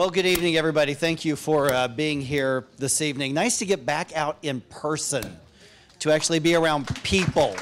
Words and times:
Well, 0.00 0.08
good 0.08 0.24
evening, 0.24 0.56
everybody. 0.56 0.94
Thank 0.94 1.26
you 1.26 1.36
for 1.36 1.70
uh, 1.70 1.86
being 1.86 2.22
here 2.22 2.64
this 2.78 3.02
evening. 3.02 3.34
Nice 3.34 3.58
to 3.58 3.66
get 3.66 3.84
back 3.84 4.16
out 4.16 4.38
in 4.40 4.62
person, 4.62 5.36
to 5.98 6.10
actually 6.10 6.38
be 6.38 6.54
around 6.54 6.86
people. 7.02 7.50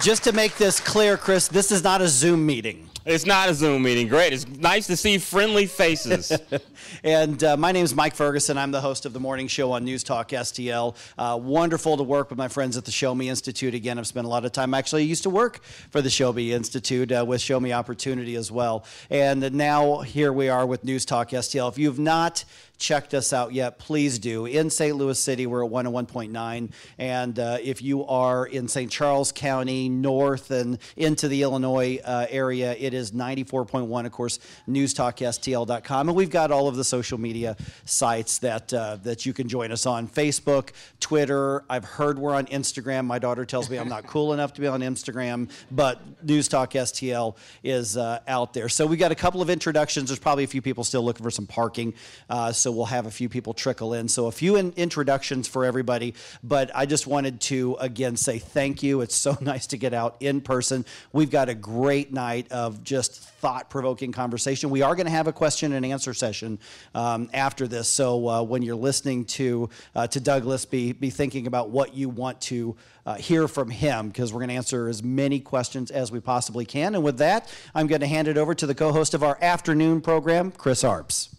Just 0.00 0.22
to 0.22 0.30
make 0.30 0.54
this 0.58 0.78
clear, 0.78 1.16
Chris, 1.16 1.48
this 1.48 1.72
is 1.72 1.82
not 1.82 2.02
a 2.02 2.06
Zoom 2.06 2.46
meeting. 2.46 2.85
It's 3.06 3.24
not 3.24 3.48
a 3.48 3.54
Zoom 3.54 3.84
meeting. 3.84 4.08
Great. 4.08 4.32
It's 4.32 4.48
nice 4.48 4.88
to 4.88 4.96
see 4.96 5.18
friendly 5.18 5.66
faces. 5.66 6.32
and 7.04 7.44
uh, 7.44 7.56
my 7.56 7.70
name 7.70 7.84
is 7.84 7.94
Mike 7.94 8.16
Ferguson. 8.16 8.58
I'm 8.58 8.72
the 8.72 8.80
host 8.80 9.06
of 9.06 9.12
the 9.12 9.20
morning 9.20 9.46
show 9.46 9.70
on 9.70 9.84
News 9.84 10.02
Talk 10.02 10.30
STL. 10.30 10.96
Uh, 11.16 11.38
wonderful 11.40 11.96
to 11.98 12.02
work 12.02 12.30
with 12.30 12.36
my 12.36 12.48
friends 12.48 12.76
at 12.76 12.84
the 12.84 12.90
Show 12.90 13.14
Me 13.14 13.28
Institute. 13.28 13.74
Again, 13.74 14.00
I've 14.00 14.08
spent 14.08 14.26
a 14.26 14.28
lot 14.28 14.44
of 14.44 14.50
time. 14.50 14.74
Actually, 14.74 15.02
I 15.02 15.04
used 15.04 15.22
to 15.22 15.30
work 15.30 15.62
for 15.90 16.02
the 16.02 16.10
Show 16.10 16.32
Me 16.32 16.52
Institute 16.52 17.12
uh, 17.12 17.24
with 17.24 17.40
Show 17.40 17.60
Me 17.60 17.72
Opportunity 17.72 18.34
as 18.34 18.50
well. 18.50 18.84
And 19.08 19.52
now 19.52 20.00
here 20.00 20.32
we 20.32 20.48
are 20.48 20.66
with 20.66 20.82
News 20.82 21.04
Talk 21.04 21.30
STL. 21.30 21.70
If 21.70 21.78
you've 21.78 22.00
not 22.00 22.44
checked 22.78 23.14
us 23.14 23.32
out 23.32 23.52
yet, 23.52 23.78
please 23.78 24.18
do. 24.18 24.46
In 24.46 24.70
St. 24.70 24.96
Louis 24.96 25.18
City, 25.18 25.46
we're 25.46 25.64
at 25.64 25.70
101.9. 25.70 26.72
And 26.98 27.38
uh, 27.38 27.58
if 27.62 27.82
you 27.82 28.04
are 28.06 28.46
in 28.46 28.68
St. 28.68 28.90
Charles 28.90 29.32
County, 29.32 29.88
north 29.88 30.50
and 30.50 30.78
into 30.96 31.28
the 31.28 31.42
Illinois 31.42 31.98
uh, 32.04 32.26
area, 32.28 32.74
it 32.78 32.94
is 32.94 33.12
94.1, 33.12 34.06
of 34.06 34.12
course, 34.12 34.38
newstalkstl.com. 34.68 36.08
And 36.08 36.16
we've 36.16 36.30
got 36.30 36.50
all 36.50 36.68
of 36.68 36.76
the 36.76 36.84
social 36.84 37.18
media 37.18 37.56
sites 37.84 38.38
that, 38.38 38.72
uh, 38.72 38.96
that 39.02 39.26
you 39.26 39.32
can 39.32 39.48
join 39.48 39.72
us 39.72 39.86
on 39.86 40.08
Facebook, 40.08 40.70
Twitter. 41.00 41.64
I've 41.68 41.84
heard 41.84 42.18
we're 42.18 42.34
on 42.34 42.46
Instagram. 42.46 43.06
My 43.06 43.18
daughter 43.18 43.44
tells 43.44 43.70
me 43.70 43.78
I'm 43.78 43.88
not 43.88 44.06
cool 44.06 44.32
enough 44.32 44.52
to 44.54 44.60
be 44.60 44.66
on 44.66 44.80
Instagram, 44.80 45.50
but 45.70 46.26
newstalkstl 46.26 47.36
is 47.62 47.96
uh, 47.96 48.20
out 48.28 48.52
there. 48.52 48.68
So 48.68 48.86
we've 48.86 48.98
got 48.98 49.12
a 49.12 49.16
couple 49.16 49.42
of 49.42 49.50
introductions. 49.50 50.08
There's 50.08 50.18
probably 50.18 50.44
a 50.44 50.48
few 50.48 50.62
people 50.62 50.84
still 50.84 51.02
looking 51.02 51.22
for 51.22 51.30
some 51.30 51.46
parking. 51.46 51.94
Uh, 52.28 52.52
so 52.66 52.72
we'll 52.72 52.86
have 52.86 53.06
a 53.06 53.12
few 53.12 53.28
people 53.28 53.54
trickle 53.54 53.94
in. 53.94 54.08
So 54.08 54.26
a 54.26 54.32
few 54.32 54.56
in- 54.56 54.72
introductions 54.76 55.46
for 55.46 55.64
everybody, 55.64 56.14
but 56.42 56.68
I 56.74 56.84
just 56.84 57.06
wanted 57.06 57.40
to 57.42 57.76
again 57.78 58.16
say 58.16 58.40
thank 58.40 58.82
you. 58.82 59.02
It's 59.02 59.14
so 59.14 59.38
nice 59.40 59.68
to 59.68 59.76
get 59.76 59.94
out 59.94 60.16
in 60.18 60.40
person. 60.40 60.84
We've 61.12 61.30
got 61.30 61.48
a 61.48 61.54
great 61.54 62.12
night 62.12 62.50
of 62.50 62.82
just 62.82 63.20
thought 63.20 63.70
provoking 63.70 64.10
conversation. 64.10 64.68
We 64.70 64.82
are 64.82 64.96
going 64.96 65.06
to 65.06 65.12
have 65.12 65.28
a 65.28 65.32
question 65.32 65.74
and 65.74 65.86
answer 65.86 66.12
session 66.12 66.58
um, 66.92 67.30
after 67.32 67.68
this. 67.68 67.86
So 67.86 68.28
uh, 68.28 68.42
when 68.42 68.62
you're 68.62 68.74
listening 68.74 69.26
to 69.26 69.70
uh, 69.94 70.08
to 70.08 70.18
Douglas, 70.18 70.64
be 70.64 70.90
be 70.90 71.10
thinking 71.10 71.46
about 71.46 71.70
what 71.70 71.94
you 71.94 72.08
want 72.08 72.40
to 72.40 72.74
uh, 73.06 73.14
hear 73.14 73.46
from 73.46 73.70
him 73.70 74.08
because 74.08 74.32
we're 74.32 74.40
going 74.40 74.48
to 74.48 74.56
answer 74.56 74.88
as 74.88 75.04
many 75.04 75.38
questions 75.38 75.92
as 75.92 76.10
we 76.10 76.18
possibly 76.18 76.64
can. 76.64 76.96
And 76.96 77.04
with 77.04 77.18
that, 77.18 77.48
I'm 77.76 77.86
going 77.86 78.00
to 78.00 78.08
hand 78.08 78.26
it 78.26 78.36
over 78.36 78.56
to 78.56 78.66
the 78.66 78.74
co-host 78.74 79.14
of 79.14 79.22
our 79.22 79.38
afternoon 79.40 80.00
program, 80.00 80.50
Chris 80.50 80.82
Arps. 80.82 81.35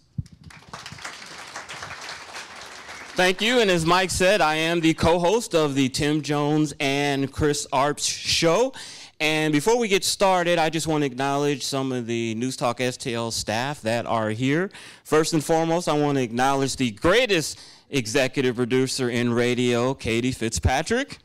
Thank 3.18 3.42
you. 3.42 3.58
And 3.58 3.68
as 3.68 3.84
Mike 3.84 4.12
said, 4.12 4.40
I 4.40 4.54
am 4.54 4.80
the 4.80 4.94
co 4.94 5.18
host 5.18 5.52
of 5.52 5.74
the 5.74 5.88
Tim 5.88 6.22
Jones 6.22 6.72
and 6.78 7.32
Chris 7.32 7.66
Arps 7.72 8.08
show. 8.08 8.72
And 9.18 9.52
before 9.52 9.76
we 9.76 9.88
get 9.88 10.04
started, 10.04 10.56
I 10.56 10.70
just 10.70 10.86
want 10.86 11.02
to 11.02 11.06
acknowledge 11.06 11.64
some 11.64 11.90
of 11.90 12.06
the 12.06 12.36
News 12.36 12.56
Talk 12.56 12.78
STL 12.78 13.32
staff 13.32 13.82
that 13.82 14.06
are 14.06 14.30
here. 14.30 14.70
First 15.02 15.32
and 15.32 15.42
foremost, 15.42 15.88
I 15.88 15.94
want 15.94 16.16
to 16.18 16.22
acknowledge 16.22 16.76
the 16.76 16.92
greatest 16.92 17.58
executive 17.90 18.54
producer 18.54 19.10
in 19.10 19.32
radio, 19.32 19.94
Katie 19.94 20.30
Fitzpatrick. 20.30 21.18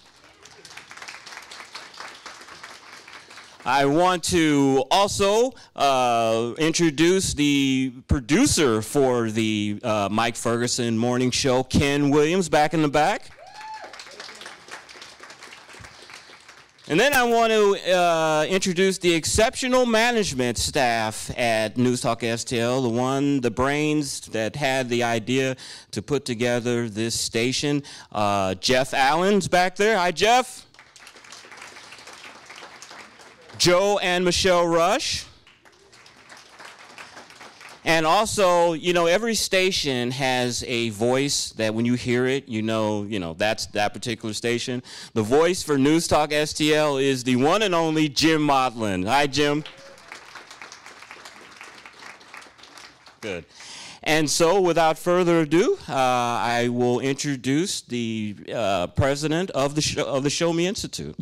I 3.66 3.86
want 3.86 4.23
to 4.25 4.83
also 4.92 5.53
uh, 5.75 6.53
introduce 6.58 7.33
the 7.33 7.94
producer 8.09 8.81
for 8.81 9.31
the 9.31 9.80
uh, 9.81 10.09
Mike 10.11 10.36
Ferguson 10.36 10.97
Morning 10.97 11.31
Show, 11.31 11.64
Ken 11.64 12.09
Williams, 12.09 12.50
back 12.50 12.73
in 12.73 12.81
the 12.81 12.89
back. 12.89 13.31
And 16.89 16.99
then 16.99 17.14
I 17.14 17.23
want 17.23 17.54
to 17.54 17.95
uh, 17.95 18.45
introduce 18.49 18.98
the 18.98 19.14
exceptional 19.14 19.86
management 19.86 20.58
staff 20.58 21.32
at 21.39 21.77
News 21.77 22.02
Talk 22.02 22.20
STL, 22.20 22.83
the 22.83 22.89
one, 22.89 23.39
the 23.39 23.49
brains 23.49 24.20
that 24.27 24.58
had 24.58 24.89
the 24.89 25.04
idea 25.04 25.55
to 25.92 26.02
put 26.02 26.26
together 26.26 26.89
this 26.89 27.17
station. 27.17 27.83
Uh, 28.11 28.55
Jeff 28.55 28.93
Allen's 28.93 29.48
back 29.48 29.77
there. 29.77 29.98
Hi, 29.98 30.11
Jeff. 30.11 30.67
Joe 33.63 33.97
and 33.99 34.25
Michelle 34.25 34.67
Rush. 34.67 35.25
And 37.85 38.05
also, 38.05 38.73
you 38.73 38.91
know, 38.91 39.05
every 39.05 39.35
station 39.35 40.11
has 40.11 40.65
a 40.67 40.89
voice 40.89 41.51
that 41.51 41.73
when 41.73 41.85
you 41.85 41.93
hear 41.93 42.25
it, 42.25 42.49
you 42.49 42.61
know, 42.61 43.03
you 43.03 43.21
know, 43.21 43.31
that's 43.35 43.67
that 43.67 43.93
particular 43.93 44.33
station. 44.33 44.83
The 45.13 45.21
voice 45.21 45.63
for 45.63 45.77
News 45.77 46.09
Talk 46.09 46.31
STL 46.31 47.01
is 47.01 47.23
the 47.23 47.37
one 47.37 47.61
and 47.61 47.73
only 47.73 48.09
Jim 48.09 48.45
Modlin. 48.45 49.07
Hi, 49.07 49.27
Jim. 49.27 49.63
Good. 53.21 53.45
And 54.03 54.30
so, 54.30 54.59
without 54.59 54.97
further 54.97 55.39
ado, 55.39 55.77
uh, 55.87 55.93
I 55.93 56.67
will 56.67 56.99
introduce 56.99 57.80
the 57.80 58.35
uh, 58.53 58.87
president 58.87 59.51
of 59.51 59.75
the, 59.75 59.81
show, 59.81 60.03
of 60.05 60.23
the 60.23 60.30
Show 60.30 60.51
Me 60.51 60.67
Institute. 60.67 61.15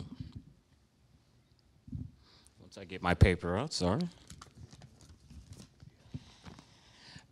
Get 2.91 3.02
my 3.02 3.13
paper 3.13 3.57
out, 3.57 3.72
sorry. 3.72 4.02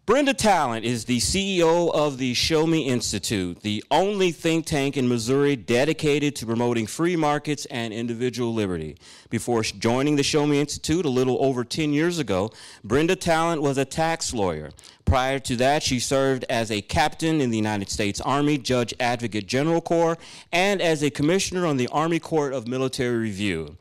Brenda 0.05 0.33
Talent 0.33 0.85
is 0.85 1.03
the 1.03 1.17
CEO 1.17 1.93
of 1.93 2.17
the 2.17 2.33
Show 2.33 2.65
Me 2.65 2.87
Institute, 2.87 3.59
the 3.59 3.83
only 3.91 4.31
think 4.31 4.65
tank 4.65 4.95
in 4.95 5.09
Missouri 5.09 5.57
dedicated 5.57 6.37
to 6.37 6.45
promoting 6.45 6.87
free 6.87 7.17
markets 7.17 7.65
and 7.65 7.93
individual 7.93 8.53
liberty. 8.53 8.95
Before 9.29 9.61
joining 9.61 10.15
the 10.15 10.23
Show 10.23 10.47
Me 10.47 10.61
Institute 10.61 11.03
a 11.03 11.09
little 11.09 11.37
over 11.43 11.65
10 11.65 11.91
years 11.91 12.19
ago, 12.19 12.51
Brenda 12.85 13.17
Talent 13.17 13.61
was 13.61 13.77
a 13.77 13.83
tax 13.83 14.33
lawyer. 14.33 14.71
Prior 15.03 15.39
to 15.39 15.57
that, 15.57 15.83
she 15.83 15.99
served 15.99 16.45
as 16.47 16.71
a 16.71 16.81
captain 16.81 17.41
in 17.41 17.49
the 17.49 17.57
United 17.57 17.89
States 17.89 18.21
Army 18.21 18.57
Judge 18.57 18.93
Advocate 18.97 19.45
General 19.45 19.81
Corps 19.81 20.17
and 20.53 20.81
as 20.81 21.03
a 21.03 21.09
commissioner 21.09 21.65
on 21.65 21.75
the 21.75 21.89
Army 21.89 22.19
Court 22.19 22.53
of 22.53 22.65
Military 22.65 23.17
Review. 23.17 23.75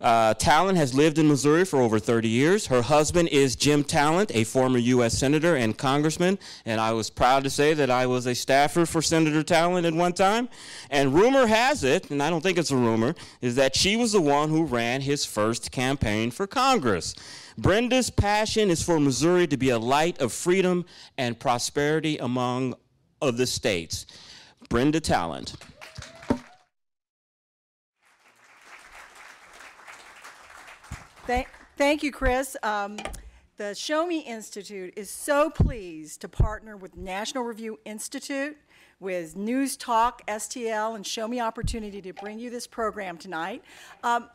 Uh, 0.00 0.34
Talent 0.34 0.76
has 0.76 0.92
lived 0.92 1.18
in 1.18 1.28
Missouri 1.28 1.64
for 1.64 1.80
over 1.80 1.98
30 1.98 2.28
years. 2.28 2.66
Her 2.66 2.82
husband 2.82 3.28
is 3.28 3.56
Jim 3.56 3.84
Talent, 3.84 4.30
a 4.34 4.44
former 4.44 4.78
U.S. 4.78 5.16
Senator 5.16 5.56
and 5.56 5.78
Congressman, 5.78 6.38
and 6.66 6.80
I 6.80 6.92
was 6.92 7.10
proud 7.10 7.44
to 7.44 7.50
say 7.50 7.74
that 7.74 7.90
I 7.90 8.06
was 8.06 8.26
a 8.26 8.34
staffer 8.34 8.86
for 8.86 9.00
Senator 9.00 9.42
Talent 9.42 9.86
at 9.86 9.94
one 9.94 10.12
time. 10.12 10.48
And 10.90 11.14
rumor 11.14 11.46
has 11.46 11.84
it, 11.84 12.10
and 12.10 12.22
I 12.22 12.28
don't 12.28 12.42
think 12.42 12.58
it's 12.58 12.70
a 12.70 12.76
rumor, 12.76 13.14
is 13.40 13.54
that 13.54 13.76
she 13.76 13.96
was 13.96 14.12
the 14.12 14.20
one 14.20 14.50
who 14.50 14.64
ran 14.64 15.00
his 15.00 15.24
first 15.24 15.70
campaign 15.70 16.30
for 16.30 16.46
Congress. 16.46 17.14
Brenda's 17.56 18.10
passion 18.10 18.70
is 18.70 18.82
for 18.82 18.98
Missouri 18.98 19.46
to 19.46 19.56
be 19.56 19.70
a 19.70 19.78
light 19.78 20.20
of 20.20 20.32
freedom 20.32 20.84
and 21.16 21.38
prosperity 21.38 22.18
among 22.18 22.74
of 23.22 23.36
the 23.36 23.46
states. 23.46 24.06
Brenda 24.68 25.00
Talent. 25.00 25.54
Thank, 31.26 31.48
thank 31.78 32.02
you, 32.02 32.12
Chris. 32.12 32.54
Um, 32.62 32.98
the 33.56 33.74
Show 33.74 34.06
Me 34.06 34.18
Institute 34.18 34.92
is 34.94 35.08
so 35.08 35.48
pleased 35.48 36.20
to 36.20 36.28
partner 36.28 36.76
with 36.76 36.98
National 36.98 37.44
Review 37.44 37.80
Institute, 37.86 38.58
with 39.00 39.34
News 39.34 39.78
Talk, 39.78 40.26
STL, 40.26 40.96
and 40.96 41.06
Show 41.06 41.26
Me 41.26 41.40
Opportunity 41.40 42.02
to 42.02 42.12
bring 42.12 42.38
you 42.38 42.50
this 42.50 42.66
program 42.66 43.16
tonight. 43.16 43.64
Um, 44.02 44.28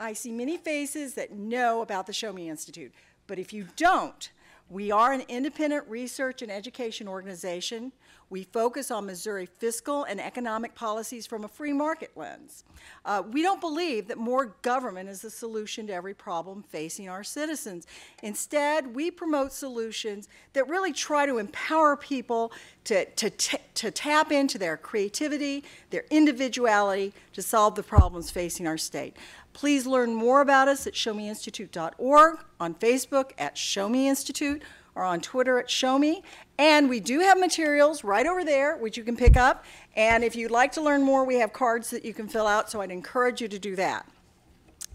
I 0.00 0.14
see 0.14 0.32
many 0.32 0.56
faces 0.56 1.12
that 1.14 1.32
know 1.32 1.82
about 1.82 2.06
the 2.06 2.14
Show 2.14 2.32
Me 2.32 2.48
Institute, 2.48 2.94
but 3.26 3.38
if 3.38 3.52
you 3.52 3.66
don't, 3.76 4.30
we 4.70 4.90
are 4.90 5.12
an 5.12 5.22
independent 5.28 5.86
research 5.86 6.40
and 6.40 6.50
education 6.50 7.08
organization. 7.08 7.92
We 8.28 8.42
focus 8.42 8.90
on 8.90 9.06
Missouri 9.06 9.46
fiscal 9.46 10.02
and 10.04 10.20
economic 10.20 10.74
policies 10.74 11.26
from 11.26 11.44
a 11.44 11.48
free 11.48 11.72
market 11.72 12.10
lens. 12.16 12.64
Uh, 13.04 13.22
we 13.30 13.40
don't 13.40 13.60
believe 13.60 14.08
that 14.08 14.18
more 14.18 14.56
government 14.62 15.08
is 15.08 15.22
the 15.22 15.30
solution 15.30 15.86
to 15.86 15.92
every 15.92 16.14
problem 16.14 16.64
facing 16.64 17.08
our 17.08 17.22
citizens. 17.22 17.86
Instead, 18.24 18.94
we 18.96 19.12
promote 19.12 19.52
solutions 19.52 20.28
that 20.54 20.68
really 20.68 20.92
try 20.92 21.24
to 21.24 21.38
empower 21.38 21.96
people 21.96 22.52
to, 22.84 23.04
to, 23.04 23.30
to 23.74 23.90
tap 23.92 24.32
into 24.32 24.58
their 24.58 24.76
creativity, 24.76 25.62
their 25.90 26.04
individuality, 26.10 27.12
to 27.32 27.42
solve 27.42 27.76
the 27.76 27.82
problems 27.82 28.30
facing 28.30 28.66
our 28.66 28.78
state. 28.78 29.16
Please 29.52 29.86
learn 29.86 30.12
more 30.12 30.40
about 30.40 30.66
us 30.66 30.86
at 30.86 30.94
showmeinstitute.org, 30.94 32.38
on 32.58 32.74
Facebook 32.74 33.30
at 33.38 33.56
Show 33.56 33.88
Me 33.88 34.08
Institute, 34.08 34.62
or 34.96 35.04
on 35.04 35.20
Twitter 35.20 35.58
at 35.58 35.70
Show 35.70 35.98
Me. 35.98 36.22
And 36.58 36.88
we 36.88 37.00
do 37.00 37.20
have 37.20 37.38
materials 37.38 38.02
right 38.02 38.26
over 38.26 38.44
there, 38.44 38.76
which 38.76 38.96
you 38.96 39.04
can 39.04 39.16
pick 39.16 39.36
up. 39.36 39.64
And 39.94 40.24
if 40.24 40.34
you'd 40.34 40.50
like 40.50 40.72
to 40.72 40.80
learn 40.80 41.02
more, 41.02 41.24
we 41.24 41.36
have 41.36 41.52
cards 41.52 41.90
that 41.90 42.04
you 42.04 42.14
can 42.14 42.28
fill 42.28 42.46
out, 42.46 42.70
so 42.70 42.80
I'd 42.80 42.90
encourage 42.90 43.40
you 43.40 43.48
to 43.48 43.58
do 43.58 43.76
that. 43.76 44.08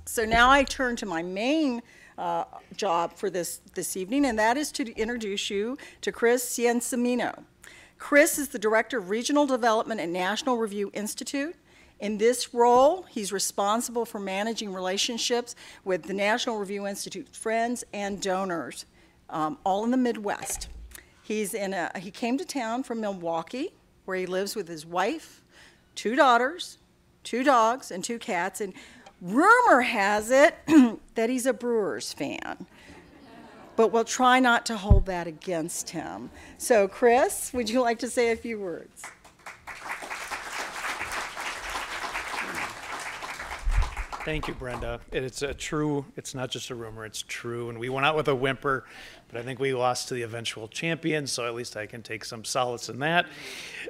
So 0.06 0.26
now 0.26 0.50
I 0.50 0.64
turn 0.64 0.96
to 0.98 1.06
my 1.06 1.22
main 1.22 1.82
uh, 2.18 2.46
job 2.76 3.14
for 3.14 3.30
this, 3.30 3.62
this 3.76 3.96
evening, 3.96 4.26
and 4.26 4.38
that 4.40 4.58
is 4.58 4.72
to 4.74 4.92
introduce 4.96 5.50
you 5.50 5.78
to 6.02 6.12
Chris 6.12 6.58
Ciancimino. 6.58 7.44
Chris 7.98 8.40
is 8.40 8.50
the 8.50 8.60
Director 8.60 8.98
of 8.98 9.10
Regional 9.12 9.46
Development 9.46 10.02
at 10.02 10.10
National 10.10 10.58
Review 10.58 10.90
Institute. 10.94 11.56
In 12.00 12.18
this 12.18 12.52
role, 12.52 13.04
he's 13.04 13.32
responsible 13.32 14.06
for 14.06 14.20
managing 14.20 14.74
relationships 14.74 15.56
with 15.86 16.04
the 16.04 16.14
National 16.14 16.58
Review 16.58 16.88
Institute's 16.88 17.38
friends 17.38 17.84
and 17.94 18.20
donors, 18.20 18.86
um, 19.30 19.60
all 19.64 19.84
in 19.84 19.92
the 19.92 19.98
Midwest. 19.98 20.68
He's 21.32 21.54
in 21.54 21.74
a, 21.74 21.90
he 21.98 22.12
came 22.12 22.38
to 22.40 22.44
town 22.44 22.84
from 22.84 23.00
Milwaukee, 23.00 23.72
where 24.04 24.18
he 24.18 24.26
lives 24.26 24.54
with 24.54 24.68
his 24.68 24.86
wife, 24.86 25.42
two 25.96 26.18
daughters, 26.18 26.78
two 27.24 27.42
dogs, 27.42 27.90
and 27.90 28.04
two 28.04 28.20
cats. 28.20 28.60
And 28.60 28.74
rumor 29.22 29.80
has 29.80 30.30
it 30.30 30.56
that 31.16 31.30
he's 31.30 31.46
a 31.46 31.54
Brewers 31.54 32.12
fan. 32.12 32.66
But 33.78 33.94
we'll 33.94 34.04
try 34.04 34.42
not 34.42 34.66
to 34.66 34.76
hold 34.76 35.06
that 35.06 35.26
against 35.26 35.92
him. 35.92 36.32
So, 36.58 36.90
Chris, 36.90 37.54
would 37.54 37.70
you 37.70 37.80
like 37.80 38.00
to 38.00 38.10
say 38.10 38.32
a 38.32 38.36
few 38.36 38.60
words? 38.60 39.02
Thank 44.24 44.48
you, 44.48 44.54
Brenda. 44.54 45.00
It's 45.12 45.42
a 45.42 45.52
true, 45.52 46.06
it's 46.16 46.36
not 46.36 46.52
just 46.52 46.70
a 46.70 46.76
rumor, 46.76 47.06
it's 47.06 47.24
true. 47.28 47.70
And 47.70 47.80
we 47.80 47.90
went 47.90 48.06
out 48.06 48.16
with 48.16 48.28
a 48.28 48.36
whimper, 48.36 48.86
but 49.28 49.40
I 49.40 49.44
think 49.44 49.60
we 49.60 49.74
lost 49.74 50.10
to 50.10 50.14
the 50.14 50.22
eventual 50.22 50.68
champion, 50.68 51.26
so 51.26 51.48
at 51.48 51.56
least 51.56 51.76
I 51.76 51.88
can 51.88 52.04
take 52.04 52.24
some 52.24 52.46
solace 52.46 52.88
in 52.88 53.00
that. 53.00 53.26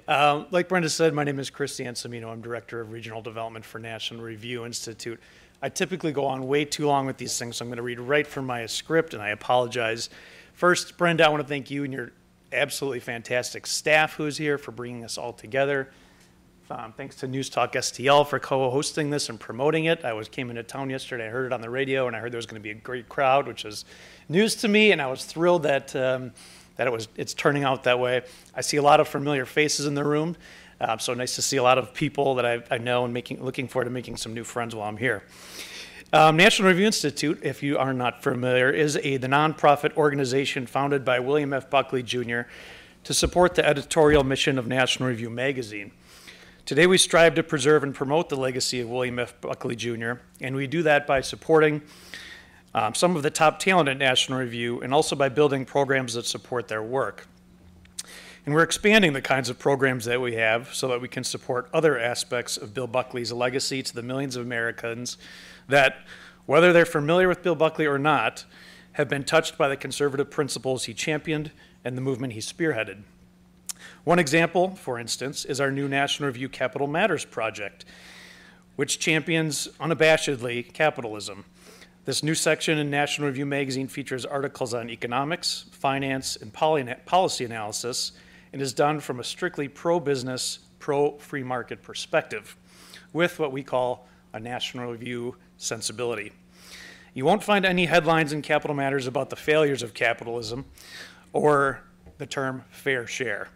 Um, 0.08 0.46
like 0.50 0.70
Brenda 0.70 0.90
said, 0.90 1.14
my 1.14 1.26
name 1.26 1.38
is 1.38 1.50
Chris 1.50 1.78
Ciancimino. 1.78 2.32
I'm 2.32 2.42
Director 2.42 2.80
of 2.80 2.94
Regional 2.94 3.22
Development 3.22 3.66
for 3.66 3.80
National 3.80 4.22
Review 4.22 4.66
Institute. 4.66 5.20
I 5.62 5.68
typically 5.68 6.14
go 6.14 6.26
on 6.26 6.48
way 6.48 6.64
too 6.64 6.88
long 6.88 7.06
with 7.06 7.18
these 7.18 7.38
things, 7.38 7.58
so 7.58 7.66
I'm 7.66 7.70
going 7.70 7.76
to 7.76 7.84
read 7.84 8.00
right 8.00 8.26
from 8.26 8.46
my 8.46 8.66
script, 8.68 9.14
and 9.14 9.22
I 9.22 9.30
apologize. 9.30 10.10
First, 10.54 10.98
Brenda, 10.98 11.26
I 11.26 11.30
want 11.30 11.44
to 11.44 11.48
thank 11.48 11.70
you 11.70 11.84
and 11.84 11.92
your 11.92 12.12
absolutely 12.54 13.02
fantastic 13.02 13.68
staff 13.68 14.14
who's 14.14 14.38
here 14.38 14.58
for 14.58 14.72
bringing 14.72 15.04
us 15.04 15.18
all 15.18 15.34
together. 15.34 15.90
Um, 16.72 16.94
thanks 16.94 17.18
to 17.18 17.28
News 17.28 17.50
Talk 17.50 17.74
STL 17.74 18.26
for 18.26 18.40
co-hosting 18.40 19.10
this 19.10 19.28
and 19.28 19.38
promoting 19.38 19.86
it. 19.86 20.06
I 20.06 20.14
was 20.14 20.30
came 20.30 20.50
into 20.50 20.64
town 20.64 20.90
yesterday. 20.90 21.28
I 21.28 21.30
heard 21.30 21.48
it 21.48 21.52
on 21.52 21.60
the 21.60 21.70
radio, 21.70 22.08
and 22.08 22.16
I 22.16 22.20
heard 22.20 22.32
there 22.32 22.38
was 22.38 22.46
going 22.46 22.62
to 22.62 22.64
be 22.64 22.70
a 22.70 22.76
great 22.76 23.10
crowd, 23.10 23.46
which 23.46 23.66
is 23.66 23.84
news 24.30 24.56
to 24.58 24.70
me. 24.70 24.94
And 24.94 25.02
I 25.02 25.08
was 25.08 25.26
thrilled 25.26 25.64
that 25.64 25.94
um, 25.98 26.32
that 26.78 26.88
it 26.88 26.94
was 26.94 27.10
it's 27.18 27.34
turning 27.34 27.66
out 27.66 27.84
that 27.84 28.00
way. 28.00 28.22
I 28.56 28.62
see 28.62 28.78
a 28.78 28.82
lot 28.82 29.02
of 29.02 29.10
familiar 29.10 29.46
faces 29.46 29.86
in 29.86 29.96
the 29.96 30.06
room, 30.06 30.38
uh, 30.80 30.98
so 30.98 31.14
nice 31.14 31.36
to 31.36 31.42
see 31.42 31.58
a 31.58 31.64
lot 31.64 31.78
of 31.78 31.94
people 31.94 32.36
that 32.36 32.46
I, 32.46 32.64
I, 32.72 32.78
know 32.78 33.04
and 33.04 33.14
making 33.14 33.44
looking 33.44 33.68
forward 33.68 33.86
to 33.86 33.92
making 33.92 34.16
some 34.16 34.34
new 34.34 34.46
friends 34.46 34.74
while 34.74 34.88
I'm 34.88 34.96
here. 34.96 35.24
Um, 36.14 36.38
National 36.38 36.70
Review 36.70 36.86
Institute, 36.86 37.42
if 37.44 37.62
you 37.62 37.78
are 37.80 37.94
not 37.94 38.24
familiar, 38.24 38.70
is 38.70 38.96
a 39.04 39.18
the 39.18 39.28
nonprofit 39.28 39.98
organization 39.98 40.66
founded 40.66 41.04
by 41.04 41.20
William 41.20 41.52
F. 41.52 41.70
Buckley 41.70 42.02
Jr. 42.02 42.44
to 43.04 43.14
support 43.14 43.56
the 43.56 43.68
editorial 43.68 44.24
mission 44.24 44.58
of 44.58 44.68
National 44.68 45.10
Review 45.10 45.30
magazine. 45.30 45.92
Today, 46.66 46.86
we 46.86 46.98
strive 46.98 47.36
to 47.36 47.44
preserve 47.44 47.84
and 47.84 47.94
promote 47.94 48.30
the 48.30 48.36
legacy 48.36 48.82
of 48.82 48.90
William 48.90 49.18
F. 49.20 49.40
Buckley 49.42 49.76
Jr., 49.76 50.14
and 50.40 50.56
we 50.56 50.68
do 50.68 50.84
that 50.84 51.08
by 51.08 51.22
supporting 51.22 51.82
um, 52.74 52.94
some 52.94 53.16
of 53.16 53.24
the 53.24 53.32
top 53.32 53.60
talent 53.60 53.90
at 53.90 53.98
National 53.98 54.40
Review 54.40 54.80
and 54.82 54.94
also 54.94 55.16
by 55.16 55.28
building 55.28 55.66
programs 55.66 56.14
that 56.14 56.26
support 56.26 56.68
their 56.68 56.84
work. 56.84 57.28
And 58.46 58.54
we're 58.56 58.64
expanding 58.64 59.14
the 59.14 59.22
kinds 59.22 59.50
of 59.50 59.60
programs 59.60 60.06
that 60.06 60.22
we 60.22 60.36
have 60.36 60.74
so 60.74 60.88
that 60.90 61.02
we 61.02 61.08
can 61.08 61.24
support 61.24 61.68
other 61.74 62.00
aspects 62.00 62.58
of 62.58 62.74
Bill 62.74 62.88
Buckley's 62.88 63.32
legacy 63.32 63.84
to 63.84 63.94
the 63.94 64.04
millions 64.04 64.36
of 64.36 64.46
Americans 64.46 65.18
that, 65.68 65.98
whether 66.46 66.72
they're 66.72 66.86
familiar 66.86 67.28
with 67.28 67.44
Bill 67.44 67.56
Buckley 67.56 67.86
or 67.86 68.00
not, 68.00 68.46
have 68.94 69.10
been 69.10 69.24
touched 69.24 69.58
by 69.58 69.68
the 69.68 69.78
conservative 69.78 70.30
principles 70.30 70.86
he 70.86 70.94
championed 70.94 71.52
and 71.84 71.98
the 71.98 72.02
movement 72.02 72.34
he 72.34 72.40
spearheaded. 72.40 73.04
One 74.04 74.18
example, 74.18 74.76
for 74.76 74.98
instance, 74.98 75.46
is 75.46 75.62
our 75.62 75.70
new 75.70 75.88
National 75.88 76.26
Review 76.26 76.50
Capital 76.50 76.88
Matters 76.88 77.24
project, 77.24 77.86
which 78.76 78.98
champions 78.98 79.68
unabashedly 79.80 80.74
capitalism. 80.74 81.46
This 82.06 82.24
new 82.24 82.34
section 82.34 82.80
in 82.80 82.90
National 82.90 83.28
Review 83.28 83.46
magazine 83.46 83.88
features 83.88 84.26
articles 84.26 84.74
on 84.74 84.90
economics, 84.90 85.66
finance, 85.72 86.36
and 86.36 86.52
policy 86.52 87.46
analysis, 87.46 88.14
and 88.52 88.60
is 88.60 88.74
done 88.74 89.00
from 89.00 89.20
a 89.20 89.24
strictly 89.24 89.68
pro 89.68 90.00
business, 90.00 90.60
pro 90.80 91.16
free 91.20 91.44
market 91.44 91.84
perspective, 91.84 92.58
with 93.14 93.38
what 93.38 93.52
we 93.52 93.62
call 93.62 94.08
a 94.34 94.40
National 94.40 94.92
Review 94.92 95.36
sensibility. 95.58 96.32
You 97.14 97.26
won't 97.26 97.44
find 97.44 97.68
any 97.68 97.86
headlines 97.86 98.34
in 98.34 98.42
Capital 98.42 98.76
Matters 98.76 99.06
about 99.06 99.30
the 99.30 99.36
failures 99.36 99.84
of 99.84 99.94
capitalism 99.94 100.66
or 101.34 101.84
the 102.18 102.26
term 102.26 102.64
fair 102.72 103.06
share. 103.06 103.50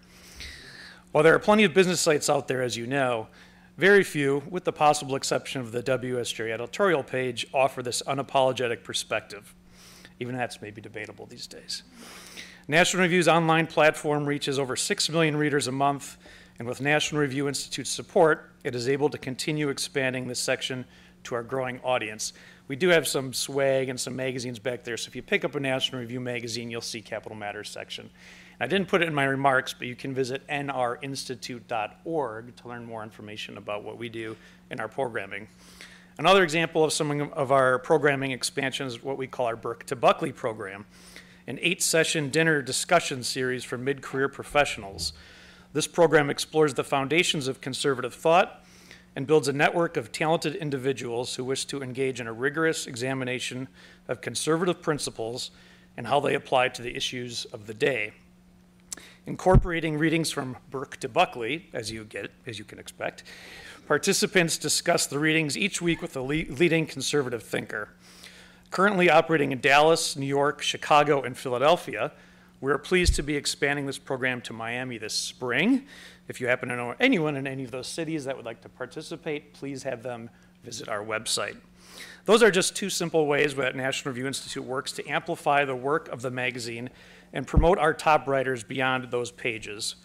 While 1.15 1.23
there 1.23 1.33
are 1.33 1.39
plenty 1.39 1.63
of 1.63 1.73
business 1.73 2.01
sites 2.01 2.29
out 2.29 2.49
there, 2.49 2.61
as 2.61 2.75
you 2.75 2.85
know, 2.85 3.29
very 3.77 4.03
few, 4.03 4.43
with 4.49 4.65
the 4.65 4.73
possible 4.73 5.15
exception 5.15 5.61
of 5.61 5.71
the 5.71 5.81
WSJ 5.81 6.51
editorial 6.51 7.03
page, 7.03 7.47
offer 7.53 7.81
this 7.81 8.01
unapologetic 8.05 8.83
perspective. 8.83 9.55
Even 10.19 10.35
that's 10.35 10.61
maybe 10.61 10.81
debatable 10.81 11.25
these 11.25 11.47
days. 11.47 11.83
National 12.67 13.03
Review's 13.03 13.29
online 13.29 13.65
platform 13.65 14.25
reaches 14.25 14.59
over 14.59 14.75
6 14.75 15.09
million 15.09 15.37
readers 15.37 15.67
a 15.67 15.71
month, 15.71 16.17
and 16.59 16.67
with 16.67 16.81
National 16.81 17.21
Review 17.21 17.47
Institute's 17.47 17.91
support, 17.91 18.51
it 18.65 18.75
is 18.75 18.89
able 18.89 19.07
to 19.07 19.17
continue 19.17 19.69
expanding 19.69 20.27
this 20.27 20.41
section 20.41 20.83
to 21.23 21.35
our 21.35 21.43
growing 21.43 21.79
audience. 21.79 22.33
We 22.67 22.75
do 22.75 22.89
have 22.89 23.07
some 23.07 23.31
swag 23.31 23.89
and 23.89 23.99
some 23.99 24.15
magazines 24.15 24.57
back 24.57 24.83
there, 24.83 24.97
so 24.97 25.07
if 25.07 25.15
you 25.15 25.21
pick 25.21 25.45
up 25.45 25.53
a 25.53 25.59
National 25.59 26.01
Review 26.01 26.19
magazine, 26.19 26.71
you'll 26.71 26.81
see 26.81 26.99
Capital 26.99 27.37
Matters 27.37 27.69
section. 27.69 28.09
I 28.59 28.65
didn't 28.65 28.87
put 28.87 29.03
it 29.03 29.07
in 29.07 29.13
my 29.13 29.25
remarks, 29.25 29.71
but 29.73 29.85
you 29.85 29.95
can 29.95 30.15
visit 30.15 30.47
nrinstitute.org 30.47 32.55
to 32.55 32.67
learn 32.67 32.85
more 32.85 33.03
information 33.03 33.57
about 33.57 33.83
what 33.83 33.99
we 33.99 34.09
do 34.09 34.35
in 34.71 34.79
our 34.79 34.87
programming. 34.87 35.47
Another 36.17 36.43
example 36.43 36.83
of 36.83 36.91
some 36.91 37.31
of 37.33 37.51
our 37.51 37.77
programming 37.77 38.31
expansion 38.31 38.87
is 38.87 39.03
what 39.03 39.17
we 39.17 39.27
call 39.27 39.45
our 39.45 39.55
Burke 39.55 39.85
to 39.87 39.95
Buckley 39.95 40.31
program, 40.31 40.85
an 41.45 41.59
eight 41.61 41.83
session 41.83 42.29
dinner 42.29 42.63
discussion 42.63 43.21
series 43.21 43.63
for 43.63 43.77
mid 43.77 44.01
career 44.01 44.27
professionals. 44.27 45.13
This 45.73 45.85
program 45.85 46.31
explores 46.31 46.73
the 46.73 46.83
foundations 46.83 47.47
of 47.47 47.61
conservative 47.61 48.15
thought 48.15 48.64
and 49.15 49.25
builds 49.25 49.47
a 49.47 49.53
network 49.53 49.97
of 49.97 50.11
talented 50.11 50.55
individuals 50.55 51.35
who 51.35 51.43
wish 51.43 51.65
to 51.65 51.81
engage 51.81 52.19
in 52.19 52.27
a 52.27 52.33
rigorous 52.33 52.87
examination 52.87 53.67
of 54.07 54.21
conservative 54.21 54.81
principles 54.81 55.51
and 55.97 56.07
how 56.07 56.19
they 56.19 56.35
apply 56.35 56.67
to 56.69 56.81
the 56.81 56.95
issues 56.95 57.45
of 57.45 57.67
the 57.67 57.73
day 57.73 58.13
incorporating 59.27 59.97
readings 59.97 60.31
from 60.31 60.55
Burke 60.69 60.97
to 60.97 61.09
Buckley, 61.09 61.67
as 61.73 61.91
you 61.91 62.03
get, 62.03 62.31
as 62.45 62.59
you 62.59 62.65
can 62.65 62.79
expect. 62.79 63.23
Participants 63.87 64.57
discuss 64.57 65.07
the 65.07 65.19
readings 65.19 65.57
each 65.57 65.81
week 65.81 66.01
with 66.01 66.15
a 66.15 66.21
leading 66.21 66.85
conservative 66.85 67.43
thinker. 67.43 67.89
Currently 68.71 69.09
operating 69.09 69.51
in 69.51 69.61
Dallas, 69.61 70.15
New 70.15 70.25
York, 70.25 70.61
Chicago, 70.61 71.21
and 71.21 71.37
Philadelphia, 71.37 72.11
we're 72.61 72.77
pleased 72.77 73.15
to 73.15 73.23
be 73.23 73.35
expanding 73.35 73.85
this 73.85 73.97
program 73.97 74.41
to 74.41 74.53
Miami 74.53 74.97
this 74.97 75.13
spring. 75.13 75.85
If 76.27 76.41
you 76.41 76.47
happen 76.47 76.69
to 76.69 76.75
know 76.75 76.95
anyone 76.99 77.35
in 77.35 77.45
any 77.45 77.63
of 77.63 77.71
those 77.71 77.87
cities 77.87 78.25
that 78.25 78.35
would 78.35 78.45
like 78.45 78.61
to 78.61 78.69
participate, 78.69 79.53
please 79.53 79.83
have 79.83 80.01
them 80.03 80.29
visit 80.63 80.89
our 80.89 81.03
website. 81.03 81.57
Those 82.25 82.41
are 82.41 82.49
just 82.49 82.75
two 82.75 82.89
simple 82.89 83.27
ways 83.27 83.53
that 83.55 83.75
National 83.75 84.11
Review 84.11 84.25
Institute 84.25 84.63
works 84.63 84.91
to 84.93 85.07
amplify 85.07 85.65
the 85.65 85.75
work 85.75 86.07
of 86.09 86.21
the 86.21 86.31
magazine 86.31 86.89
and 87.33 87.45
promote 87.45 87.77
our 87.77 87.93
top 87.93 88.27
writers 88.27 88.63
beyond 88.63 89.11
those 89.11 89.31
pages. 89.31 89.95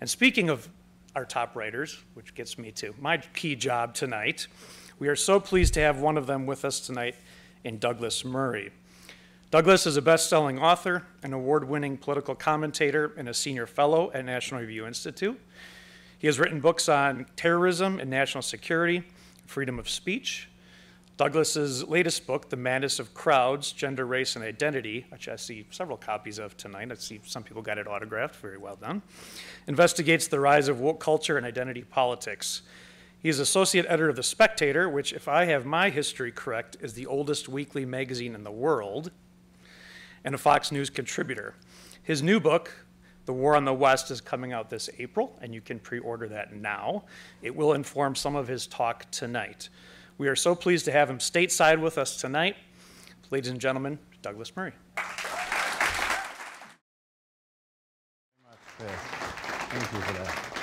And 0.00 0.08
speaking 0.08 0.48
of 0.48 0.68
our 1.16 1.24
top 1.24 1.56
writers, 1.56 1.98
which 2.14 2.34
gets 2.34 2.58
me 2.58 2.70
to 2.72 2.94
my 3.00 3.18
key 3.18 3.56
job 3.56 3.94
tonight, 3.94 4.46
we 4.98 5.08
are 5.08 5.16
so 5.16 5.40
pleased 5.40 5.74
to 5.74 5.80
have 5.80 5.98
one 5.98 6.16
of 6.16 6.26
them 6.26 6.46
with 6.46 6.64
us 6.64 6.80
tonight 6.80 7.16
in 7.64 7.78
Douglas 7.78 8.24
Murray. 8.24 8.70
Douglas 9.54 9.86
is 9.86 9.96
a 9.96 10.02
best 10.02 10.28
selling 10.28 10.58
author, 10.58 11.04
an 11.22 11.32
award 11.32 11.62
winning 11.62 11.96
political 11.96 12.34
commentator, 12.34 13.12
and 13.16 13.28
a 13.28 13.32
senior 13.32 13.68
fellow 13.68 14.10
at 14.12 14.24
National 14.24 14.60
Review 14.60 14.84
Institute. 14.84 15.40
He 16.18 16.26
has 16.26 16.40
written 16.40 16.58
books 16.58 16.88
on 16.88 17.26
terrorism 17.36 18.00
and 18.00 18.10
national 18.10 18.42
security, 18.42 19.04
freedom 19.46 19.78
of 19.78 19.88
speech, 19.88 20.48
Douglas's 21.18 21.86
latest 21.86 22.26
book, 22.26 22.50
The 22.50 22.56
Madness 22.56 22.98
of 22.98 23.14
Crowds 23.14 23.70
Gender, 23.70 24.04
Race, 24.06 24.34
and 24.34 24.44
Identity, 24.44 25.06
which 25.10 25.28
I 25.28 25.36
see 25.36 25.68
several 25.70 25.98
copies 25.98 26.40
of 26.40 26.56
tonight. 26.56 26.90
I 26.90 26.96
see 26.96 27.20
some 27.24 27.44
people 27.44 27.62
got 27.62 27.78
it 27.78 27.86
autographed. 27.86 28.34
Very 28.34 28.58
well 28.58 28.74
done. 28.74 29.02
Investigates 29.68 30.26
the 30.26 30.40
rise 30.40 30.66
of 30.66 30.80
woke 30.80 30.98
culture 30.98 31.36
and 31.36 31.46
identity 31.46 31.82
politics. 31.82 32.62
He 33.20 33.28
is 33.28 33.38
associate 33.38 33.86
editor 33.88 34.08
of 34.08 34.16
The 34.16 34.24
Spectator, 34.24 34.88
which, 34.88 35.12
if 35.12 35.28
I 35.28 35.44
have 35.44 35.64
my 35.64 35.90
history 35.90 36.32
correct, 36.32 36.76
is 36.80 36.94
the 36.94 37.06
oldest 37.06 37.48
weekly 37.48 37.84
magazine 37.84 38.34
in 38.34 38.42
the 38.42 38.50
world, 38.50 39.12
and 40.24 40.34
a 40.34 40.38
Fox 40.38 40.72
News 40.72 40.90
contributor. 40.90 41.54
His 42.02 42.22
new 42.22 42.40
book, 42.40 42.74
The 43.26 43.32
War 43.32 43.56
on 43.56 43.64
the 43.64 43.74
West, 43.74 44.10
is 44.10 44.20
coming 44.20 44.52
out 44.52 44.70
this 44.70 44.90
April, 44.98 45.38
and 45.40 45.54
you 45.54 45.60
can 45.60 45.78
pre 45.78 45.98
order 45.98 46.28
that 46.28 46.54
now. 46.54 47.04
It 47.42 47.54
will 47.54 47.74
inform 47.74 48.14
some 48.14 48.36
of 48.36 48.48
his 48.48 48.66
talk 48.66 49.10
tonight. 49.10 49.68
We 50.16 50.28
are 50.28 50.36
so 50.36 50.54
pleased 50.54 50.84
to 50.86 50.92
have 50.92 51.10
him 51.10 51.18
stateside 51.18 51.80
with 51.80 51.98
us 51.98 52.16
tonight. 52.16 52.56
Ladies 53.30 53.50
and 53.50 53.60
gentlemen, 53.60 53.98
Douglas 54.22 54.54
Murray. 54.56 54.72
Thank 58.78 59.92
you 59.92 60.00
for 60.00 60.12
that. 60.12 60.54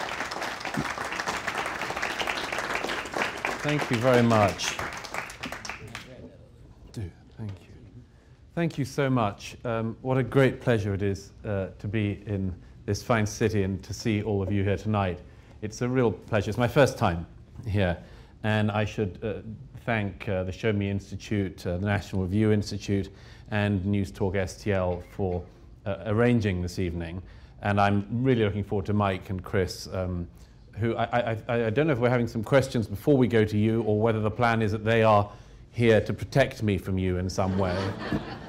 Thank 3.62 3.92
you 3.92 3.98
very 3.98 4.24
much. 4.24 4.78
Do, 6.94 7.12
thank 7.38 7.52
you. 7.62 7.68
Thank 8.54 8.78
you 8.78 8.84
so 8.84 9.10
much. 9.10 9.56
Um, 9.64 9.96
what 10.02 10.18
a 10.18 10.24
great 10.24 10.60
pleasure 10.60 10.94
it 10.94 11.02
is 11.02 11.32
uh, 11.46 11.68
to 11.80 11.88
be 11.88 12.22
in 12.26 12.54
this 12.86 13.02
fine 13.02 13.26
city 13.26 13.64
and 13.64 13.82
to 13.82 13.94
see 13.94 14.24
all 14.24 14.44
of 14.44 14.52
you 14.52 14.62
here 14.62 14.76
tonight. 14.76 15.20
It's 15.62 15.82
a 15.82 15.88
real 15.88 16.12
pleasure. 16.12 16.50
It's 16.50 16.58
my 16.58 16.68
first 16.68 16.98
time 16.98 17.26
here, 17.66 17.98
and 18.44 18.70
I 18.70 18.84
should 18.84 19.20
uh, 19.24 19.36
thank 19.86 20.28
uh, 20.28 20.44
the 20.44 20.52
Show 20.52 20.74
Me 20.74 20.90
Institute, 20.90 21.66
uh, 21.66 21.78
the 21.78 21.86
National 21.86 22.24
Review 22.24 22.52
Institute, 22.52 23.08
and 23.52 23.86
News 23.86 24.12
Talk 24.12 24.34
STL 24.34 25.02
for 25.12 25.42
uh, 25.86 26.04
arranging 26.08 26.62
this 26.62 26.78
evening. 26.78 27.24
And 27.62 27.80
I'm 27.80 28.06
really 28.12 28.44
looking 28.44 28.66
forward 28.66 28.86
to 28.88 28.94
Mike 28.94 29.30
and 29.30 29.42
Chris, 29.42 29.88
um, 29.94 30.28
who 30.78 30.98
I, 30.98 31.38
I, 31.48 31.68
I 31.68 31.70
don't 31.70 31.88
know 31.88 31.94
if 31.94 32.00
we're 32.00 32.10
having 32.10 32.28
some 32.28 32.44
questions 32.44 32.86
before 32.86 33.16
we 33.16 33.28
go 33.28 33.46
to 33.46 33.58
you 33.58 33.82
or 33.84 33.98
whether 33.98 34.20
the 34.20 34.32
plan 34.32 34.62
is 34.62 34.74
that 34.74 34.84
they 34.84 35.04
are 35.04 35.32
here 35.72 36.02
to 36.02 36.14
protect 36.14 36.64
me 36.64 36.78
from 36.78 36.98
you 36.98 37.18
in 37.18 37.30
some 37.30 37.58
way. 37.58 37.78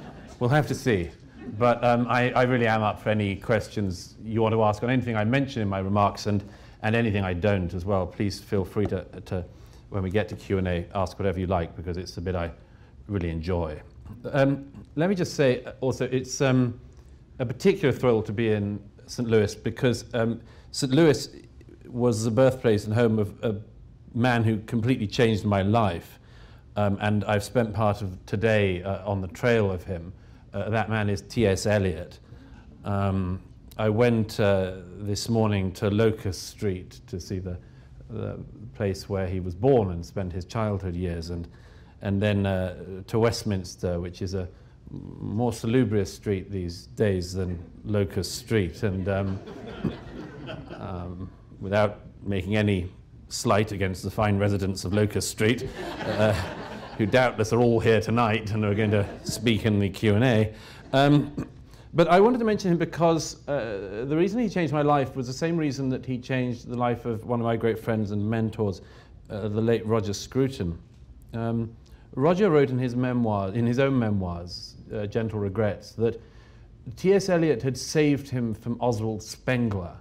we'll 0.42 0.48
have 0.48 0.66
to 0.66 0.74
see. 0.74 1.08
But 1.56 1.84
um, 1.84 2.08
I, 2.08 2.32
I, 2.32 2.42
really 2.42 2.66
am 2.66 2.82
up 2.82 2.98
for 2.98 3.10
any 3.10 3.36
questions 3.36 4.16
you 4.24 4.42
want 4.42 4.52
to 4.54 4.64
ask 4.64 4.82
on 4.82 4.90
anything 4.90 5.14
I 5.14 5.22
mention 5.22 5.62
in 5.62 5.68
my 5.68 5.78
remarks 5.78 6.26
and, 6.26 6.42
and 6.82 6.96
anything 6.96 7.22
I 7.22 7.32
don't 7.32 7.72
as 7.74 7.84
well. 7.84 8.08
Please 8.08 8.40
feel 8.40 8.64
free 8.64 8.86
to, 8.86 9.04
to 9.26 9.44
when 9.90 10.02
we 10.02 10.10
get 10.10 10.28
to 10.30 10.34
Q&A, 10.34 10.84
ask 10.96 11.16
whatever 11.16 11.38
you 11.38 11.46
like 11.46 11.76
because 11.76 11.96
it's 11.96 12.16
a 12.16 12.20
bit 12.20 12.34
I 12.34 12.50
really 13.06 13.30
enjoy. 13.30 13.80
Um, 14.32 14.66
let 14.96 15.08
me 15.08 15.14
just 15.14 15.34
say 15.34 15.64
also, 15.80 16.06
it's 16.06 16.40
um, 16.40 16.80
a 17.38 17.46
particular 17.46 17.92
thrill 17.92 18.20
to 18.22 18.32
be 18.32 18.50
in 18.50 18.82
St. 19.06 19.28
Louis 19.28 19.54
because 19.54 20.12
um, 20.12 20.40
St. 20.72 20.92
Louis 20.92 21.28
was 21.86 22.24
the 22.24 22.32
birthplace 22.32 22.84
and 22.86 22.92
home 22.92 23.20
of 23.20 23.32
a 23.44 23.54
man 24.12 24.42
who 24.42 24.58
completely 24.62 25.06
changed 25.06 25.44
my 25.44 25.62
life. 25.62 26.18
Um, 26.74 26.98
and 27.00 27.22
I've 27.26 27.44
spent 27.44 27.72
part 27.72 28.02
of 28.02 28.18
today 28.26 28.82
uh, 28.82 29.08
on 29.08 29.20
the 29.20 29.28
trail 29.28 29.70
of 29.70 29.84
him. 29.84 30.12
Uh, 30.52 30.68
that 30.68 30.90
man 30.90 31.08
is 31.08 31.22
T.S. 31.22 31.64
Eliot. 31.64 32.18
Um, 32.84 33.40
I 33.78 33.88
went 33.88 34.38
uh, 34.38 34.76
this 34.98 35.30
morning 35.30 35.72
to 35.72 35.88
Locust 35.88 36.46
Street 36.48 37.00
to 37.06 37.18
see 37.18 37.38
the, 37.38 37.56
the, 38.10 38.38
place 38.74 39.06
where 39.06 39.26
he 39.26 39.38
was 39.38 39.54
born 39.54 39.90
and 39.90 40.04
spent 40.04 40.32
his 40.32 40.46
childhood 40.46 40.94
years, 40.94 41.28
and, 41.30 41.46
and 42.00 42.20
then 42.20 42.46
uh, 42.46 43.02
to 43.06 43.18
Westminster, 43.18 44.00
which 44.00 44.22
is 44.22 44.34
a 44.34 44.48
more 44.90 45.52
salubrious 45.52 46.12
street 46.12 46.50
these 46.50 46.86
days 46.88 47.34
than 47.34 47.62
Locust 47.84 48.34
Street. 48.34 48.82
And 48.82 49.08
um, 49.08 49.40
um, 50.78 51.30
without 51.60 52.00
making 52.22 52.56
any 52.56 52.90
slight 53.28 53.72
against 53.72 54.02
the 54.02 54.10
fine 54.10 54.38
residents 54.38 54.84
of 54.84 54.92
Locust 54.92 55.30
Street, 55.30 55.68
uh, 56.00 56.34
who 57.02 57.06
doubtless 57.10 57.52
are 57.52 57.58
all 57.58 57.80
here 57.80 58.00
tonight 58.00 58.52
and 58.52 58.64
are 58.64 58.76
going 58.76 58.92
to 58.92 59.04
speak 59.24 59.66
in 59.66 59.80
the 59.80 59.88
Q&A. 59.88 60.54
Um, 60.92 61.48
but 61.94 62.06
I 62.06 62.20
wanted 62.20 62.38
to 62.38 62.44
mention 62.44 62.70
him 62.70 62.78
because 62.78 63.46
uh, 63.48 64.04
the 64.06 64.16
reason 64.16 64.38
he 64.38 64.48
changed 64.48 64.72
my 64.72 64.82
life 64.82 65.16
was 65.16 65.26
the 65.26 65.32
same 65.32 65.56
reason 65.56 65.88
that 65.88 66.06
he 66.06 66.16
changed 66.16 66.68
the 66.68 66.76
life 66.76 67.04
of 67.04 67.26
one 67.26 67.40
of 67.40 67.44
my 67.44 67.56
great 67.56 67.76
friends 67.76 68.12
and 68.12 68.24
mentors, 68.24 68.82
uh, 69.30 69.48
the 69.48 69.60
late 69.60 69.84
Roger 69.84 70.12
Scruton. 70.12 70.78
Um, 71.34 71.74
Roger 72.14 72.50
wrote 72.50 72.70
in 72.70 72.78
his 72.78 72.94
memoirs, 72.94 73.56
in 73.56 73.66
his 73.66 73.80
own 73.80 73.98
memoirs, 73.98 74.76
uh, 74.94 75.06
Gentle 75.06 75.40
Regrets, 75.40 75.92
that 75.94 76.22
T.S. 76.94 77.28
Eliot 77.28 77.62
had 77.62 77.76
saved 77.76 78.28
him 78.28 78.54
from 78.54 78.80
Oswald 78.80 79.24
Spengler. 79.24 79.96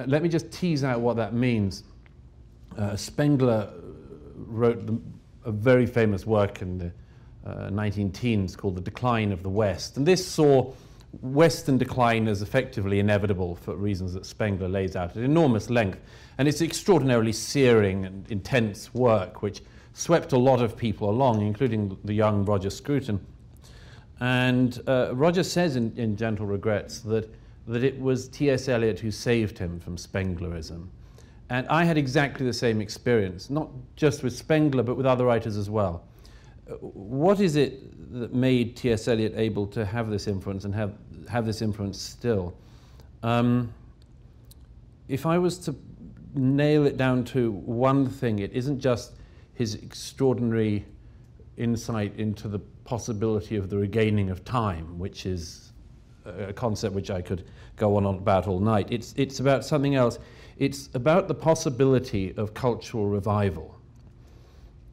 Uh, 0.00 0.04
let 0.08 0.24
me 0.24 0.28
just 0.28 0.50
tease 0.50 0.82
out 0.82 1.00
what 1.00 1.14
that 1.18 1.34
means. 1.34 1.84
Uh, 2.76 2.96
Spengler 2.96 3.70
wrote 4.34 4.86
the, 4.88 4.98
a 5.44 5.52
very 5.52 5.86
famous 5.86 6.26
work 6.26 6.62
in 6.62 6.78
the 6.78 6.92
19 7.70 8.08
uh, 8.08 8.10
teens 8.12 8.56
called 8.56 8.76
The 8.76 8.80
Decline 8.80 9.32
of 9.32 9.42
the 9.42 9.50
West. 9.50 9.96
And 9.96 10.06
this 10.06 10.26
saw 10.26 10.72
Western 11.20 11.78
decline 11.78 12.26
as 12.26 12.42
effectively 12.42 12.98
inevitable 12.98 13.54
for 13.54 13.76
reasons 13.76 14.12
that 14.14 14.26
Spengler 14.26 14.68
lays 14.68 14.96
out 14.96 15.10
at 15.10 15.22
enormous 15.22 15.70
length. 15.70 16.00
And 16.38 16.48
it's 16.48 16.62
extraordinarily 16.62 17.32
searing 17.32 18.06
and 18.06 18.30
intense 18.30 18.92
work, 18.94 19.42
which 19.42 19.62
swept 19.92 20.32
a 20.32 20.38
lot 20.38 20.60
of 20.60 20.76
people 20.76 21.10
along, 21.10 21.42
including 21.42 21.96
the 22.04 22.14
young 22.14 22.44
Roger 22.44 22.70
Scruton. 22.70 23.24
And 24.20 24.80
uh, 24.86 25.10
Roger 25.14 25.42
says 25.42 25.76
in, 25.76 25.92
in, 25.96 26.16
Gentle 26.16 26.46
Regrets 26.46 27.00
that, 27.00 27.32
that 27.66 27.84
it 27.84 28.00
was 28.00 28.28
T.S. 28.28 28.68
Eliot 28.68 29.00
who 29.00 29.10
saved 29.10 29.58
him 29.58 29.80
from 29.80 29.96
Spenglerism. 29.96 30.88
And 31.50 31.66
I 31.68 31.84
had 31.84 31.98
exactly 31.98 32.46
the 32.46 32.52
same 32.52 32.80
experience, 32.80 33.50
not 33.50 33.68
just 33.96 34.22
with 34.22 34.34
Spengler, 34.34 34.82
but 34.82 34.96
with 34.96 35.06
other 35.06 35.24
writers 35.24 35.56
as 35.56 35.68
well. 35.68 36.04
What 36.80 37.40
is 37.40 37.56
it 37.56 38.12
that 38.18 38.32
made 38.32 38.76
T.S. 38.76 39.06
Eliot 39.08 39.34
able 39.36 39.66
to 39.68 39.84
have 39.84 40.08
this 40.08 40.26
influence 40.26 40.64
and 40.64 40.74
have, 40.74 40.94
have 41.28 41.44
this 41.44 41.60
influence 41.60 42.00
still? 42.00 42.56
Um, 43.22 43.72
if 45.08 45.26
I 45.26 45.36
was 45.36 45.58
to 45.58 45.74
nail 46.34 46.86
it 46.86 46.96
down 46.96 47.24
to 47.24 47.52
one 47.52 48.08
thing, 48.08 48.38
it 48.38 48.52
isn't 48.52 48.80
just 48.80 49.12
his 49.52 49.74
extraordinary 49.74 50.84
insight 51.56 52.16
into 52.16 52.48
the 52.48 52.58
possibility 52.84 53.56
of 53.56 53.70
the 53.70 53.76
regaining 53.76 54.30
of 54.30 54.44
time, 54.44 54.98
which 54.98 55.26
is 55.26 55.72
a 56.24 56.52
concept 56.52 56.94
which 56.94 57.10
I 57.10 57.20
could 57.20 57.44
go 57.76 57.96
on 57.96 58.06
about 58.06 58.46
all 58.46 58.60
night. 58.60 58.88
It's, 58.90 59.14
it's 59.16 59.40
about 59.40 59.64
something 59.64 59.94
else. 59.94 60.18
It's 60.56 60.88
about 60.94 61.28
the 61.28 61.34
possibility 61.34 62.34
of 62.36 62.54
cultural 62.54 63.06
revival. 63.06 63.78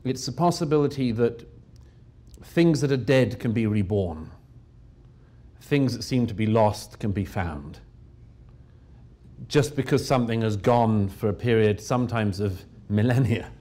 It's 0.03 0.25
the 0.25 0.31
possibility 0.31 1.11
that 1.11 1.47
things 2.43 2.81
that 2.81 2.91
are 2.91 2.97
dead 2.97 3.39
can 3.39 3.51
be 3.51 3.67
reborn, 3.67 4.31
things 5.61 5.95
that 5.95 6.03
seem 6.03 6.25
to 6.27 6.33
be 6.33 6.47
lost 6.47 6.99
can 6.99 7.11
be 7.11 7.25
found. 7.25 7.79
Just 9.47 9.75
because 9.75 10.05
something 10.05 10.41
has 10.41 10.57
gone 10.57 11.09
for 11.09 11.29
a 11.29 11.33
period, 11.33 11.79
sometimes 11.79 12.39
of 12.39 12.63
millennia, 12.89 13.51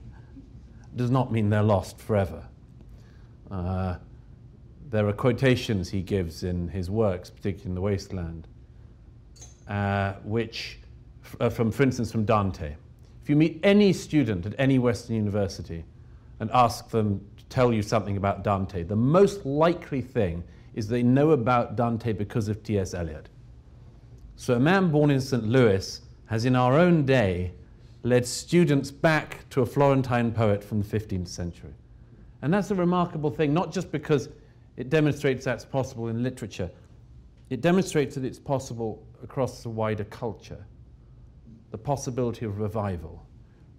does 0.96 1.10
not 1.10 1.30
mean 1.30 1.50
they're 1.50 1.62
lost 1.62 2.00
forever. 2.00 2.44
Uh, 3.50 3.96
there 4.88 5.06
are 5.06 5.12
quotations 5.12 5.90
he 5.90 6.02
gives 6.02 6.42
in 6.42 6.68
his 6.68 6.90
works, 6.90 7.30
particularly 7.30 7.70
in 7.70 7.74
The 7.74 7.80
Wasteland, 7.80 8.48
uh, 9.68 10.14
which, 10.24 10.78
Uh, 11.38 11.48
from, 11.48 11.70
for 11.70 11.82
instance, 11.82 12.10
from 12.10 12.24
Dante. 12.24 12.74
If 13.22 13.28
you 13.28 13.36
meet 13.36 13.60
any 13.62 13.92
student 13.92 14.46
at 14.46 14.54
any 14.58 14.78
Western 14.78 15.16
university 15.16 15.84
and 16.40 16.50
ask 16.52 16.88
them 16.90 17.24
to 17.36 17.44
tell 17.44 17.72
you 17.72 17.82
something 17.82 18.16
about 18.16 18.42
Dante, 18.42 18.82
the 18.82 18.96
most 18.96 19.44
likely 19.44 20.00
thing 20.00 20.42
is 20.74 20.88
they 20.88 21.02
know 21.02 21.30
about 21.30 21.76
Dante 21.76 22.12
because 22.12 22.48
of 22.48 22.62
T.S. 22.62 22.94
Eliot. 22.94 23.28
So 24.36 24.54
a 24.54 24.60
man 24.60 24.90
born 24.90 25.10
in 25.10 25.20
St. 25.20 25.44
Louis 25.44 26.00
has, 26.26 26.44
in 26.44 26.56
our 26.56 26.78
own 26.78 27.04
day, 27.04 27.52
led 28.02 28.26
students 28.26 28.90
back 28.90 29.48
to 29.50 29.60
a 29.60 29.66
Florentine 29.66 30.32
poet 30.32 30.64
from 30.64 30.80
the 30.80 30.98
15th 30.98 31.28
century. 31.28 31.74
And 32.42 32.52
that's 32.52 32.70
a 32.70 32.74
remarkable 32.74 33.30
thing, 33.30 33.52
not 33.52 33.72
just 33.72 33.92
because 33.92 34.30
it 34.76 34.88
demonstrates 34.88 35.44
that's 35.44 35.64
possible 35.64 36.08
in 36.08 36.22
literature. 36.22 36.70
It 37.50 37.60
demonstrates 37.60 38.14
that 38.14 38.24
it's 38.24 38.38
possible 38.38 39.04
across 39.22 39.62
the 39.62 39.68
wider 39.68 40.04
culture. 40.04 40.64
The 41.70 41.78
possibility 41.78 42.44
of 42.44 42.58
revival, 42.58 43.26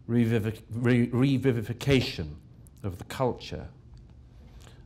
revivic- 0.10 0.64
re- 0.72 1.08
revivification 1.08 2.28
of 2.84 2.98
the 2.98 3.04
culture. 3.06 3.68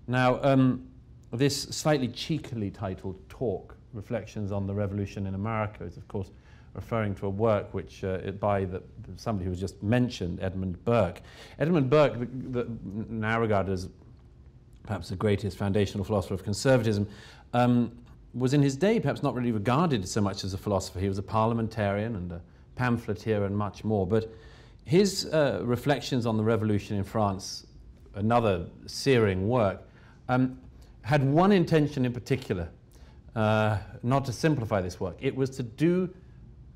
Now, 0.07 0.39
um, 0.43 0.87
this 1.31 1.63
slightly 1.63 2.07
cheekily 2.07 2.71
titled 2.71 3.17
talk, 3.29 3.75
Reflections 3.93 4.51
on 4.51 4.67
the 4.67 4.73
Revolution 4.73 5.27
in 5.27 5.35
America, 5.35 5.83
is 5.83 5.97
of 5.97 6.07
course 6.07 6.31
referring 6.73 7.15
to 7.15 7.27
a 7.27 7.29
work 7.29 7.73
which 7.73 8.03
uh, 8.03 8.17
by 8.39 8.65
the, 8.65 8.83
somebody 9.15 9.45
who 9.45 9.49
was 9.49 9.59
just 9.59 9.81
mentioned, 9.81 10.39
Edmund 10.41 10.83
Burke. 10.83 11.21
Edmund 11.57 11.89
Burke, 11.89 12.19
the, 12.19 12.25
the, 12.25 12.67
now 13.09 13.39
regarded 13.39 13.71
as 13.71 13.87
perhaps 14.83 15.09
the 15.09 15.15
greatest 15.15 15.57
foundational 15.57 16.03
philosopher 16.03 16.33
of 16.33 16.43
conservatism, 16.43 17.07
um, 17.53 17.91
was 18.33 18.53
in 18.53 18.61
his 18.61 18.75
day 18.75 18.99
perhaps 18.99 19.23
not 19.23 19.33
really 19.33 19.53
regarded 19.53 20.07
so 20.07 20.19
much 20.19 20.43
as 20.43 20.53
a 20.53 20.57
philosopher. 20.57 20.99
He 20.99 21.07
was 21.07 21.17
a 21.17 21.23
parliamentarian 21.23 22.17
and 22.17 22.31
a 22.33 22.41
pamphleteer 22.75 23.45
and 23.45 23.57
much 23.57 23.83
more. 23.83 24.05
But 24.05 24.33
his 24.85 25.25
uh, 25.25 25.61
reflections 25.63 26.25
on 26.25 26.37
the 26.37 26.43
revolution 26.43 26.97
in 26.97 27.03
France, 27.03 27.65
another 28.13 28.67
searing 28.85 29.47
work, 29.47 29.81
um, 30.29 30.59
had 31.01 31.23
one 31.23 31.51
intention 31.51 32.05
in 32.05 32.13
particular, 32.13 32.69
uh, 33.35 33.77
not 34.03 34.25
to 34.25 34.31
simplify 34.31 34.81
this 34.81 34.99
work. 34.99 35.17
It 35.19 35.35
was 35.35 35.49
to 35.51 35.63
do 35.63 36.09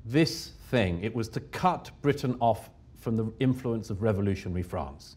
this 0.04 0.52
thing. 0.70 1.02
It 1.02 1.14
was 1.14 1.28
to 1.30 1.40
cut 1.40 1.90
Britain 2.02 2.36
off 2.40 2.70
from 2.98 3.16
the 3.16 3.32
influence 3.40 3.90
of 3.90 4.02
revolutionary 4.02 4.62
France. 4.62 5.16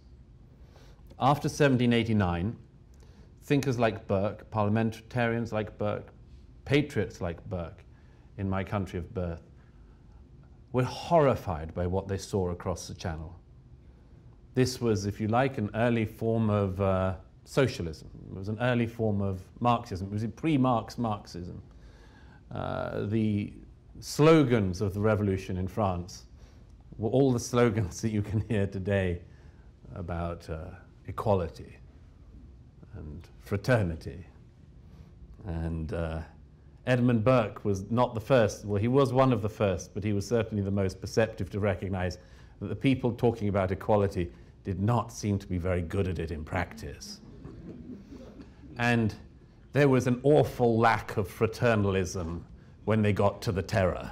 After 1.19 1.47
1789, 1.47 2.55
thinkers 3.43 3.77
like 3.77 4.07
Burke, 4.07 4.49
parliamentarians 4.49 5.51
like 5.51 5.77
Burke, 5.77 6.07
patriots 6.65 7.21
like 7.21 7.43
Burke 7.49 7.83
in 8.37 8.49
my 8.49 8.63
country 8.63 8.97
of 8.99 9.13
birth 9.13 9.41
were 10.73 10.83
horrified 10.83 11.73
by 11.73 11.87
what 11.87 12.07
they 12.07 12.17
saw 12.17 12.49
across 12.49 12.87
the 12.87 12.93
channel. 12.93 13.39
This 14.55 14.81
was, 14.81 15.05
if 15.05 15.21
you 15.21 15.27
like, 15.27 15.57
an 15.57 15.69
early 15.75 16.05
form 16.05 16.49
of 16.49 16.81
uh, 16.81 17.15
socialism. 17.45 18.09
It 18.29 18.35
was 18.37 18.49
an 18.49 18.57
early 18.59 18.87
form 18.87 19.21
of 19.21 19.41
Marxism. 19.59 20.07
It 20.07 20.13
was 20.13 20.25
pre 20.35 20.57
Marx 20.57 20.97
Marxism. 20.97 21.61
Uh, 22.51 23.05
the 23.05 23.53
slogans 23.99 24.81
of 24.81 24.93
the 24.93 24.99
revolution 24.99 25.57
in 25.57 25.67
France 25.67 26.25
were 26.97 27.09
all 27.09 27.31
the 27.31 27.39
slogans 27.39 28.01
that 28.01 28.09
you 28.09 28.21
can 28.21 28.41
hear 28.49 28.67
today 28.67 29.21
about 29.95 30.49
uh, 30.49 30.65
equality 31.07 31.77
and 32.95 33.27
fraternity. 33.41 34.25
And 35.45 35.93
uh, 35.93 36.21
Edmund 36.85 37.23
Burke 37.23 37.63
was 37.63 37.89
not 37.89 38.13
the 38.13 38.19
first, 38.19 38.65
well, 38.65 38.79
he 38.79 38.89
was 38.89 39.13
one 39.13 39.31
of 39.31 39.41
the 39.41 39.49
first, 39.49 39.93
but 39.93 40.03
he 40.03 40.11
was 40.11 40.27
certainly 40.27 40.63
the 40.63 40.71
most 40.71 40.99
perceptive 40.99 41.49
to 41.51 41.59
recognize 41.59 42.17
that 42.59 42.67
the 42.67 42.75
people 42.75 43.13
talking 43.13 43.47
about 43.47 43.71
equality 43.71 44.31
did 44.63 44.79
not 44.79 45.11
seem 45.11 45.39
to 45.39 45.47
be 45.47 45.57
very 45.57 45.81
good 45.81 46.07
at 46.07 46.19
it 46.19 46.31
in 46.31 46.43
practice. 46.43 47.19
And 48.77 49.15
there 49.71 49.87
was 49.87 50.07
an 50.07 50.19
awful 50.23 50.77
lack 50.77 51.17
of 51.17 51.27
fraternalism 51.27 52.45
when 52.85 53.01
they 53.01 53.13
got 53.13 53.41
to 53.43 53.51
the 53.51 53.61
terror. 53.61 54.11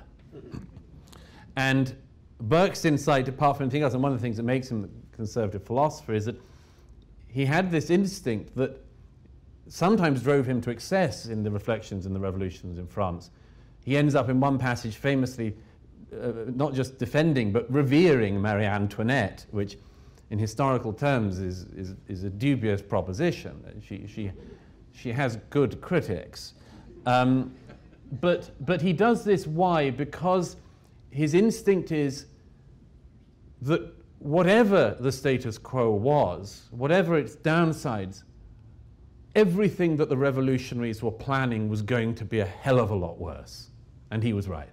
And 1.55 1.93
Burke's 2.39 2.85
insight, 2.85 3.27
apart 3.27 3.57
from 3.57 3.65
anything 3.65 3.83
else, 3.83 3.93
and 3.93 4.01
one 4.01 4.11
of 4.11 4.17
the 4.17 4.21
things 4.21 4.37
that 4.37 4.43
makes 4.43 4.69
him 4.69 4.85
a 4.85 5.15
conservative 5.15 5.63
philosopher, 5.63 6.13
is 6.13 6.25
that 6.25 6.41
he 7.27 7.45
had 7.45 7.69
this 7.69 7.89
instinct 7.89 8.55
that 8.55 8.83
sometimes 9.71 10.21
drove 10.21 10.45
him 10.45 10.59
to 10.59 10.69
excess 10.69 11.27
in 11.27 11.43
the 11.43 11.49
reflections 11.49 12.05
in 12.05 12.13
the 12.13 12.19
revolutions 12.19 12.77
in 12.77 12.85
France. 12.85 13.31
He 13.85 13.95
ends 13.95 14.15
up 14.15 14.27
in 14.27 14.41
one 14.41 14.59
passage 14.59 14.97
famously 14.97 15.55
uh, 16.13 16.33
not 16.53 16.73
just 16.73 16.99
defending 16.99 17.53
but 17.53 17.71
revering 17.71 18.41
Marie 18.41 18.65
Antoinette, 18.65 19.45
which 19.51 19.77
in 20.29 20.37
historical 20.37 20.91
terms 20.91 21.39
is, 21.39 21.63
is, 21.75 21.95
is 22.09 22.25
a 22.25 22.29
dubious 22.29 22.81
proposition. 22.81 23.63
She, 23.81 24.05
she, 24.07 24.31
she 24.93 25.09
has 25.13 25.37
good 25.49 25.79
critics. 25.79 26.53
Um, 27.05 27.53
but, 28.19 28.51
but 28.65 28.81
he 28.81 28.91
does 28.91 29.23
this 29.23 29.47
why? 29.47 29.89
Because 29.89 30.57
his 31.11 31.33
instinct 31.33 31.93
is 31.93 32.25
that 33.61 33.81
whatever 34.19 34.97
the 34.99 35.13
status 35.13 35.57
quo 35.57 35.91
was, 35.91 36.67
whatever 36.71 37.17
its 37.17 37.37
downsides, 37.37 38.23
everything 39.35 39.95
that 39.97 40.09
the 40.09 40.17
revolutionaries 40.17 41.01
were 41.01 41.11
planning 41.11 41.69
was 41.69 41.81
going 41.81 42.15
to 42.15 42.25
be 42.25 42.39
a 42.39 42.45
hell 42.45 42.79
of 42.79 42.91
a 42.91 42.95
lot 42.95 43.17
worse. 43.17 43.69
And 44.11 44.21
he 44.21 44.33
was 44.33 44.47
right. 44.47 44.69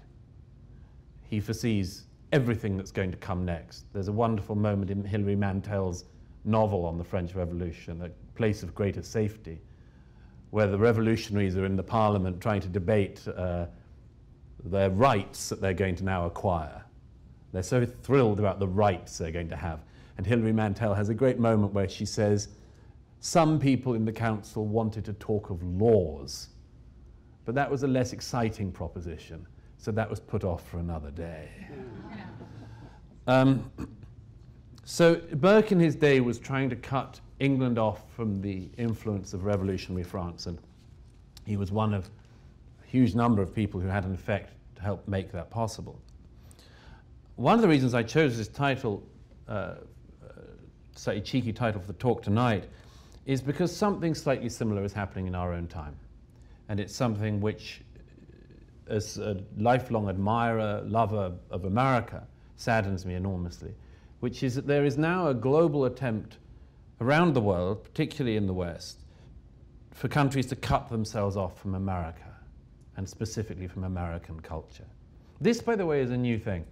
He 1.22 1.40
foresees 1.40 2.04
everything 2.32 2.76
that's 2.76 2.90
going 2.90 3.10
to 3.10 3.16
come 3.18 3.44
next. 3.44 3.84
There's 3.92 4.08
a 4.08 4.12
wonderful 4.12 4.56
moment 4.56 4.90
in 4.90 5.04
Hilary 5.04 5.36
Mantel's 5.36 6.04
novel 6.44 6.84
on 6.86 6.98
the 6.98 7.04
French 7.04 7.34
Revolution, 7.34 8.02
A 8.02 8.08
Place 8.36 8.62
of 8.62 8.74
Greater 8.74 9.02
Safety, 9.02 9.60
where 10.50 10.66
the 10.66 10.78
revolutionaries 10.78 11.56
are 11.56 11.64
in 11.64 11.76
the 11.76 11.82
parliament 11.82 12.40
trying 12.40 12.60
to 12.60 12.68
debate 12.68 13.26
uh, 13.28 13.66
their 14.64 14.90
rights 14.90 15.48
that 15.50 15.60
they're 15.60 15.74
going 15.74 15.94
to 15.96 16.04
now 16.04 16.26
acquire. 16.26 16.82
They're 17.52 17.62
so 17.62 17.86
thrilled 17.86 18.38
about 18.38 18.58
the 18.58 18.68
rights 18.68 19.18
they're 19.18 19.30
going 19.30 19.48
to 19.50 19.56
have. 19.56 19.80
And 20.16 20.26
Hilary 20.26 20.52
Mantel 20.52 20.94
has 20.94 21.10
a 21.10 21.14
great 21.14 21.38
moment 21.38 21.72
where 21.72 21.88
she 21.88 22.04
says, 22.04 22.48
Some 23.20 23.58
people 23.58 23.94
in 23.94 24.04
the 24.04 24.12
council 24.12 24.64
wanted 24.66 25.04
to 25.06 25.12
talk 25.14 25.50
of 25.50 25.62
laws, 25.62 26.48
but 27.44 27.54
that 27.54 27.70
was 27.70 27.82
a 27.82 27.88
less 27.88 28.12
exciting 28.12 28.70
proposition, 28.70 29.44
so 29.76 29.90
that 29.92 30.08
was 30.08 30.20
put 30.20 30.44
off 30.44 30.68
for 30.68 30.78
another 30.78 31.10
day. 31.10 31.48
Um, 33.26 33.70
so 34.84 35.16
Burke 35.16 35.72
in 35.72 35.80
his 35.80 35.94
day 35.94 36.20
was 36.20 36.38
trying 36.38 36.70
to 36.70 36.76
cut 36.76 37.20
England 37.40 37.78
off 37.78 38.10
from 38.14 38.40
the 38.40 38.70
influence 38.78 39.34
of 39.34 39.44
revolutionary 39.44 40.04
France, 40.04 40.46
and 40.46 40.58
he 41.44 41.56
was 41.56 41.72
one 41.72 41.92
of 41.92 42.08
a 42.82 42.86
huge 42.86 43.14
number 43.14 43.42
of 43.42 43.54
people 43.54 43.80
who 43.80 43.88
had 43.88 44.04
an 44.04 44.14
effect 44.14 44.54
to 44.76 44.82
help 44.82 45.06
make 45.08 45.32
that 45.32 45.50
possible. 45.50 46.00
One 47.36 47.54
of 47.54 47.62
the 47.62 47.68
reasons 47.68 47.94
I 47.94 48.02
chose 48.02 48.36
this 48.38 48.48
title, 48.48 49.02
uh, 49.48 49.52
uh, 49.52 49.76
slightly 50.94 51.22
cheeky 51.22 51.52
title 51.52 51.80
for 51.80 51.86
the 51.86 51.92
talk 51.94 52.22
tonight, 52.22 52.68
is 53.28 53.42
because 53.42 53.76
something 53.76 54.14
slightly 54.14 54.48
similar 54.48 54.82
is 54.82 54.94
happening 54.94 55.26
in 55.26 55.34
our 55.34 55.52
own 55.52 55.68
time. 55.68 55.94
And 56.70 56.80
it's 56.80 56.96
something 56.96 57.42
which, 57.42 57.82
uh, 58.90 58.94
as 58.94 59.18
a 59.18 59.36
lifelong 59.58 60.08
admirer, 60.08 60.82
lover 60.86 61.34
of 61.50 61.66
America, 61.66 62.26
saddens 62.56 63.04
me 63.04 63.14
enormously, 63.14 63.74
which 64.20 64.42
is 64.42 64.54
that 64.54 64.66
there 64.66 64.86
is 64.86 64.96
now 64.96 65.28
a 65.28 65.34
global 65.34 65.84
attempt 65.84 66.38
around 67.02 67.34
the 67.34 67.40
world, 67.40 67.84
particularly 67.84 68.38
in 68.38 68.46
the 68.46 68.54
West, 68.54 69.00
for 69.92 70.08
countries 70.08 70.46
to 70.46 70.56
cut 70.56 70.88
themselves 70.88 71.36
off 71.36 71.60
from 71.60 71.74
America, 71.74 72.34
and 72.96 73.06
specifically 73.06 73.66
from 73.66 73.84
American 73.84 74.40
culture. 74.40 74.86
This, 75.38 75.60
by 75.60 75.76
the 75.76 75.84
way, 75.84 76.00
is 76.00 76.10
a 76.10 76.16
new 76.16 76.38
thing. 76.38 76.64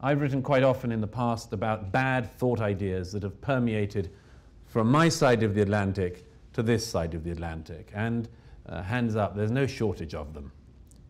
I've 0.00 0.20
written 0.20 0.42
quite 0.42 0.64
often 0.64 0.90
in 0.90 1.00
the 1.00 1.06
past 1.06 1.52
about 1.52 1.92
bad 1.92 2.28
thought 2.38 2.60
ideas 2.60 3.12
that 3.12 3.22
have 3.22 3.40
permeated 3.40 4.10
from 4.72 4.90
my 4.90 5.06
side 5.06 5.42
of 5.42 5.54
the 5.54 5.60
Atlantic 5.60 6.24
to 6.54 6.62
this 6.62 6.86
side 6.86 7.12
of 7.12 7.24
the 7.24 7.30
Atlantic. 7.30 7.90
And 7.92 8.26
uh, 8.66 8.82
hands 8.82 9.16
up, 9.16 9.36
there's 9.36 9.50
no 9.50 9.66
shortage 9.66 10.14
of 10.14 10.32
them, 10.32 10.50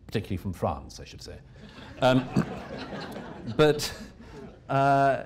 particularly 0.05 0.35
from 0.35 0.51
France, 0.51 0.99
I 0.99 1.05
should 1.05 1.21
say. 1.21 1.37
Um, 2.01 2.27
but, 3.55 3.89
uh, 4.67 5.23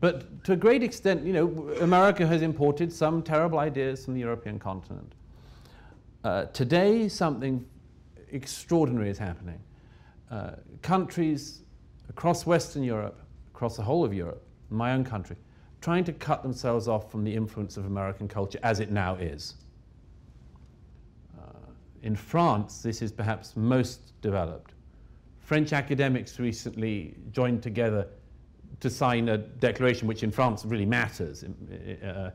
but 0.00 0.44
to 0.44 0.52
a 0.52 0.56
great 0.56 0.82
extent, 0.82 1.24
you 1.24 1.32
know, 1.32 1.74
America 1.80 2.26
has 2.26 2.42
imported 2.42 2.92
some 2.92 3.22
terrible 3.22 3.58
ideas 3.58 4.04
from 4.04 4.12
the 4.12 4.20
European 4.20 4.58
continent. 4.58 5.14
Uh, 6.24 6.44
today, 6.46 7.08
something 7.08 7.64
extraordinary 8.32 9.08
is 9.08 9.16
happening. 9.16 9.60
Uh, 10.30 10.50
countries 10.82 11.62
across 12.10 12.44
Western 12.44 12.82
Europe, 12.82 13.18
across 13.54 13.76
the 13.76 13.82
whole 13.82 14.04
of 14.04 14.12
Europe, 14.12 14.42
my 14.68 14.92
own 14.92 15.04
country, 15.04 15.36
trying 15.84 16.02
to 16.02 16.14
cut 16.14 16.42
themselves 16.42 16.88
off 16.88 17.10
from 17.10 17.22
the 17.24 17.34
influence 17.34 17.76
of 17.76 17.84
American 17.84 18.26
culture 18.26 18.58
as 18.62 18.80
it 18.80 18.90
now 18.90 19.16
is. 19.16 19.56
Uh, 21.38 21.42
in 22.02 22.16
France, 22.16 22.80
this 22.80 23.02
is 23.02 23.12
perhaps 23.12 23.54
most 23.54 24.18
developed. 24.22 24.72
French 25.40 25.74
academics 25.74 26.38
recently 26.40 27.14
joined 27.32 27.62
together 27.62 28.06
to 28.80 28.88
sign 28.88 29.28
a 29.28 29.36
declaration 29.36 30.08
which 30.08 30.22
in 30.22 30.30
France 30.30 30.64
really 30.64 30.86
matters. 30.86 31.44
Uh, 31.44 32.30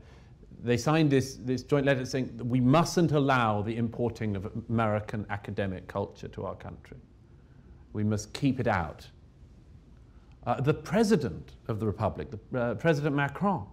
they 0.64 0.78
signed 0.78 1.10
this, 1.10 1.38
this 1.42 1.64
joint 1.64 1.88
letter 1.88 2.06
saying 2.06 2.32
that 2.38 2.46
we 2.46 2.60
mustn't 2.60 3.14
allow 3.14 3.64
the 3.64 3.76
importing 3.78 4.36
of 4.36 4.48
American 4.70 5.26
academic 5.32 5.88
culture 5.88 6.28
to 6.28 6.46
our 6.46 6.56
country. 6.56 6.98
We 7.94 8.04
must 8.04 8.32
keep 8.32 8.60
it 8.60 8.68
out. 8.68 9.08
Uh, 10.50 10.60
the 10.62 10.74
president 10.74 11.52
of 11.68 11.80
the 11.80 11.86
republic, 11.86 12.28
the, 12.32 12.60
uh, 12.60 12.74
President 12.74 13.16
Macron, 13.16 13.68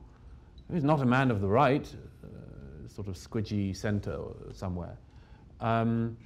who's 0.71 0.85
not 0.85 1.01
a 1.01 1.07
man 1.07 1.31
of 1.31 1.41
the 1.41 1.49
right, 1.49 1.91
uh, 2.23 2.87
sort 2.87 3.09
of 3.09 3.15
squidgy 3.15 3.75
centre 3.75 4.21
somewhere. 4.53 4.99
Um, 5.63 6.19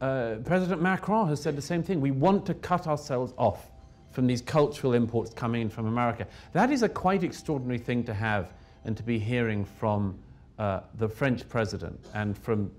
uh, 0.00 0.36
President 0.44 0.80
Macron 0.80 1.26
has 1.26 1.42
said 1.42 1.56
the 1.56 1.62
same 1.62 1.82
thing. 1.82 2.00
We 2.00 2.12
want 2.12 2.46
to 2.46 2.54
cut 2.54 2.86
ourselves 2.86 3.34
off 3.36 3.72
from 4.12 4.28
these 4.28 4.40
cultural 4.40 4.92
imports 4.92 5.34
coming 5.34 5.62
in 5.62 5.68
from 5.68 5.86
America. 5.86 6.28
That 6.52 6.70
is 6.70 6.84
a 6.84 6.88
quite 6.88 7.24
extraordinary 7.24 7.80
thing 7.80 8.04
to 8.04 8.14
have 8.14 8.52
and 8.84 8.96
to 8.96 9.02
be 9.02 9.18
hearing 9.18 9.64
from 9.64 10.16
uh, 10.60 10.82
the 10.94 11.08
French 11.08 11.48
president 11.48 11.98
and 12.14 12.38
from 12.38 12.70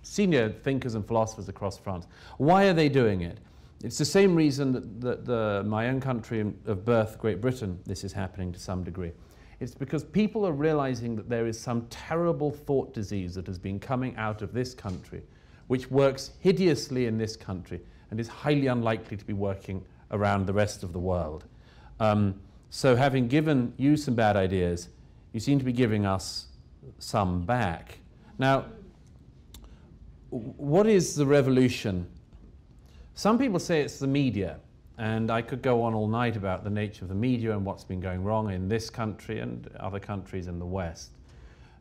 senior 0.00 0.48
thinkers 0.48 0.94
and 0.94 1.06
philosophers 1.06 1.50
across 1.50 1.76
France. 1.76 2.06
Why 2.38 2.68
are 2.68 2.72
they 2.72 2.88
doing 2.88 3.20
it? 3.20 3.36
It's 3.82 3.98
the 3.98 4.04
same 4.04 4.34
reason 4.34 4.72
that, 4.72 5.00
that 5.00 5.24
the, 5.24 5.62
my 5.64 5.88
own 5.88 6.00
country 6.00 6.40
of 6.66 6.84
birth, 6.84 7.18
Great 7.18 7.40
Britain, 7.40 7.78
this 7.86 8.02
is 8.02 8.12
happening 8.12 8.52
to 8.52 8.58
some 8.58 8.82
degree. 8.82 9.12
It's 9.60 9.74
because 9.74 10.04
people 10.04 10.46
are 10.46 10.52
realizing 10.52 11.14
that 11.16 11.28
there 11.28 11.46
is 11.46 11.58
some 11.60 11.86
terrible 11.88 12.50
thought 12.50 12.92
disease 12.92 13.34
that 13.34 13.46
has 13.46 13.58
been 13.58 13.78
coming 13.78 14.16
out 14.16 14.42
of 14.42 14.52
this 14.52 14.74
country, 14.74 15.22
which 15.68 15.90
works 15.90 16.32
hideously 16.40 17.06
in 17.06 17.18
this 17.18 17.36
country 17.36 17.80
and 18.10 18.18
is 18.18 18.28
highly 18.28 18.66
unlikely 18.66 19.16
to 19.16 19.24
be 19.24 19.32
working 19.32 19.84
around 20.10 20.46
the 20.46 20.52
rest 20.52 20.82
of 20.82 20.92
the 20.92 20.98
world. 20.98 21.44
Um, 22.00 22.40
so, 22.70 22.96
having 22.96 23.28
given 23.28 23.72
you 23.76 23.96
some 23.96 24.14
bad 24.14 24.36
ideas, 24.36 24.88
you 25.32 25.40
seem 25.40 25.58
to 25.58 25.64
be 25.64 25.72
giving 25.72 26.06
us 26.06 26.46
some 26.98 27.42
back. 27.42 27.98
Now, 28.38 28.66
what 30.30 30.86
is 30.86 31.14
the 31.14 31.26
revolution 31.26 32.06
some 33.18 33.36
people 33.36 33.58
say 33.58 33.80
it's 33.80 33.98
the 33.98 34.06
media, 34.06 34.60
and 34.96 35.28
I 35.28 35.42
could 35.42 35.60
go 35.60 35.82
on 35.82 35.92
all 35.92 36.06
night 36.06 36.36
about 36.36 36.62
the 36.62 36.70
nature 36.70 37.04
of 37.04 37.08
the 37.08 37.16
media 37.16 37.50
and 37.50 37.66
what's 37.66 37.82
been 37.82 37.98
going 37.98 38.22
wrong 38.22 38.52
in 38.52 38.68
this 38.68 38.90
country 38.90 39.40
and 39.40 39.68
other 39.80 39.98
countries 39.98 40.46
in 40.46 40.60
the 40.60 40.64
West. 40.64 41.10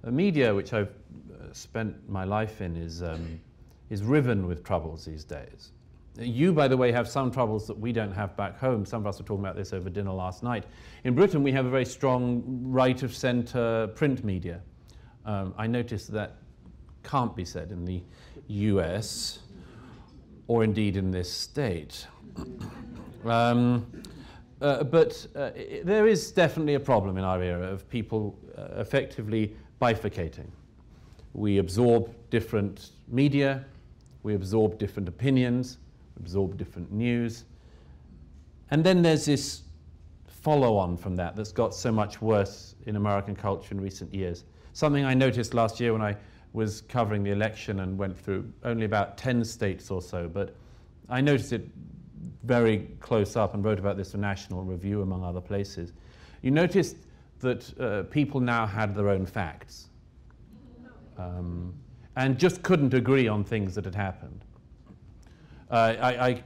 the 0.01 0.11
media, 0.11 0.55
which 0.55 0.73
I've 0.73 0.89
uh, 0.89 1.53
spent 1.53 2.09
my 2.09 2.23
life 2.23 2.59
in, 2.61 2.75
is, 2.75 3.03
um, 3.03 3.39
is 3.91 4.01
riven 4.01 4.47
with 4.47 4.63
troubles 4.63 5.05
these 5.05 5.23
days. 5.23 5.73
You, 6.19 6.53
by 6.53 6.67
the 6.67 6.75
way, 6.75 6.91
have 6.91 7.07
some 7.07 7.29
troubles 7.29 7.67
that 7.67 7.77
we 7.77 7.91
don't 7.91 8.13
have 8.13 8.35
back 8.35 8.57
home. 8.57 8.83
Some 8.83 9.03
of 9.03 9.05
us 9.05 9.19
were 9.19 9.25
talking 9.25 9.45
about 9.45 9.55
this 9.55 9.73
over 9.73 9.91
dinner 9.91 10.13
last 10.13 10.41
night. 10.41 10.63
In 11.03 11.13
Britain, 11.13 11.43
we 11.43 11.51
have 11.51 11.67
a 11.67 11.69
very 11.69 11.85
strong 11.85 12.41
right 12.63 13.03
of 13.03 13.15
centre 13.15 13.91
print 13.93 14.23
media. 14.23 14.59
Um, 15.23 15.53
I 15.55 15.67
noticed 15.67 16.11
that 16.13 16.37
can't 17.03 17.35
be 17.35 17.45
said 17.45 17.71
in 17.71 17.85
the 17.85 18.01
US 18.47 19.37
or 20.47 20.63
indeed 20.63 20.97
in 20.97 21.11
this 21.11 21.31
state. 21.31 22.07
um, 23.25 23.85
uh, 24.61 24.83
but 24.83 25.27
uh, 25.35 25.51
there 25.83 26.07
is 26.07 26.31
definitely 26.31 26.75
a 26.75 26.79
problem 26.79 27.17
in 27.17 27.23
our 27.23 27.41
era 27.41 27.67
of 27.67 27.87
people 27.89 28.37
uh, 28.57 28.79
effectively 28.79 29.55
bifurcating. 29.81 30.47
We 31.33 31.59
absorb 31.59 32.13
different 32.29 32.91
media, 33.07 33.63
we 34.23 34.33
absorb 34.33 34.79
different 34.79 35.07
opinions, 35.07 35.77
absorb 36.19 36.57
different 36.57 36.91
news. 36.91 37.43
And 38.71 38.83
then 38.83 39.01
there's 39.01 39.25
this 39.25 39.61
follow 40.27 40.75
on 40.77 40.97
from 40.97 41.15
that 41.17 41.35
that's 41.35 41.51
got 41.51 41.75
so 41.75 41.91
much 41.91 42.21
worse 42.21 42.75
in 42.85 42.95
American 42.95 43.35
culture 43.35 43.73
in 43.73 43.81
recent 43.81 44.13
years. 44.13 44.43
Something 44.73 45.05
I 45.05 45.13
noticed 45.13 45.53
last 45.53 45.79
year 45.79 45.93
when 45.93 46.01
I 46.01 46.15
was 46.57 46.81
covering 46.81 47.23
the 47.23 47.29
election 47.29 47.81
and 47.81 47.99
went 47.99 48.17
through 48.17 48.51
only 48.63 48.85
about 48.85 49.15
10 49.15 49.45
states 49.45 49.91
or 49.91 50.01
so, 50.01 50.27
but 50.27 50.55
I 51.07 51.21
noticed 51.21 51.53
it 51.53 51.69
very 52.43 52.89
close 52.99 53.35
up 53.35 53.53
and 53.53 53.63
wrote 53.63 53.77
about 53.77 53.95
this 53.95 54.11
for 54.11 54.17
National 54.17 54.63
Review, 54.63 55.03
among 55.03 55.23
other 55.23 55.39
places. 55.39 55.93
You 56.41 56.49
noticed 56.49 56.97
that 57.41 57.79
uh, 57.79 58.03
people 58.09 58.39
now 58.39 58.65
had 58.65 58.95
their 58.95 59.09
own 59.09 59.23
facts 59.27 59.89
um, 61.19 61.75
and 62.15 62.39
just 62.39 62.63
couldn't 62.63 62.95
agree 62.95 63.27
on 63.27 63.43
things 63.43 63.75
that 63.75 63.85
had 63.85 63.93
happened. 63.93 64.43
Uh, 65.69 65.95
I, 65.99 66.27
I, 66.29 66.43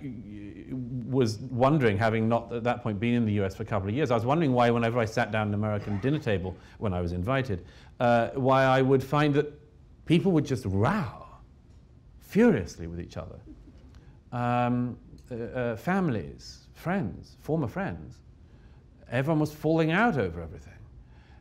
was 1.06 1.38
wondering, 1.38 1.98
having 1.98 2.28
not 2.28 2.52
at 2.52 2.64
that 2.64 2.82
point 2.82 3.00
been 3.00 3.14
in 3.14 3.26
the 3.26 3.40
US 3.44 3.56
for 3.56 3.64
a 3.64 3.66
couple 3.66 3.88
of 3.88 3.96
years, 3.96 4.12
I 4.12 4.16
was 4.16 4.26
wondering 4.26 4.52
why, 4.52 4.72
whenever 4.72 5.00
I 5.00 5.06
sat 5.06 5.32
down 5.32 5.44
at 5.44 5.48
an 5.50 5.54
American 5.54 6.00
dinner 6.00 6.20
table 6.20 6.58
when 6.80 6.94
I 6.94 7.00
was 7.00 7.14
invited, 7.14 7.64
uh, 8.02 8.30
why 8.34 8.64
I 8.64 8.82
would 8.82 9.04
find 9.04 9.34
that 9.36 9.61
people 10.06 10.32
would 10.32 10.46
just 10.46 10.66
row 10.66 11.26
furiously 12.20 12.88
with 12.88 13.00
each 13.00 13.18
other. 13.18 13.40
Um, 14.32 14.98
uh, 15.30 15.36
uh, 15.36 15.76
families, 15.76 16.68
friends, 16.74 17.38
former 17.42 17.68
friends, 17.68 18.20
everyone 19.10 19.40
was 19.40 19.54
falling 19.54 19.92
out 19.92 20.18
over 20.18 20.42
everything. 20.42 20.74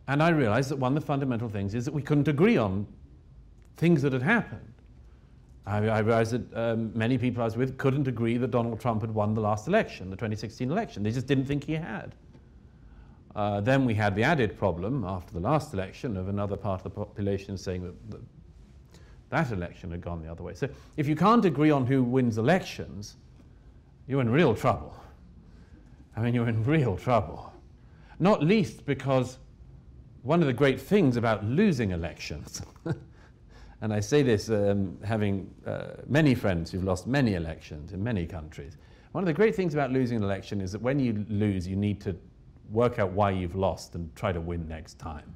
And 0.08 0.22
I 0.22 0.30
realized 0.30 0.70
that 0.70 0.76
one 0.76 0.96
of 0.96 1.02
the 1.02 1.06
fundamental 1.06 1.48
things 1.48 1.74
is 1.74 1.84
that 1.84 1.94
we 1.94 2.02
couldn't 2.02 2.28
agree 2.28 2.56
on 2.56 2.86
things 3.76 4.02
that 4.02 4.12
had 4.12 4.22
happened. 4.22 4.72
I, 5.66 5.76
I 5.86 5.98
realized 6.00 6.32
that 6.32 6.56
um, 6.56 6.90
many 6.94 7.16
people 7.16 7.42
I 7.42 7.44
was 7.44 7.56
with 7.56 7.78
couldn't 7.78 8.08
agree 8.08 8.36
that 8.38 8.50
Donald 8.50 8.80
Trump 8.80 9.02
had 9.02 9.14
won 9.14 9.34
the 9.34 9.40
last 9.40 9.68
election, 9.68 10.10
the 10.10 10.16
2016 10.16 10.70
election. 10.70 11.02
They 11.02 11.12
just 11.12 11.26
didn't 11.26 11.44
think 11.44 11.64
he 11.64 11.74
had. 11.74 12.14
Uh, 13.36 13.60
then 13.60 13.84
we 13.84 13.94
had 13.94 14.16
the 14.16 14.24
added 14.24 14.58
problem 14.58 15.04
after 15.04 15.32
the 15.32 15.40
last 15.40 15.72
election 15.72 16.16
of 16.16 16.28
another 16.28 16.56
part 16.56 16.80
of 16.80 16.84
the 16.84 16.90
population 16.90 17.56
saying 17.56 17.84
that, 17.84 18.10
that 18.10 18.20
that 19.30 19.50
election 19.52 19.90
had 19.90 20.00
gone 20.00 20.22
the 20.22 20.30
other 20.30 20.42
way. 20.42 20.54
So 20.54 20.68
if 20.96 21.08
you 21.08 21.16
can't 21.16 21.44
agree 21.44 21.70
on 21.70 21.86
who 21.86 22.02
wins 22.02 22.38
elections, 22.38 23.16
you're 24.06 24.20
in 24.20 24.30
real 24.30 24.54
trouble. 24.54 24.94
I 26.16 26.20
mean, 26.20 26.34
you're 26.34 26.48
in 26.48 26.64
real 26.64 26.96
trouble. 26.96 27.52
Not 28.18 28.42
least 28.42 28.84
because 28.84 29.38
one 30.22 30.40
of 30.40 30.46
the 30.46 30.52
great 30.52 30.80
things 30.80 31.16
about 31.16 31.44
losing 31.44 31.92
elections 31.92 32.62
And 33.82 33.92
I 33.92 34.00
say 34.00 34.22
this 34.22 34.50
um, 34.50 34.98
having 35.02 35.52
uh, 35.66 35.92
many 36.06 36.34
friends 36.34 36.70
who've 36.70 36.84
lost 36.84 37.06
many 37.06 37.34
elections 37.34 37.92
in 37.92 38.02
many 38.02 38.26
countries. 38.26 38.76
One 39.12 39.24
of 39.24 39.26
the 39.26 39.32
great 39.32 39.54
things 39.54 39.72
about 39.72 39.90
losing 39.90 40.18
an 40.18 40.22
election 40.22 40.60
is 40.60 40.72
that 40.72 40.82
when 40.82 41.00
you 41.00 41.24
lose, 41.28 41.66
you 41.66 41.76
need 41.76 42.00
to 42.02 42.14
work 42.70 42.98
out 42.98 43.10
why 43.12 43.30
you've 43.30 43.56
lost 43.56 43.94
and 43.94 44.14
try 44.14 44.32
to 44.32 44.40
win 44.40 44.68
next 44.68 44.98
time. 44.98 45.34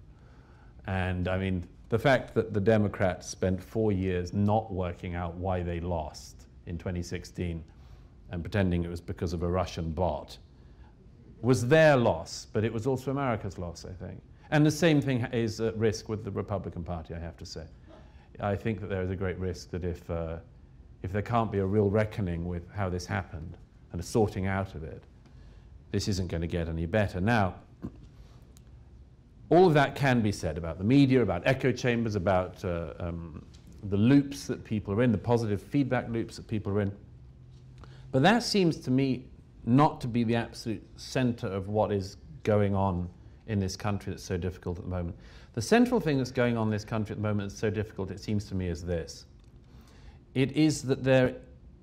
And 0.86 1.26
I 1.26 1.38
mean, 1.38 1.66
the 1.94 1.98
fact 2.00 2.34
that 2.34 2.52
the 2.52 2.60
Democrats 2.60 3.24
spent 3.24 3.62
four 3.62 3.92
years 3.92 4.32
not 4.32 4.72
working 4.72 5.14
out 5.14 5.36
why 5.36 5.62
they 5.62 5.78
lost 5.78 6.48
in 6.66 6.76
2016 6.76 7.62
and 8.30 8.42
pretending 8.42 8.82
it 8.82 8.90
was 8.90 9.00
because 9.00 9.32
of 9.32 9.44
a 9.44 9.48
Russian 9.48 9.92
bot 9.92 10.36
was 11.40 11.68
their 11.68 11.96
loss, 11.96 12.48
but 12.52 12.64
it 12.64 12.72
was 12.72 12.88
also 12.88 13.12
America's 13.12 13.58
loss, 13.58 13.84
I 13.84 13.92
think. 13.92 14.20
And 14.50 14.66
the 14.66 14.72
same 14.72 15.00
thing 15.00 15.24
is 15.32 15.60
at 15.60 15.76
risk 15.76 16.08
with 16.08 16.24
the 16.24 16.32
Republican 16.32 16.82
Party, 16.82 17.14
I 17.14 17.20
have 17.20 17.36
to 17.36 17.46
say. 17.46 17.66
I 18.40 18.56
think 18.56 18.80
that 18.80 18.88
there 18.88 19.02
is 19.02 19.10
a 19.10 19.16
great 19.16 19.38
risk 19.38 19.70
that 19.70 19.84
if, 19.84 20.10
uh, 20.10 20.38
if 21.04 21.12
there 21.12 21.22
can't 21.22 21.52
be 21.52 21.58
a 21.58 21.64
real 21.64 21.90
reckoning 21.90 22.44
with 22.44 22.68
how 22.72 22.88
this 22.88 23.06
happened 23.06 23.56
and 23.92 24.00
a 24.00 24.04
sorting 24.04 24.48
out 24.48 24.74
of 24.74 24.82
it, 24.82 25.04
this 25.92 26.08
isn't 26.08 26.26
going 26.26 26.40
to 26.40 26.48
get 26.48 26.68
any 26.68 26.86
better. 26.86 27.20
Now, 27.20 27.54
all 29.50 29.66
of 29.66 29.74
that 29.74 29.94
can 29.94 30.20
be 30.20 30.32
said 30.32 30.56
about 30.58 30.78
the 30.78 30.84
media, 30.84 31.22
about 31.22 31.42
echo 31.44 31.70
chambers, 31.70 32.14
about 32.14 32.64
uh, 32.64 32.94
um, 32.98 33.44
the 33.84 33.96
loops 33.96 34.46
that 34.46 34.64
people 34.64 34.94
are 34.94 35.02
in, 35.02 35.12
the 35.12 35.18
positive 35.18 35.60
feedback 35.60 36.08
loops 36.08 36.36
that 36.36 36.48
people 36.48 36.72
are 36.72 36.80
in. 36.80 36.92
But 38.10 38.22
that 38.22 38.42
seems 38.42 38.78
to 38.78 38.90
me 38.90 39.26
not 39.66 40.00
to 40.02 40.08
be 40.08 40.24
the 40.24 40.36
absolute 40.36 40.82
center 40.96 41.46
of 41.46 41.68
what 41.68 41.92
is 41.92 42.16
going 42.42 42.74
on 42.74 43.08
in 43.46 43.58
this 43.58 43.76
country 43.76 44.12
that's 44.12 44.22
so 44.22 44.36
difficult 44.36 44.78
at 44.78 44.84
the 44.84 44.90
moment. 44.90 45.16
The 45.54 45.62
central 45.62 46.00
thing 46.00 46.18
that's 46.18 46.30
going 46.30 46.56
on 46.56 46.68
in 46.68 46.70
this 46.70 46.84
country 46.84 47.12
at 47.12 47.18
the 47.18 47.28
moment 47.28 47.50
that's 47.50 47.60
so 47.60 47.70
difficult, 47.70 48.10
it 48.10 48.20
seems 48.20 48.46
to 48.46 48.54
me, 48.54 48.68
is 48.68 48.84
this. 48.84 49.26
It 50.34 50.52
is 50.52 50.82
that 50.82 51.04
there 51.04 51.36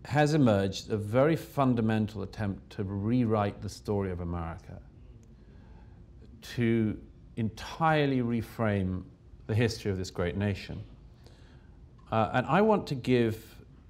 has 0.05 0.33
emerged 0.33 0.89
a 0.89 0.97
very 0.97 1.35
fundamental 1.35 2.23
attempt 2.23 2.71
to 2.71 2.83
rewrite 2.83 3.61
the 3.61 3.69
story 3.69 4.11
of 4.11 4.19
America, 4.19 4.79
to 6.55 6.97
entirely 7.37 8.21
reframe 8.21 9.03
the 9.47 9.55
history 9.55 9.91
of 9.91 9.97
this 9.97 10.11
great 10.11 10.37
nation. 10.37 10.81
Uh, 12.11 12.29
and 12.33 12.45
I 12.45 12.61
want 12.61 12.87
to 12.87 12.95
give 12.95 13.43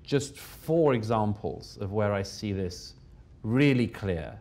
just 0.03 0.37
four 0.37 0.93
examples 0.93 1.77
of 1.81 1.91
where 1.91 2.13
I 2.13 2.21
see 2.23 2.53
this 2.53 2.93
really 3.43 3.87
clear 3.87 4.37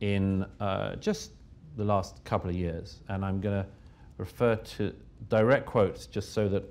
in 0.00 0.44
uh, 0.60 0.96
just 0.96 1.32
the 1.76 1.84
last 1.84 2.22
couple 2.24 2.50
of 2.50 2.56
years. 2.56 3.00
And 3.08 3.24
I'm 3.24 3.40
going 3.40 3.62
to 3.62 3.68
refer 4.18 4.56
to 4.56 4.94
direct 5.28 5.66
quotes 5.66 6.06
just 6.06 6.32
so 6.32 6.48
that 6.48 6.64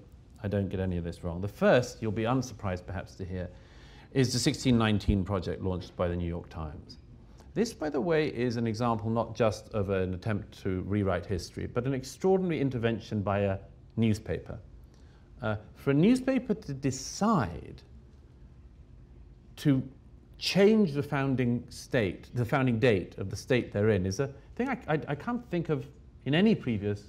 I 0.44 0.48
don't 0.48 0.70
get 0.70 0.80
any 0.80 0.98
of 0.98 1.04
this 1.04 1.24
wrong. 1.24 1.42
The 1.42 1.48
first, 1.48 2.02
you'll 2.02 2.12
be 2.12 2.26
unsurprised 2.26 2.86
perhaps 2.86 3.16
to 3.16 3.26
hear, 3.26 3.50
is 4.12 4.34
the 4.34 4.50
1619 4.50 5.24
project 5.24 5.62
launched 5.62 5.96
by 5.96 6.08
the 6.08 6.16
New 6.16 6.28
York 6.28 6.50
Times. 6.50 6.98
This, 7.54 7.74
by 7.74 7.90
the 7.90 8.00
way, 8.00 8.28
is 8.28 8.56
an 8.56 8.66
example 8.66 9.10
not 9.10 9.36
just 9.36 9.70
of 9.70 9.90
an 9.90 10.14
attempt 10.14 10.62
to 10.64 10.82
rewrite 10.82 11.26
history, 11.26 11.68
but 11.68 11.86
an 11.86 11.94
extraordinary 11.94 12.62
intervention 12.62 13.22
by 13.22 13.40
a 13.40 13.58
newspaper. 13.98 14.58
Uh, 15.42 15.58
for 15.76 15.92
a 15.92 15.94
newspaper 15.94 16.54
to 16.54 16.74
decide 16.74 17.82
to 19.58 19.84
change 20.38 20.94
the 20.94 21.04
founding 21.04 21.64
state, 21.70 22.30
the 22.36 22.46
founding 22.46 22.80
date 22.80 23.18
of 23.18 23.30
the 23.30 23.36
state 23.36 23.74
they're 23.74 23.90
in, 23.90 24.06
is 24.06 24.20
a 24.20 24.30
thing 24.56 24.70
I, 24.70 24.78
I, 24.88 25.00
I 25.10 25.16
can't 25.16 25.46
think 25.52 25.70
of 25.70 25.86
in 26.26 26.34
any 26.34 26.56
previous 26.56 27.04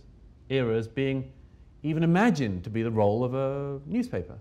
era 0.49 0.77
as 0.77 0.89
being 0.89 1.31
even 1.85 2.03
imagined 2.03 2.65
to 2.65 2.71
be 2.71 2.83
the 2.83 2.91
role 2.91 3.23
of 3.23 3.35
a 3.35 3.81
newspaper. 3.87 4.39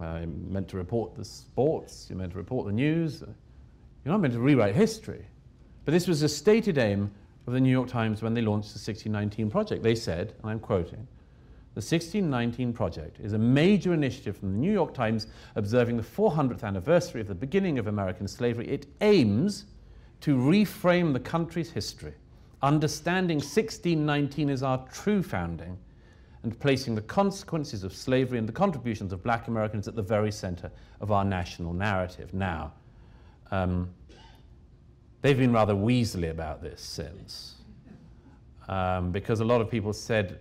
Uh, 0.00 0.18
you're 0.20 0.26
meant 0.26 0.68
to 0.68 0.76
report 0.76 1.14
the 1.14 1.24
sports, 1.24 2.06
you're 2.08 2.18
meant 2.18 2.32
to 2.32 2.38
report 2.38 2.66
the 2.66 2.72
news, 2.72 3.22
you're 4.08 4.14
not 4.14 4.22
meant 4.22 4.32
to 4.32 4.40
rewrite 4.40 4.74
history. 4.74 5.22
But 5.84 5.92
this 5.92 6.08
was 6.08 6.22
a 6.22 6.30
stated 6.30 6.78
aim 6.78 7.10
of 7.46 7.52
the 7.52 7.60
New 7.60 7.70
York 7.70 7.88
Times 7.88 8.22
when 8.22 8.32
they 8.32 8.40
launched 8.40 8.72
the 8.72 8.78
1619 8.78 9.50
Project. 9.50 9.82
They 9.82 9.94
said, 9.94 10.32
and 10.40 10.50
I'm 10.50 10.60
quoting, 10.60 11.06
the 11.74 11.82
1619 11.82 12.72
Project 12.72 13.20
is 13.20 13.34
a 13.34 13.38
major 13.38 13.92
initiative 13.92 14.38
from 14.38 14.52
the 14.52 14.58
New 14.58 14.72
York 14.72 14.94
Times 14.94 15.26
observing 15.56 15.98
the 15.98 16.02
400th 16.02 16.64
anniversary 16.64 17.20
of 17.20 17.26
the 17.26 17.34
beginning 17.34 17.78
of 17.78 17.86
American 17.86 18.26
slavery. 18.26 18.66
It 18.66 18.86
aims 19.02 19.66
to 20.22 20.38
reframe 20.38 21.12
the 21.12 21.20
country's 21.20 21.70
history 21.70 22.14
understanding 22.62 23.36
1619 23.36 24.48
as 24.48 24.62
our 24.62 24.88
true 24.90 25.22
founding 25.22 25.76
and 26.44 26.58
placing 26.60 26.94
the 26.94 27.02
consequences 27.02 27.84
of 27.84 27.94
slavery 27.94 28.38
and 28.38 28.48
the 28.48 28.52
contributions 28.52 29.12
of 29.12 29.22
black 29.22 29.48
Americans 29.48 29.86
at 29.86 29.94
the 29.94 30.02
very 30.02 30.32
center 30.32 30.70
of 31.02 31.12
our 31.12 31.26
national 31.26 31.74
narrative. 31.74 32.32
Now, 32.32 32.72
um, 33.50 33.90
they've 35.22 35.38
been 35.38 35.52
rather 35.52 35.74
weaselly 35.74 36.30
about 36.30 36.62
this 36.62 36.80
since, 36.80 37.56
um, 38.68 39.10
because 39.10 39.40
a 39.40 39.44
lot 39.44 39.60
of 39.60 39.70
people 39.70 39.92
said, 39.92 40.40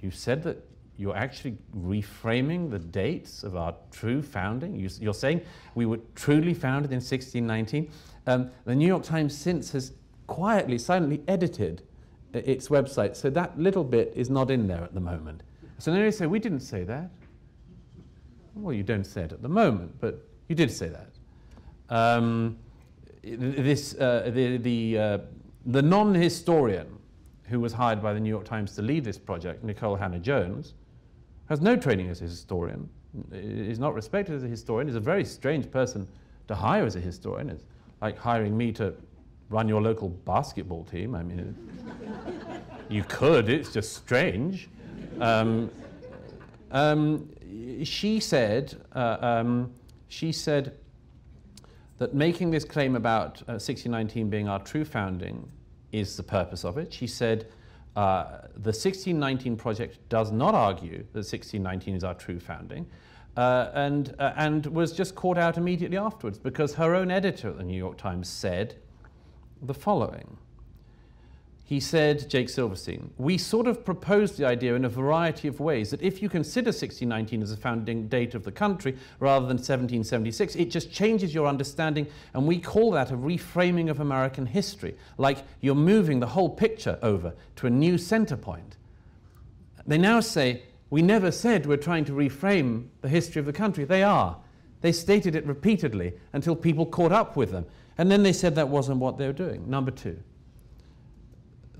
You 0.00 0.10
said 0.10 0.42
that 0.44 0.64
you're 0.96 1.16
actually 1.16 1.56
reframing 1.76 2.70
the 2.70 2.78
dates 2.78 3.42
of 3.42 3.56
our 3.56 3.74
true 3.90 4.22
founding. 4.22 4.76
You, 4.78 5.10
are 5.10 5.14
saying 5.14 5.40
we 5.74 5.86
were 5.86 5.98
truly 6.14 6.54
founded 6.54 6.92
in 6.92 6.96
1619. 6.96 7.90
Um, 8.26 8.50
the 8.64 8.74
New 8.74 8.86
York 8.86 9.02
Times 9.02 9.36
since 9.36 9.72
has 9.72 9.92
quietly, 10.26 10.78
silently 10.78 11.22
edited 11.26 11.82
its 12.32 12.68
website. 12.68 13.16
So 13.16 13.30
that 13.30 13.58
little 13.58 13.84
bit 13.84 14.12
is 14.14 14.30
not 14.30 14.50
in 14.50 14.66
there 14.66 14.82
at 14.82 14.94
the 14.94 15.00
moment. 15.00 15.42
So 15.78 15.90
then 15.90 16.02
they 16.02 16.10
say, 16.10 16.26
we 16.26 16.38
didn't 16.38 16.60
say 16.60 16.84
that. 16.84 17.10
Well, 18.54 18.74
you 18.74 18.82
don't 18.82 19.04
say 19.04 19.22
it 19.22 19.32
at 19.32 19.42
the 19.42 19.48
moment, 19.48 19.98
but 20.00 20.26
you 20.48 20.54
did 20.54 20.70
say 20.70 20.88
that. 20.88 21.08
Um, 21.92 22.56
this, 23.22 23.94
uh, 23.94 24.30
the, 24.34 24.56
the, 24.56 24.98
uh, 24.98 25.18
the 25.66 25.82
non-historian 25.82 26.88
who 27.44 27.60
was 27.60 27.74
hired 27.74 28.02
by 28.02 28.14
the 28.14 28.20
New 28.20 28.30
York 28.30 28.46
Times 28.46 28.74
to 28.76 28.82
lead 28.82 29.04
this 29.04 29.18
project, 29.18 29.64
Nikole 29.64 29.98
Hannah-Jones, 29.98 30.72
has 31.50 31.60
no 31.60 31.76
training 31.76 32.08
as 32.08 32.22
a 32.22 32.24
historian, 32.24 32.88
is 33.30 33.78
not 33.78 33.94
respected 33.94 34.34
as 34.34 34.42
a 34.42 34.48
historian, 34.48 34.88
is 34.88 34.94
a 34.94 35.00
very 35.00 35.22
strange 35.22 35.70
person 35.70 36.08
to 36.48 36.54
hire 36.54 36.86
as 36.86 36.96
a 36.96 37.00
historian. 37.00 37.50
It's 37.50 37.64
like 38.00 38.16
hiring 38.16 38.56
me 38.56 38.72
to 38.72 38.94
run 39.50 39.68
your 39.68 39.82
local 39.82 40.08
basketball 40.08 40.84
team. 40.84 41.14
I 41.14 41.22
mean, 41.22 41.54
you 42.88 43.04
could, 43.06 43.50
it's 43.50 43.70
just 43.70 43.92
strange. 43.92 44.70
Um, 45.20 45.70
um, 46.70 47.28
she 47.84 48.18
said, 48.18 48.74
uh, 48.94 49.18
um, 49.20 49.70
she 50.08 50.32
said 50.32 50.78
that 51.98 52.14
making 52.14 52.50
this 52.50 52.64
claim 52.64 52.96
about 52.96 53.42
uh, 53.42 53.58
1619 53.58 54.28
being 54.28 54.48
our 54.48 54.58
true 54.60 54.84
founding 54.84 55.48
is 55.92 56.16
the 56.16 56.22
purpose 56.22 56.64
of 56.64 56.78
it. 56.78 56.92
She 56.92 57.06
said 57.06 57.46
uh, 57.96 58.24
the 58.54 58.72
1619 58.72 59.56
project 59.56 59.98
does 60.08 60.32
not 60.32 60.54
argue 60.54 60.98
that 61.12 61.18
1619 61.18 61.94
is 61.94 62.04
our 62.04 62.14
true 62.14 62.40
founding. 62.40 62.86
Uh, 63.36 63.70
and, 63.74 64.14
uh, 64.18 64.32
and 64.36 64.66
was 64.66 64.92
just 64.92 65.14
caught 65.14 65.38
out 65.38 65.56
immediately 65.56 65.96
afterwards 65.96 66.38
because 66.38 66.74
her 66.74 66.94
own 66.94 67.10
editor 67.10 67.48
at 67.48 67.56
the 67.56 67.64
New 67.64 67.76
York 67.76 67.96
Times 67.96 68.28
said 68.28 68.76
the 69.62 69.72
following 69.72 70.36
he 71.72 71.80
said, 71.80 72.28
Jake 72.28 72.50
Silverstein, 72.50 73.14
we 73.16 73.38
sort 73.38 73.66
of 73.66 73.82
proposed 73.82 74.36
the 74.36 74.44
idea 74.44 74.74
in 74.74 74.84
a 74.84 74.90
variety 74.90 75.48
of 75.48 75.58
ways 75.58 75.90
that 75.90 76.02
if 76.02 76.20
you 76.20 76.28
consider 76.28 76.66
1619 76.66 77.40
as 77.40 77.50
a 77.50 77.56
founding 77.56 78.08
date 78.08 78.34
of 78.34 78.44
the 78.44 78.52
country 78.52 78.94
rather 79.20 79.46
than 79.46 79.56
1776, 79.56 80.54
it 80.56 80.66
just 80.66 80.92
changes 80.92 81.32
your 81.32 81.46
understanding, 81.46 82.06
and 82.34 82.46
we 82.46 82.58
call 82.58 82.90
that 82.90 83.10
a 83.10 83.16
reframing 83.16 83.88
of 83.88 84.00
American 84.00 84.44
history, 84.44 84.94
like 85.16 85.38
you're 85.62 85.74
moving 85.74 86.20
the 86.20 86.26
whole 86.26 86.50
picture 86.50 86.98
over 87.00 87.32
to 87.56 87.66
a 87.66 87.70
new 87.70 87.96
center 87.96 88.36
point. 88.36 88.76
They 89.86 89.96
now 89.96 90.20
say, 90.20 90.64
we 90.90 91.00
never 91.00 91.32
said 91.32 91.64
we're 91.64 91.78
trying 91.78 92.04
to 92.04 92.12
reframe 92.12 92.88
the 93.00 93.08
history 93.08 93.40
of 93.40 93.46
the 93.46 93.52
country. 93.54 93.86
They 93.86 94.02
are. 94.02 94.36
They 94.82 94.92
stated 94.92 95.34
it 95.34 95.46
repeatedly 95.46 96.12
until 96.34 96.54
people 96.54 96.84
caught 96.84 97.12
up 97.12 97.34
with 97.34 97.50
them. 97.50 97.64
And 97.96 98.10
then 98.10 98.22
they 98.22 98.34
said 98.34 98.56
that 98.56 98.68
wasn't 98.68 98.98
what 98.98 99.16
they 99.16 99.26
were 99.26 99.32
doing. 99.32 99.70
Number 99.70 99.90
two 99.90 100.22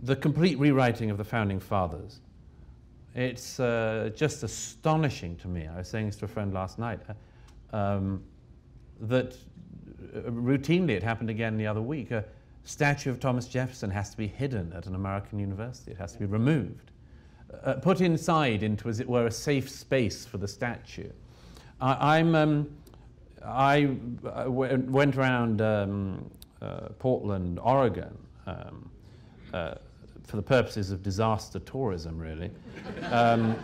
the 0.03 0.17
complete 0.17 0.59
rewriting 0.59 1.11
of 1.11 1.17
the 1.17 1.25
founding 1.25 1.61
fathers. 1.61 2.21
It's 3.15 3.61
uh, 3.61 4.11
just 4.15 4.43
astonishing 4.43 5.37
to 5.37 5.49
me. 5.49 5.67
I 5.67 5.79
was 5.79 5.89
saying 5.89 6.07
this 6.07 6.17
to 6.17 6.25
a 6.25 6.29
friend 6.29 6.53
last 6.53 6.79
night 6.79 7.01
uh, 7.09 7.77
um, 7.77 8.23
that 9.01 9.37
uh, 10.15 10.31
routinely 10.31 10.91
it 10.91 11.03
happened 11.03 11.31
again 11.31 11.57
the 11.57 11.67
other 11.67 11.83
week. 11.83 12.11
A 12.11 12.25
statue 12.65 13.11
of 13.11 13.21
Thomas 13.21 13.47
Jefferson 13.47 13.91
has 13.91 14.11
to 14.11 14.17
be 14.17 14.27
hidden 14.27 14.73
at 14.73 14.87
an 14.87 14.95
American 14.95 15.39
university. 15.39 15.93
It 15.93 15.99
has 15.99 16.13
to 16.15 16.19
be 16.19 16.25
removed, 16.25 16.91
uh, 17.65 17.75
put 17.75 18.01
inside 18.01 18.63
into, 18.63 18.89
as 18.89 18.99
it 18.99 19.09
were, 19.09 19.27
a 19.27 19.31
safe 19.31 19.69
space 19.69 20.25
for 20.25 20.39
the 20.39 20.49
statue. 20.49 21.11
I, 21.81 22.19
am 22.19 22.35
um, 22.35 22.71
I 23.45 23.91
uh, 24.25 24.45
went 24.49 25.17
around 25.17 25.61
um, 25.61 26.31
uh, 26.61 26.89
Portland, 26.99 27.59
Oregon. 27.59 28.17
Um, 28.47 28.89
uh, 29.53 29.75
for 30.25 30.37
the 30.37 30.43
purposes 30.43 30.91
of 30.91 31.03
disaster 31.03 31.59
tourism, 31.61 32.19
really. 32.19 32.51
Um, 33.11 33.57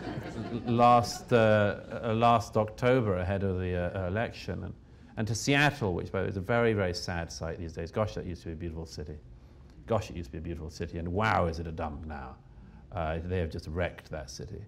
last, 0.65 1.31
uh, 1.31 1.79
uh, 2.03 2.13
last 2.13 2.57
October, 2.57 3.17
ahead 3.17 3.43
of 3.43 3.59
the 3.59 3.75
uh, 3.75 4.07
election, 4.07 4.63
and, 4.63 4.73
and 5.17 5.27
to 5.27 5.35
Seattle, 5.35 5.93
which 5.93 6.11
by 6.11 6.19
the 6.19 6.25
way, 6.25 6.29
is 6.29 6.37
a 6.37 6.41
very, 6.41 6.73
very 6.73 6.93
sad 6.93 7.31
sight 7.31 7.59
these 7.59 7.73
days. 7.73 7.91
Gosh, 7.91 8.15
that 8.15 8.25
used 8.25 8.41
to 8.43 8.47
be 8.49 8.53
a 8.53 8.57
beautiful 8.57 8.85
city. 8.85 9.17
Gosh, 9.87 10.09
it 10.09 10.15
used 10.15 10.27
to 10.27 10.33
be 10.33 10.37
a 10.37 10.41
beautiful 10.41 10.69
city, 10.69 10.97
and 10.97 11.07
wow, 11.07 11.47
is 11.47 11.59
it 11.59 11.67
a 11.67 11.71
dump 11.71 12.05
now. 12.05 12.35
Uh, 12.91 13.19
they 13.23 13.39
have 13.39 13.49
just 13.49 13.67
wrecked 13.67 14.09
that 14.11 14.29
city. 14.29 14.61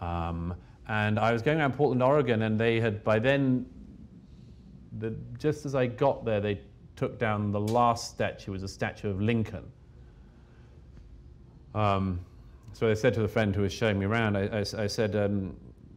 Um, 0.00 0.54
and 0.88 1.18
I 1.18 1.32
was 1.32 1.42
going 1.42 1.58
around 1.58 1.74
Portland, 1.74 2.02
Oregon, 2.02 2.42
and 2.42 2.58
they 2.58 2.80
had, 2.80 3.02
by 3.02 3.18
then, 3.18 3.66
the, 4.98 5.14
just 5.38 5.66
as 5.66 5.74
I 5.74 5.86
got 5.86 6.24
there, 6.24 6.40
they 6.40 6.60
took 6.94 7.18
down 7.18 7.52
the 7.52 7.60
last 7.60 8.10
statue, 8.10 8.52
it 8.52 8.54
was 8.54 8.62
a 8.62 8.68
statue 8.68 9.10
of 9.10 9.20
Lincoln 9.20 9.64
um, 11.76 12.18
so 12.72 12.90
I 12.90 12.94
said 12.94 13.14
to 13.14 13.20
the 13.20 13.28
friend 13.28 13.54
who 13.54 13.62
was 13.62 13.72
showing 13.72 13.98
me 13.98 14.06
around, 14.06 14.36
I, 14.36 14.46
I, 14.46 14.64
I 14.84 14.86
said, 14.86 15.14
um, 15.14 15.54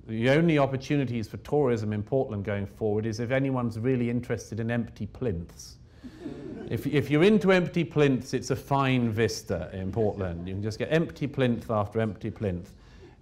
the 0.08 0.30
only 0.30 0.58
opportunities 0.58 1.28
for 1.28 1.38
tourism 1.38 1.94
in 1.94 2.04
Portland 2.04 2.44
going 2.44 2.66
forward 2.66 3.06
is 3.06 3.20
if 3.20 3.32
anyone's 3.32 3.80
really 3.80 4.10
interested 4.10 4.60
in 4.60 4.72
empty 4.72 5.08
plinths. 5.08 5.78
if, 6.70 6.86
if 6.88 7.10
you're 7.10 7.24
into 7.24 7.52
empty 7.52 7.84
plinths, 7.84 8.34
it's 8.34 8.50
a 8.50 8.56
fine 8.56 9.10
vista 9.10 9.70
in 9.72 9.92
Portland. 9.92 10.48
You 10.48 10.56
can 10.56 10.64
just 10.64 10.80
get 10.80 10.92
empty 10.92 11.28
plinth 11.28 11.70
after 11.70 12.02
empty 12.02 12.30
plinth. 12.32 12.72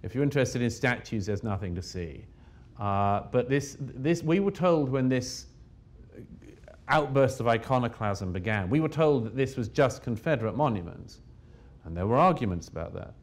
If 0.02 0.14
you're 0.14 0.24
interested 0.24 0.62
in 0.62 0.70
statues, 0.70 1.26
there's 1.26 1.42
nothing 1.42 1.74
to 1.74 1.82
see. 1.82 2.24
Uh, 2.78 3.22
but 3.30 3.48
this, 3.48 3.76
this, 3.80 4.22
we 4.22 4.40
were 4.40 4.50
told 4.50 4.88
when 4.88 5.08
this 5.08 5.46
outburst 6.88 7.40
of 7.40 7.48
iconoclasm 7.48 8.32
began, 8.32 8.70
we 8.70 8.80
were 8.80 8.88
told 8.88 9.24
that 9.24 9.36
this 9.36 9.56
was 9.56 9.68
just 9.68 10.02
Confederate 10.02 10.56
monuments. 10.56 11.18
And 11.88 11.96
there 11.96 12.06
were 12.06 12.18
arguments 12.18 12.68
about 12.68 12.92
that. 12.92 13.14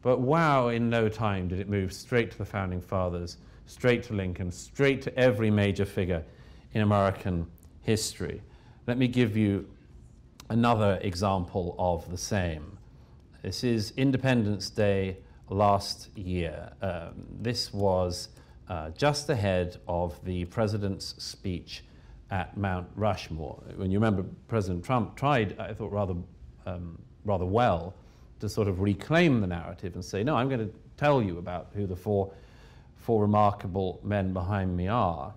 But 0.00 0.18
wow, 0.18 0.68
in 0.68 0.88
no 0.88 1.10
time 1.10 1.46
did 1.46 1.60
it 1.60 1.68
move 1.68 1.92
straight 1.92 2.30
to 2.30 2.38
the 2.38 2.44
founding 2.46 2.80
fathers, 2.80 3.36
straight 3.66 4.02
to 4.04 4.14
Lincoln, 4.14 4.50
straight 4.50 5.02
to 5.02 5.14
every 5.14 5.50
major 5.50 5.84
figure 5.84 6.24
in 6.72 6.80
American 6.80 7.46
history. 7.82 8.40
Let 8.86 8.96
me 8.96 9.08
give 9.08 9.36
you 9.36 9.68
another 10.48 10.98
example 11.02 11.76
of 11.78 12.10
the 12.10 12.16
same. 12.16 12.78
This 13.42 13.62
is 13.62 13.92
Independence 13.98 14.70
Day 14.70 15.18
last 15.50 16.08
year. 16.16 16.72
Um, 16.80 17.26
this 17.42 17.74
was 17.74 18.30
uh, 18.70 18.88
just 18.96 19.28
ahead 19.28 19.76
of 19.86 20.18
the 20.24 20.46
president's 20.46 21.14
speech 21.22 21.84
at 22.30 22.56
Mount 22.56 22.88
Rushmore. 22.96 23.62
When 23.76 23.90
you 23.90 23.98
remember, 23.98 24.24
President 24.48 24.82
Trump 24.82 25.14
tried, 25.14 25.60
I 25.60 25.74
thought, 25.74 25.92
rather, 25.92 26.14
um, 26.64 26.98
rather 27.26 27.44
well 27.44 27.94
to 28.44 28.48
sort 28.48 28.68
of 28.68 28.80
reclaim 28.80 29.40
the 29.40 29.46
narrative 29.46 29.94
and 29.94 30.04
say, 30.04 30.22
no, 30.22 30.36
I'm 30.36 30.48
going 30.48 30.60
to 30.60 30.72
tell 30.96 31.22
you 31.22 31.38
about 31.38 31.70
who 31.74 31.86
the 31.86 31.96
four, 31.96 32.32
four 32.96 33.22
remarkable 33.22 34.00
men 34.04 34.32
behind 34.32 34.76
me 34.76 34.86
are. 34.86 35.34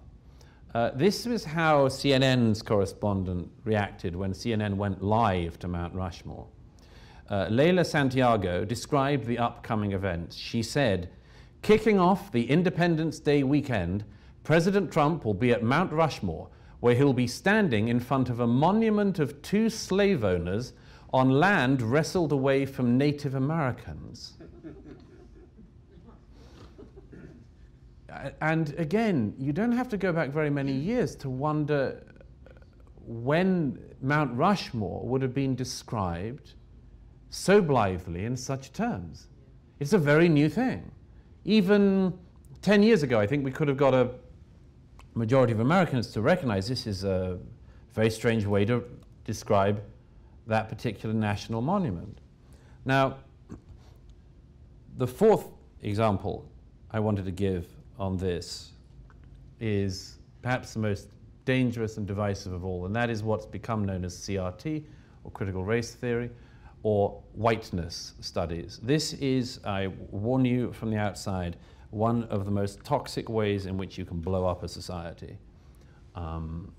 Uh, 0.75 0.91
this 0.93 1.25
was 1.25 1.43
how 1.43 1.87
CNN's 1.87 2.61
correspondent 2.61 3.49
reacted 3.63 4.15
when 4.15 4.33
CNN 4.33 4.75
went 4.75 5.01
live 5.01 5.57
to 5.59 5.67
Mount 5.67 5.93
Rushmore. 5.95 6.47
Uh, 7.29 7.47
Leyla 7.47 7.85
Santiago 7.85 8.63
described 8.63 9.25
the 9.25 9.37
upcoming 9.37 9.93
events. 9.93 10.35
She 10.35 10.61
said, 10.61 11.09
Kicking 11.61 11.99
off 11.99 12.31
the 12.31 12.49
Independence 12.49 13.19
Day 13.19 13.43
weekend, 13.43 14.03
President 14.43 14.91
Trump 14.91 15.25
will 15.25 15.33
be 15.33 15.51
at 15.51 15.63
Mount 15.63 15.91
Rushmore, 15.91 16.49
where 16.79 16.95
he'll 16.95 17.13
be 17.13 17.27
standing 17.27 17.87
in 17.87 17.99
front 17.99 18.29
of 18.29 18.39
a 18.39 18.47
monument 18.47 19.17
of 19.19 19.41
two 19.41 19.69
slave 19.69 20.23
owners 20.23 20.73
on 21.13 21.29
land 21.29 21.81
wrestled 21.81 22.31
away 22.31 22.65
from 22.65 22.97
Native 22.97 23.35
Americans. 23.35 24.33
and 28.41 28.73
again, 28.77 29.33
you 29.37 29.53
don't 29.53 29.71
have 29.71 29.89
to 29.89 29.97
go 29.97 30.11
back 30.11 30.29
very 30.29 30.49
many 30.49 30.71
years 30.71 31.15
to 31.15 31.29
wonder 31.29 32.03
when 33.05 33.79
Mount 34.01 34.35
Rushmore 34.35 35.05
would 35.05 35.21
have 35.21 35.33
been 35.33 35.55
described 35.55 36.53
so 37.29 37.61
blithely 37.61 38.25
in 38.25 38.35
such 38.35 38.73
terms. 38.73 39.27
It's 39.79 39.93
a 39.93 39.97
very 39.97 40.27
new 40.27 40.49
thing. 40.49 40.91
Even 41.45 42.17
10 42.61 42.83
years 42.83 43.03
ago, 43.03 43.19
I 43.19 43.27
think 43.27 43.45
we 43.45 43.51
could 43.51 43.67
have 43.67 43.77
got 43.77 43.93
a 43.93 44.09
majority 45.13 45.53
of 45.53 45.59
Americans 45.59 46.07
to 46.11 46.21
recognize 46.21 46.67
this 46.67 46.85
is 46.85 47.03
a 47.03 47.39
very 47.93 48.09
strange 48.09 48.45
way 48.45 48.65
to 48.65 48.83
describe 49.23 49.81
that 50.47 50.69
particular 50.69 51.13
national 51.13 51.61
monument. 51.61 52.19
Now, 52.85 53.17
the 54.97 55.07
fourth 55.07 55.45
example 55.81 56.49
I 56.89 56.99
wanted 56.99 57.25
to 57.25 57.31
give 57.31 57.67
on 57.99 58.17
this 58.17 58.71
is 59.59 60.17
perhaps 60.41 60.73
the 60.73 60.79
most 60.79 61.09
dangerous 61.45 61.97
and 61.97 62.07
divisive 62.07 62.53
of 62.53 62.65
all, 62.65 62.85
and 62.85 62.95
that 62.95 63.09
is 63.09 63.23
what's 63.23 63.45
become 63.45 63.85
known 63.85 64.05
as 64.05 64.15
CRT, 64.15 64.83
or 65.23 65.31
critical 65.31 65.63
race 65.63 65.93
theory, 65.93 66.29
or 66.83 67.21
whiteness 67.33 68.13
studies. 68.21 68.79
This 68.83 69.13
is, 69.13 69.59
I 69.65 69.87
warn 70.11 70.45
you 70.45 70.71
from 70.73 70.91
the 70.91 70.97
outside, 70.97 71.57
one 71.89 72.23
of 72.25 72.45
the 72.45 72.51
most 72.51 72.83
toxic 72.83 73.29
ways 73.29 73.65
in 73.65 73.77
which 73.77 73.97
you 73.97 74.05
can 74.05 74.19
blow 74.19 74.45
up 74.45 74.63
a 74.63 74.67
society. 74.67 75.37
Um, 76.15 76.71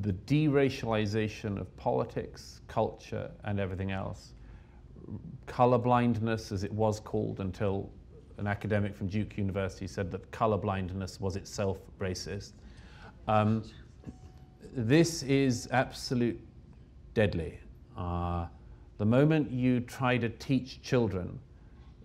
the 0.00 0.12
deracialization 0.12 1.60
of 1.60 1.74
politics, 1.76 2.60
culture, 2.68 3.30
and 3.44 3.58
everything 3.60 3.90
else. 3.90 4.34
Colorblindness, 5.46 6.52
as 6.52 6.64
it 6.64 6.72
was 6.72 7.00
called 7.00 7.40
until 7.40 7.90
an 8.38 8.46
academic 8.46 8.94
from 8.94 9.08
Duke 9.08 9.36
University, 9.36 9.86
said 9.86 10.10
that 10.10 10.30
colorblindness 10.30 11.20
was 11.20 11.36
itself 11.36 11.78
racist. 11.98 12.52
Um, 13.26 13.64
this 14.74 15.22
is 15.22 15.68
absolute 15.72 16.40
deadly. 17.14 17.58
Uh, 17.96 18.46
the 18.98 19.04
moment 19.04 19.50
you 19.50 19.80
try 19.80 20.18
to 20.18 20.28
teach 20.28 20.82
children 20.82 21.38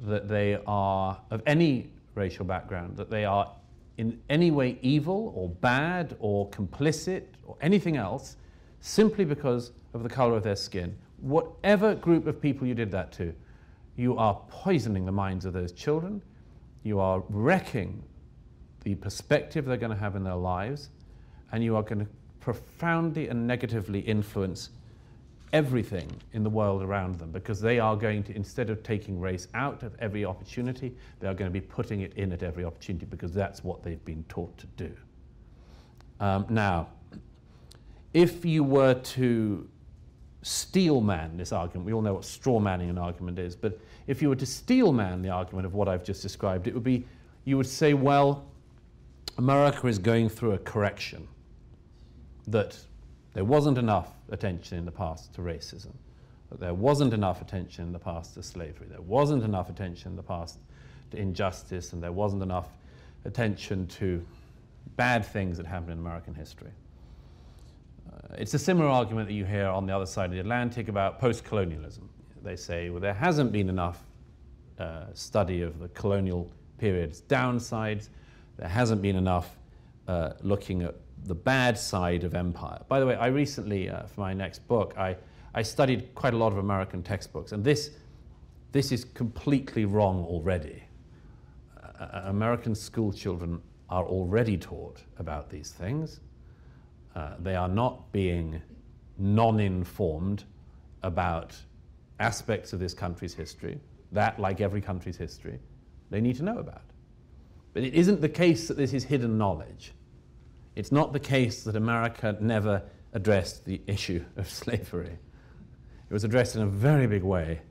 that 0.02 0.28
they 0.28 0.60
are 0.66 1.20
of 1.32 1.42
any 1.46 1.92
racial 2.16 2.46
background, 2.46 2.98
that 2.98 3.10
they 3.10 3.26
are 3.26 3.52
in 3.98 4.20
any 4.30 4.52
way 4.52 4.78
evil 4.82 5.32
or 5.36 5.50
bad 5.50 6.16
or 6.20 6.50
complicit 6.50 7.24
or 7.46 7.56
anything 7.62 7.98
else, 7.98 8.38
simply 8.80 9.26
because 9.26 9.72
of 9.94 10.04
the 10.04 10.10
color 10.10 10.36
of 10.36 10.44
their 10.44 10.56
skin, 10.56 10.98
whatever 11.18 11.96
group 11.96 12.28
of 12.28 12.42
people 12.42 12.68
you 12.68 12.74
did 12.74 12.92
that 12.92 13.12
to, 13.14 13.34
you 13.96 14.18
are 14.18 14.42
poisoning 14.50 15.06
the 15.06 15.12
minds 15.12 15.46
of 15.46 15.54
those 15.54 15.72
children. 15.72 16.22
You 16.84 17.00
are 17.00 17.24
wrecking 17.30 18.04
the 18.84 18.96
perspective 18.96 19.66
they're 19.66 19.78
going 19.78 19.92
to 19.92 19.98
have 19.98 20.16
in 20.16 20.24
their 20.24 20.36
lives, 20.36 20.90
and 21.52 21.64
you 21.64 21.76
are 21.76 21.84
going 21.84 22.00
to 22.00 22.08
profoundly 22.40 23.30
and 23.30 23.48
negatively 23.48 24.00
influence 24.00 24.72
everything 25.54 26.10
in 26.34 26.44
the 26.44 26.50
world 26.50 26.82
around 26.82 27.20
them 27.20 27.32
because 27.32 27.62
they 27.62 27.80
are 27.80 27.96
going 27.96 28.24
to, 28.24 28.36
instead 28.36 28.72
of 28.72 28.82
taking 28.82 29.20
race 29.20 29.48
out 29.54 29.84
of 29.84 29.96
every 30.00 30.26
opportunity, 30.26 30.96
they 31.20 31.28
are 31.28 31.34
going 31.36 31.50
to 31.50 31.54
be 31.54 31.62
putting 31.62 32.02
it 32.02 32.14
in 32.16 32.32
at 32.34 32.42
every 32.42 32.66
opportunity 32.66 33.06
because 33.06 33.34
that's 33.34 33.64
what 33.64 33.84
they've 33.84 34.04
been 34.04 34.26
taught 34.28 34.58
to 34.58 34.66
do. 34.76 34.92
Um, 36.20 36.48
now, 36.50 36.88
if 38.14 38.44
you 38.44 38.64
were 38.64 38.96
to 38.96 39.70
steel 40.42 41.02
man 41.02 41.38
this 41.38 41.52
argument, 41.52 41.86
we 41.86 41.94
all 41.94 42.02
know 42.02 42.16
what 42.16 42.26
straw 42.26 42.60
manning 42.60 42.90
an 42.90 42.98
argument 42.98 43.38
is, 43.38 43.56
but 43.56 43.80
if 44.08 44.22
you 44.22 44.30
were 44.30 44.36
to 44.36 44.46
steel 44.46 44.92
man 44.92 45.22
the 45.22 45.30
argument 45.30 45.66
of 45.68 45.76
what 45.76 45.88
I've 45.88 46.04
just 46.04 46.22
described, 46.22 46.68
it 46.68 46.74
would 46.74 46.84
be 46.84 47.06
you 47.46 47.58
would 47.58 47.68
say, 47.68 47.94
well, 47.94 48.46
America 49.38 49.88
is 49.88 50.00
going 50.00 50.30
through 50.30 50.54
a 50.54 50.58
correction, 50.60 51.28
that 52.48 52.78
there 53.34 53.46
wasn't 53.46 53.78
enough 53.78 54.10
attention 54.30 54.78
in 54.78 54.86
the 54.86 54.92
past 54.92 55.34
to 55.34 55.42
racism, 55.42 55.94
there 56.60 56.74
wasn't 56.74 57.14
enough 57.14 57.42
attention 57.42 57.86
in 57.86 57.92
the 57.92 58.00
past 58.00 58.36
to 58.36 58.44
slavery, 58.44 58.88
there 58.90 59.02
wasn't 59.02 59.44
enough 59.44 59.70
attention 59.70 60.12
in 60.12 60.16
the 60.16 60.24
past 60.24 60.60
to 61.12 61.18
injustice, 61.18 61.94
and 61.94 62.04
there 62.04 62.12
wasn't 62.12 62.42
enough 62.44 62.68
attention 63.26 63.88
to 63.88 64.24
bad 64.96 65.26
things 65.26 65.58
that 65.58 65.66
happened 65.66 65.94
in 65.94 65.98
American 66.00 66.34
history. 66.34 66.72
Uh, 68.12 68.36
it's 68.38 68.54
a 68.54 68.60
similar 68.60 68.88
argument 68.88 69.28
that 69.28 69.34
you 69.34 69.46
hear 69.46 69.68
on 69.68 69.86
the 69.86 69.96
other 69.96 70.06
side 70.06 70.26
of 70.26 70.32
the 70.32 70.40
Atlantic 70.40 70.88
about 70.88 71.20
post 71.20 71.44
colonialism. 71.44 72.08
They 72.44 72.56
say, 72.56 72.90
well, 72.90 73.00
there 73.00 73.14
hasn't 73.14 73.52
been 73.52 73.70
enough 73.70 74.04
uh, 74.78 75.06
study 75.14 75.62
of 75.62 75.80
the 75.80 75.88
colonial 75.90 76.52
period's 76.78 77.22
downsides, 77.22 78.10
there 78.58 78.68
hasn't 78.68 79.02
been 79.02 79.16
enough 79.16 79.58
uh, 80.08 80.34
looking 80.42 80.84
at 80.84 80.96
the 81.26 81.36
bad 81.36 81.78
side 81.78 82.24
of 82.24 82.36
empire. 82.36 82.82
By 82.88 83.00
the 83.00 83.06
way, 83.06 83.16
I 83.16 83.28
recently, 83.28 83.90
uh, 83.90 84.04
for 84.04 84.22
my 84.22 84.34
next 84.34 84.68
book, 84.68 84.94
I, 84.98 85.16
I 85.54 85.62
studied 85.62 86.14
quite 86.16 86.34
a 86.34 86.38
lot 86.38 86.52
of 86.52 86.58
American 86.58 87.04
textbooks, 87.04 87.52
and 87.52 87.64
this, 87.64 87.92
this 88.72 88.92
is 88.92 89.06
completely 89.06 89.86
wrong 89.86 90.24
already. 90.26 90.84
Uh, 92.00 92.22
American 92.26 92.76
school 92.76 93.14
children 93.14 93.62
are 93.90 94.06
already 94.06 94.58
taught 94.58 95.02
about 95.20 95.50
these 95.50 95.72
things. 95.72 96.20
Uh, 97.16 97.36
they 97.40 97.56
are 97.56 97.70
not 97.70 98.12
being 98.12 98.62
non 99.18 99.60
informed 99.60 100.44
about 101.04 101.56
aspects 102.20 102.74
of 102.74 102.80
this 102.80 102.94
country's 102.94 103.34
history, 103.34 103.80
that, 104.12 104.40
like 104.40 104.62
every 104.62 104.82
country's 104.82 105.18
history, 105.18 105.60
they 106.10 106.22
need 106.22 106.36
to 106.36 106.44
know 106.44 106.58
about. 106.58 106.82
But 107.74 107.84
it 107.84 107.94
isn't 107.94 108.22
the 108.22 108.30
case 108.30 108.68
that 108.68 108.78
this 108.78 108.94
is 108.94 109.04
hidden 109.04 109.38
knowledge. 109.38 109.94
It's 110.76 110.92
not 110.92 111.14
the 111.14 111.20
case 111.20 111.64
that 111.64 111.76
America 111.76 112.36
never 112.40 112.84
addressed 113.14 113.66
the 113.66 113.82
issue 113.88 114.24
of 114.38 114.50
slavery. 114.50 115.18
It 116.10 116.14
was 116.14 116.24
addressed 116.24 116.56
in 116.56 116.62
a 116.62 116.68
very 116.68 117.08
big 117.08 117.24
way 117.24 117.62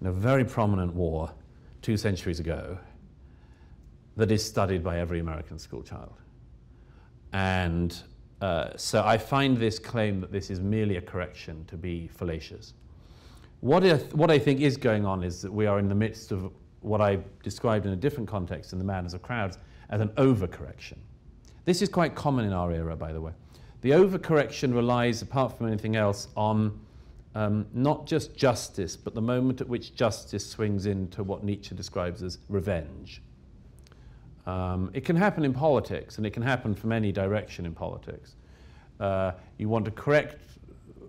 in 0.00 0.06
a 0.06 0.12
very 0.12 0.44
prominent 0.44 0.94
war 0.94 1.30
two 1.82 1.96
centuries 1.96 2.40
ago 2.40 2.78
that 4.16 4.30
is 4.30 4.44
studied 4.44 4.82
by 4.82 4.98
every 4.98 5.20
American 5.20 5.58
schoolchild. 5.58 6.16
And 7.32 7.96
uh, 8.40 8.70
so 8.76 9.04
I 9.04 9.18
find 9.18 9.56
this 9.56 9.78
claim 9.78 10.20
that 10.20 10.32
this 10.32 10.50
is 10.50 10.60
merely 10.60 10.96
a 10.96 11.00
correction 11.00 11.64
to 11.66 11.76
be 11.76 12.08
fallacious. 12.08 12.74
What 13.60 13.84
I, 13.84 13.96
what 13.96 14.30
I 14.30 14.38
think 14.38 14.60
is 14.60 14.76
going 14.76 15.04
on 15.04 15.22
is 15.22 15.42
that 15.42 15.52
we 15.52 15.66
are 15.66 15.78
in 15.78 15.88
the 15.88 15.94
midst 15.94 16.32
of 16.32 16.50
what 16.80 17.00
I 17.00 17.18
described 17.42 17.84
in 17.84 17.92
a 17.92 17.96
different 17.96 18.28
context 18.28 18.72
in 18.72 18.78
The 18.78 18.84
Madness 18.84 19.12
of 19.12 19.22
Crowds 19.22 19.58
as 19.90 20.00
an 20.00 20.08
overcorrection. 20.10 20.96
This 21.64 21.82
is 21.82 21.88
quite 21.88 22.14
common 22.14 22.44
in 22.44 22.52
our 22.52 22.72
era, 22.72 22.96
by 22.96 23.12
the 23.12 23.20
way. 23.20 23.32
The 23.82 23.90
overcorrection 23.90 24.74
relies, 24.74 25.22
apart 25.22 25.56
from 25.56 25.66
anything 25.66 25.96
else, 25.96 26.28
on 26.36 26.78
um, 27.34 27.66
not 27.72 28.06
just 28.06 28.36
justice, 28.36 28.96
but 28.96 29.14
the 29.14 29.22
moment 29.22 29.60
at 29.60 29.68
which 29.68 29.94
justice 29.94 30.46
swings 30.46 30.86
into 30.86 31.22
what 31.22 31.44
Nietzsche 31.44 31.74
describes 31.74 32.22
as 32.22 32.38
revenge. 32.48 33.22
Um, 34.46 34.90
it 34.94 35.04
can 35.04 35.16
happen 35.16 35.44
in 35.44 35.52
politics, 35.52 36.16
and 36.16 36.26
it 36.26 36.30
can 36.30 36.42
happen 36.42 36.74
from 36.74 36.92
any 36.92 37.12
direction 37.12 37.66
in 37.66 37.74
politics. 37.74 38.34
Uh, 38.98 39.32
you 39.58 39.68
want 39.68 39.84
to 39.84 39.90
correct 39.90 40.38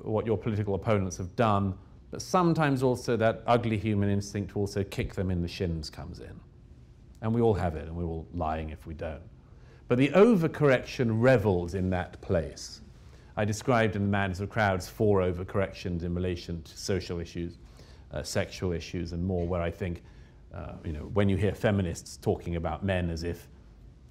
what 0.04 0.26
your 0.26 0.38
political 0.38 0.76
opponents 0.76 1.18
have 1.18 1.36
done, 1.36 1.74
but 2.12 2.22
sometimes 2.22 2.84
also 2.84 3.16
that 3.18 3.42
ugly 3.48 3.78
human 3.78 4.10
instinct 4.10 4.52
to 4.52 4.60
also 4.60 4.84
kick 4.84 5.16
them 5.16 5.32
in 5.32 5.42
the 5.42 5.48
shins 5.48 5.90
comes 5.90 6.20
in. 6.20 6.40
And 7.22 7.34
we 7.34 7.42
all 7.42 7.54
have 7.54 7.76
it, 7.76 7.88
and 7.88 7.96
we're 7.96 8.06
all 8.06 8.28
lying 8.34 8.70
if 8.70 8.86
we 8.86 8.94
don't. 8.94 9.22
But 9.92 9.98
the 9.98 10.08
overcorrection 10.12 11.22
revels 11.22 11.74
in 11.74 11.90
that 11.90 12.22
place. 12.22 12.80
I 13.36 13.44
described 13.44 13.98
in 13.98 14.04
the 14.04 14.08
Madness 14.08 14.40
of 14.40 14.50
Crowds 14.50 14.88
four 14.88 15.20
overcorrections 15.20 16.04
in 16.04 16.16
relation 16.16 16.62
to 16.62 16.78
social 16.78 17.20
issues, 17.20 17.58
uh, 18.14 18.24
sexual 18.24 18.72
issues, 18.72 19.12
and 19.12 19.22
more, 19.22 19.46
where 19.46 19.62
I 19.62 19.70
think, 19.70 20.02
uh, 20.56 20.76
you 20.86 20.94
know, 20.94 21.12
when 21.14 21.28
you 21.28 21.36
hear 21.36 21.54
feminists 21.54 22.16
talking 22.16 22.56
about 22.56 22.86
men 22.86 23.10
as 23.10 23.24
if, 23.24 23.50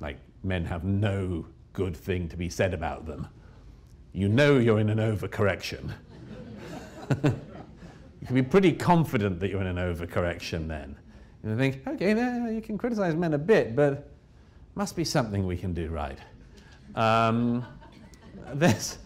like, 0.00 0.18
men 0.42 0.66
have 0.66 0.84
no 0.84 1.46
good 1.72 1.96
thing 1.96 2.28
to 2.28 2.36
be 2.36 2.50
said 2.50 2.74
about 2.74 3.06
them, 3.06 3.26
you 4.12 4.28
know 4.28 4.58
you're 4.58 4.80
in 4.80 4.90
an 4.90 4.98
overcorrection. 4.98 5.94
you 7.24 8.26
can 8.26 8.34
be 8.34 8.42
pretty 8.42 8.74
confident 8.74 9.40
that 9.40 9.48
you're 9.48 9.62
in 9.62 9.78
an 9.78 9.78
overcorrection 9.78 10.68
then. 10.68 10.94
You 11.42 11.56
think, 11.56 11.86
okay, 11.86 12.10
you 12.52 12.60
can 12.60 12.76
criticize 12.76 13.14
men 13.14 13.32
a 13.32 13.38
bit, 13.38 13.74
but 13.74 14.09
must 14.74 14.96
be 14.96 15.04
something 15.04 15.46
we 15.46 15.56
can 15.56 15.72
do 15.72 15.88
right. 15.88 16.18
Um, 16.94 17.64
there's, 18.54 18.98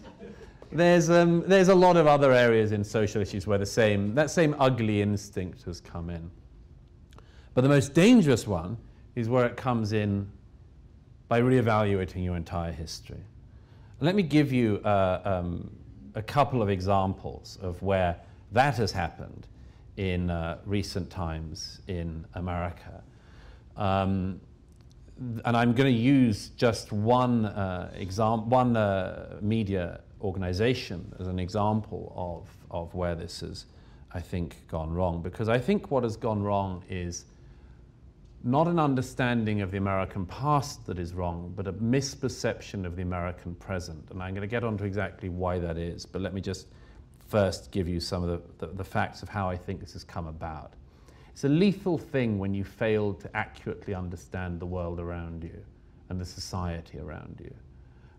there's, 0.71 1.09
um, 1.09 1.43
there's 1.47 1.69
a 1.69 1.75
lot 1.75 1.97
of 1.97 2.07
other 2.07 2.31
areas 2.31 2.71
in 2.71 2.83
social 2.83 3.21
issues 3.21 3.47
where 3.47 3.57
the 3.57 3.65
same, 3.65 4.13
that 4.15 4.29
same 4.29 4.55
ugly 4.59 5.01
instinct 5.01 5.63
has 5.63 5.79
come 5.81 6.09
in. 6.09 6.29
But 7.53 7.61
the 7.61 7.69
most 7.69 7.93
dangerous 7.93 8.45
one 8.45 8.77
is 9.15 9.29
where 9.29 9.45
it 9.45 9.55
comes 9.55 9.93
in 9.93 10.29
by 11.27 11.41
reevaluating 11.41 12.23
your 12.23 12.35
entire 12.35 12.71
history. 12.71 13.23
Let 14.01 14.13
me 14.15 14.23
give 14.23 14.51
you 14.51 14.77
uh, 14.83 15.21
um, 15.23 15.71
a 16.15 16.21
couple 16.21 16.61
of 16.61 16.69
examples 16.69 17.57
of 17.61 17.81
where 17.81 18.17
that 18.51 18.75
has 18.75 18.91
happened 18.91 19.47
in 19.97 20.29
uh, 20.29 20.57
recent 20.65 21.09
times 21.09 21.79
in 21.87 22.25
America. 22.33 23.01
Um, 23.77 24.41
and 25.17 25.55
I'm 25.55 25.73
going 25.73 25.93
to 25.93 25.99
use 25.99 26.49
just 26.49 26.91
one 26.91 27.45
uh, 27.45 27.91
example, 27.95 28.47
one 28.47 28.75
uh, 28.75 29.37
media 29.41 30.01
organization 30.21 31.13
as 31.19 31.27
an 31.27 31.39
example 31.39 32.11
of, 32.15 32.49
of 32.69 32.93
where 32.93 33.15
this 33.15 33.39
has, 33.39 33.65
I 34.13 34.19
think, 34.19 34.67
gone 34.67 34.91
wrong. 34.91 35.21
Because 35.21 35.47
I 35.47 35.57
think 35.57 35.89
what 35.89 36.03
has 36.03 36.17
gone 36.17 36.43
wrong 36.43 36.83
is 36.89 37.25
not 38.43 38.67
an 38.67 38.77
understanding 38.77 39.61
of 39.61 39.71
the 39.71 39.77
American 39.77 40.25
past 40.25 40.85
that 40.85 40.99
is 40.99 41.13
wrong, 41.13 41.53
but 41.55 41.67
a 41.67 41.73
misperception 41.73 42.85
of 42.85 42.95
the 42.95 43.01
American 43.01 43.55
present. 43.55 44.11
And 44.11 44.21
I'm 44.21 44.33
going 44.33 44.41
to 44.41 44.47
get 44.47 44.63
onto 44.63 44.83
exactly 44.83 45.29
why 45.29 45.59
that 45.59 45.77
is. 45.77 46.05
But 46.05 46.21
let 46.21 46.33
me 46.33 46.41
just 46.41 46.67
first 47.27 47.71
give 47.71 47.87
you 47.87 47.99
some 47.99 48.23
of 48.23 48.29
the, 48.29 48.67
the, 48.67 48.73
the 48.73 48.83
facts 48.83 49.23
of 49.23 49.29
how 49.29 49.49
I 49.49 49.55
think 49.55 49.79
this 49.79 49.93
has 49.93 50.03
come 50.03 50.27
about. 50.27 50.73
It's 51.35 51.43
a 51.43 51.49
lethal 51.49 51.97
thing 51.97 52.39
when 52.39 52.53
you 52.53 52.63
fail 52.63 53.13
to 53.15 53.35
accurately 53.35 53.93
understand 53.93 54.57
the 54.57 54.65
world 54.65 55.01
around 55.01 55.43
you 55.43 55.65
and 56.07 56.17
the 56.17 56.23
society 56.23 56.97
around 56.97 57.41
you. 57.43 57.53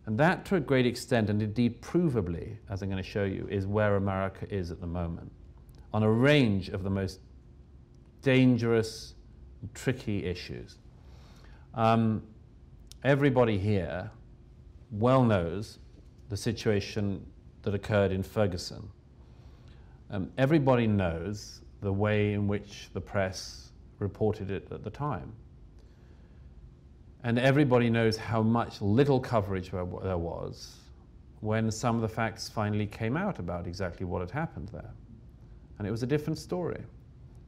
And 0.05 0.21
that, 0.21 0.45
to 0.45 0.57
a 0.57 0.61
great 0.61 0.85
extent, 0.85 1.31
and 1.31 1.41
indeed 1.41 1.81
provably, 1.81 2.59
as 2.69 2.83
I'm 2.83 2.91
going 2.91 3.03
to 3.03 3.09
show 3.09 3.25
you, 3.25 3.49
is 3.51 3.67
where 3.67 3.97
America 3.97 4.47
is 4.55 4.71
at 4.71 4.83
the 4.83 4.87
moment, 4.87 5.33
on 5.95 6.03
a 6.03 6.11
range 6.11 6.69
of 6.69 6.83
the 6.83 6.91
most 6.91 7.21
dangerous, 8.21 9.15
tricky 9.73 10.27
issues. 10.27 10.77
Um, 11.73 12.23
everybody 13.03 13.57
here 13.57 14.11
well 14.91 15.25
knows 15.25 15.79
the 16.29 16.37
situation 16.37 17.25
that 17.63 17.75
occurred 17.75 18.13
in 18.13 18.23
Ferguson. 18.23 18.91
Um, 20.11 20.31
everybody 20.37 20.87
knows 20.87 21.63
the 21.83 21.93
way 21.93 22.33
in 22.33 22.49
which 22.49 22.89
the 22.93 23.01
press 23.01 23.71
reported 23.99 24.51
it 24.51 24.69
at 24.71 24.83
the 24.83 24.91
time. 24.91 25.33
And 27.25 27.39
everybody 27.39 27.91
knows 27.91 28.17
how 28.17 28.43
much 28.43 28.81
little 28.81 29.19
coverage 29.19 29.71
there 29.71 29.85
was 29.85 30.77
when 31.41 31.71
some 31.71 31.97
of 31.97 32.03
the 32.03 32.09
facts 32.09 32.49
finally 32.49 32.87
came 32.87 33.17
out 33.17 33.39
about 33.39 33.67
exactly 33.67 34.07
what 34.07 34.21
had 34.21 34.31
happened 34.31 34.69
there. 34.73 34.91
And 35.79 35.87
it 35.87 35.91
was 35.91 36.03
a 36.03 36.07
different 36.07 36.39
story. 36.39 36.83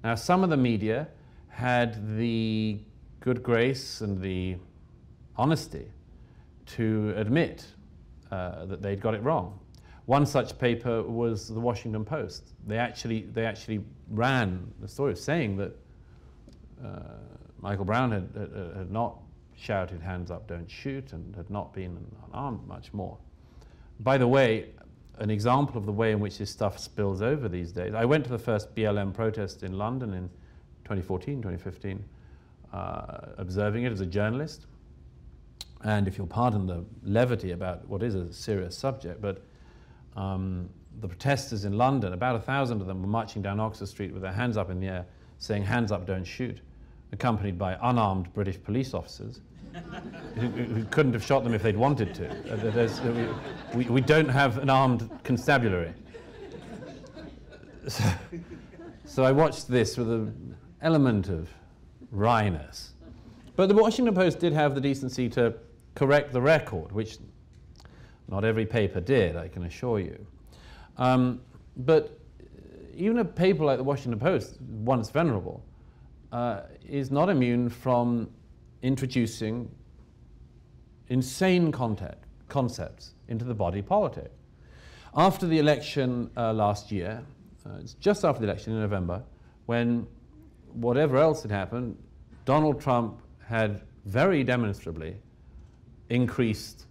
Now, 0.05 0.15
some 0.15 0.45
of 0.45 0.51
the 0.51 0.57
media 0.57 1.09
had 1.49 2.19
the 2.19 2.81
good 3.21 3.43
grace 3.43 4.01
and 4.01 4.21
the 4.21 4.57
honesty 5.37 5.87
to 6.67 7.15
admit 7.17 7.65
uh, 8.31 8.67
that 8.67 8.83
they'd 8.83 9.01
got 9.01 9.15
it 9.15 9.23
wrong. 9.23 9.59
One 10.09 10.25
such 10.25 10.59
paper 10.59 11.03
was 11.03 11.49
the 11.49 11.61
Washington 11.61 12.03
Post. 12.03 12.55
They 12.67 12.79
actually, 12.79 13.27
they 13.35 13.45
actually 13.45 13.85
ran 14.09 14.73
the 14.81 14.89
story 14.89 15.13
of 15.13 15.19
saying 15.19 15.59
that 15.59 15.77
uh, 16.83 17.01
Michael 17.61 17.85
Brown 17.85 18.13
had, 18.13 18.31
had, 18.35 18.75
had, 18.75 18.91
not 18.91 19.19
shouted, 19.55 20.01
hands 20.01 20.31
up, 20.31 20.49
don't 20.49 20.71
shoot, 20.71 21.13
and 21.13 21.37
had 21.37 21.51
not 21.51 21.75
been 21.75 21.99
unarmed 22.27 22.67
much 22.67 22.95
more. 22.95 23.19
By 24.01 24.17
the 24.17 24.27
way, 24.27 24.71
an 25.19 25.29
example 25.29 25.77
of 25.77 25.85
the 25.85 25.93
way 25.93 26.13
in 26.13 26.21
which 26.21 26.39
this 26.39 26.51
stuff 26.51 26.79
spills 26.79 27.21
over 27.21 27.47
these 27.47 27.71
days, 27.71 27.93
I 27.93 28.07
went 28.07 28.25
to 28.25 28.31
the 28.31 28.39
first 28.39 28.75
BLM 28.75 29.13
protest 29.13 29.63
in 29.63 29.77
London 29.77 30.15
in 30.15 30.31
2014, 30.85 31.43
2015, 31.43 32.03
uh, 32.73 33.19
observing 33.37 33.85
it 33.85 33.93
as 33.93 34.01
a 34.01 34.07
journalist. 34.07 34.65
And 35.85 36.09
if 36.09 36.17
you'll 36.17 36.29
pardon 36.29 36.67
the 36.67 36.87
levity 37.03 37.51
about 37.51 37.87
what 37.87 38.03
is 38.03 38.15
a 38.15 38.33
serious 38.33 38.75
subject, 38.75 39.21
but 39.21 39.43
um, 40.19 40.69
the 41.01 41.07
protesters 41.07 41.65
in 41.65 41.79
London, 41.79 42.13
about 42.13 42.35
a 42.35 42.41
thousand 42.41 42.81
of 42.81 42.89
them 42.89 43.01
were 43.01 43.09
marching 43.09 43.41
down 43.41 43.61
Oxford 43.61 43.87
Street 43.87 44.13
with 44.13 44.21
their 44.21 44.33
hands 44.33 44.57
up 44.57 44.69
in 44.69 44.81
the 44.81 44.89
air, 44.89 45.07
saying, 45.39 45.63
Hands 45.63 45.91
up, 45.93 46.07
don't 46.07 46.25
shoot, 46.25 46.61
accompanied 47.13 47.57
by 47.57 47.79
unarmed 47.83 48.33
British 48.35 48.61
police 48.61 48.95
officers 48.95 49.41
who, 50.35 50.49
who, 50.49 50.85
couldn't 50.87 51.13
have 51.13 51.25
shot 51.25 51.45
them 51.45 51.55
if 51.55 51.63
they'd 51.63 51.77
wanted 51.77 52.15
to. 52.17 52.29
Uh, 52.53 53.35
we, 53.75 53.85
we, 53.85 54.01
don't 54.01 54.29
have 54.29 54.59
an 54.59 54.69
armed 54.69 55.09
constabulary. 55.23 55.93
So, 57.87 58.05
so 59.05 59.25
I 59.25 59.31
watched 59.31 59.69
this 59.69 59.97
with 59.97 60.11
an 60.11 60.57
element 60.83 61.29
of 61.29 61.49
wryness. 62.13 62.89
But 63.55 63.69
the 63.69 63.75
Washington 63.75 64.15
Post 64.15 64.41
did 64.41 64.53
have 64.53 64.75
the 64.75 64.81
decency 64.81 65.29
to 65.31 65.55
correct 65.95 66.33
the 66.33 66.41
record, 66.41 66.91
which 66.91 67.19
not 68.29 68.45
every 68.45 68.67
paper 68.67 69.01
did, 69.01 69.37
I 69.37 69.49
can 69.49 69.65
assure 69.65 70.01
you. 70.01 70.27
Um, 70.97 71.41
but 71.77 72.19
even 72.95 73.19
a 73.19 73.25
paper 73.25 73.65
like 73.65 73.79
the 73.79 73.85
Washington 73.85 74.19
Post, 74.19 74.61
once 74.61 75.11
venerable, 75.11 75.63
uh, 76.33 76.63
is 76.87 77.11
not 77.11 77.29
immune 77.29 77.69
from 77.69 78.29
introducing 78.83 79.71
insane 81.09 81.73
content, 81.73 82.19
concepts 82.49 83.15
into 83.29 83.45
the 83.45 83.55
body 83.55 83.81
politic. 83.81 84.31
After 85.17 85.47
the 85.47 85.59
election 85.59 86.31
uh, 86.37 86.53
last 86.53 86.93
year, 86.93 87.23
uh, 87.65 87.79
it's 87.81 87.95
just 87.95 88.25
after 88.25 88.41
the 88.41 88.47
election 88.47 88.75
in 88.75 88.81
November, 88.81 89.23
when 89.67 90.07
whatever 90.75 91.17
else 91.17 91.43
had 91.43 91.51
happened, 91.51 91.97
Donald 92.45 92.81
Trump 92.81 93.21
had 93.47 93.83
very 94.05 94.45
demonstrably 94.45 95.17
increased 96.11 96.87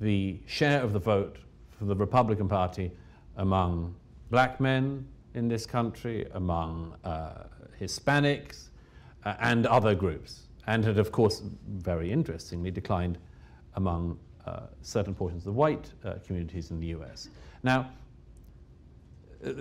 the 0.00 0.38
share 0.46 0.82
of 0.82 0.92
the 0.92 0.98
vote 0.98 1.36
for 1.78 1.84
the 1.84 1.94
Republican 1.94 2.48
Party 2.48 2.90
among 3.36 3.94
black 4.30 4.60
men 4.60 5.06
in 5.34 5.48
this 5.48 5.66
country, 5.66 6.26
among 6.34 6.94
uh, 7.04 7.44
Hispanics, 7.80 8.68
uh, 9.24 9.34
and 9.40 9.66
other 9.66 9.94
groups, 9.94 10.46
and 10.66 10.84
had, 10.84 10.98
of 10.98 11.12
course, 11.12 11.42
very 11.68 12.10
interestingly, 12.10 12.70
declined 12.70 13.18
among 13.74 14.18
uh, 14.46 14.60
certain 14.82 15.14
portions 15.14 15.42
of 15.42 15.52
the 15.52 15.58
white 15.58 15.92
uh, 16.04 16.14
communities 16.26 16.70
in 16.70 16.80
the 16.80 16.86
US. 16.88 17.28
Now, 17.62 17.90
uh, 19.44 19.52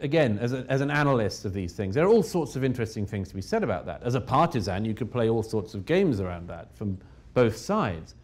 again, 0.00 0.38
as, 0.38 0.52
a, 0.52 0.66
as, 0.68 0.80
an 0.80 0.90
analyst 0.90 1.44
of 1.44 1.54
these 1.54 1.72
things, 1.72 1.94
there 1.94 2.04
are 2.04 2.08
all 2.08 2.22
sorts 2.22 2.56
of 2.56 2.64
interesting 2.64 3.06
things 3.06 3.28
to 3.28 3.34
be 3.34 3.40
said 3.40 3.62
about 3.62 3.86
that. 3.86 4.02
As 4.02 4.14
a 4.14 4.20
partisan, 4.20 4.84
you 4.84 4.92
could 4.92 5.10
play 5.10 5.30
all 5.30 5.42
sorts 5.42 5.74
of 5.74 5.86
games 5.86 6.20
around 6.20 6.48
that 6.48 6.76
from 6.76 6.98
both 7.32 7.56
sides. 7.56 8.14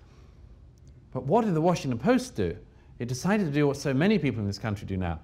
But 1.12 1.24
what 1.24 1.44
did 1.44 1.54
the 1.54 1.60
Washington 1.60 1.98
Post 1.98 2.36
do? 2.36 2.56
It 2.98 3.08
decided 3.08 3.46
to 3.46 3.52
do 3.52 3.66
what 3.66 3.76
so 3.76 3.92
many 3.94 4.18
people 4.18 4.40
in 4.40 4.46
this 4.46 4.58
country 4.58 4.86
do 4.86 4.96
now, 4.96 5.20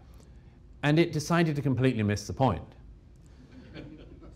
and 0.82 0.98
it 0.98 1.12
decided 1.12 1.54
to 1.56 1.62
completely 1.62 2.02
miss 2.02 2.26
the 2.26 2.32
point. 2.32 2.62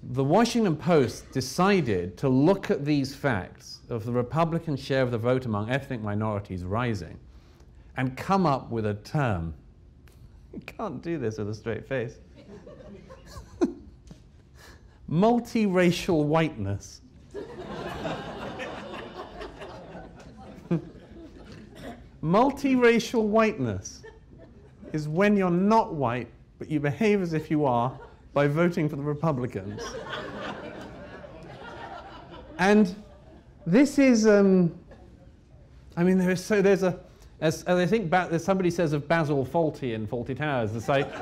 the 0.03 0.25
Washington 0.25 0.77
Post 0.77 1.31
decided 1.33 2.17
to 2.19 2.29
look 2.29 2.71
at 2.71 2.85
these 2.85 3.15
facts 3.15 3.81
of 3.89 4.05
the 4.05 4.13
Republican 4.13 4.77
share 4.77 5.03
of 5.03 5.11
the 5.11 5.19
vote 5.19 5.47
among 5.47 5.71
ethnic 5.71 6.01
minorities 6.03 6.65
rising 6.65 7.19
and 7.97 8.17
come 8.17 8.47
up 8.47 8.71
with 8.71 8.87
a 8.87 8.95
term. 8.95 9.55
You 10.53 10.59
can't 10.67 11.01
do 11.01 11.17
this 11.17 11.39
with 11.39 11.49
a 11.49 11.55
straight 11.55 11.87
face. 11.87 12.19
Multiracial 15.09 16.25
whiteness. 16.25 17.03
Multiracial 22.23 23.25
whiteness 23.25 24.03
is 24.93 25.09
when 25.09 25.37
you're 25.37 25.51
not 25.51 25.95
white, 25.95 26.29
but 26.59 26.71
you 26.71 26.81
behave 26.81 27.23
as 27.23 27.33
if 27.33 27.51
you 27.51 27.65
are 27.65 27.99
by 28.35 28.47
voting 28.47 28.89
for 28.89 28.97
the 28.97 29.03
Republicans. 29.03 29.83
and 32.59 32.95
this 33.67 33.99
is, 33.99 34.27
um, 34.27 34.75
I 35.97 36.05
mean, 36.05 36.19
there 36.19 36.31
is 36.31 36.45
so 36.45 36.61
there's 36.61 36.83
a, 36.83 36.99
as, 37.41 37.63
as 37.65 37.79
I 37.79 37.87
think 37.87 38.11
ba- 38.11 38.39
somebody 38.39 38.71
says 38.71 38.93
of 38.93 39.09
Basil 39.09 39.47
Fawlty 39.47 39.95
in 39.95 40.07
Fawlty 40.07 40.37
Towers, 40.37 40.73
the, 40.73 40.81
psych- 40.81 41.13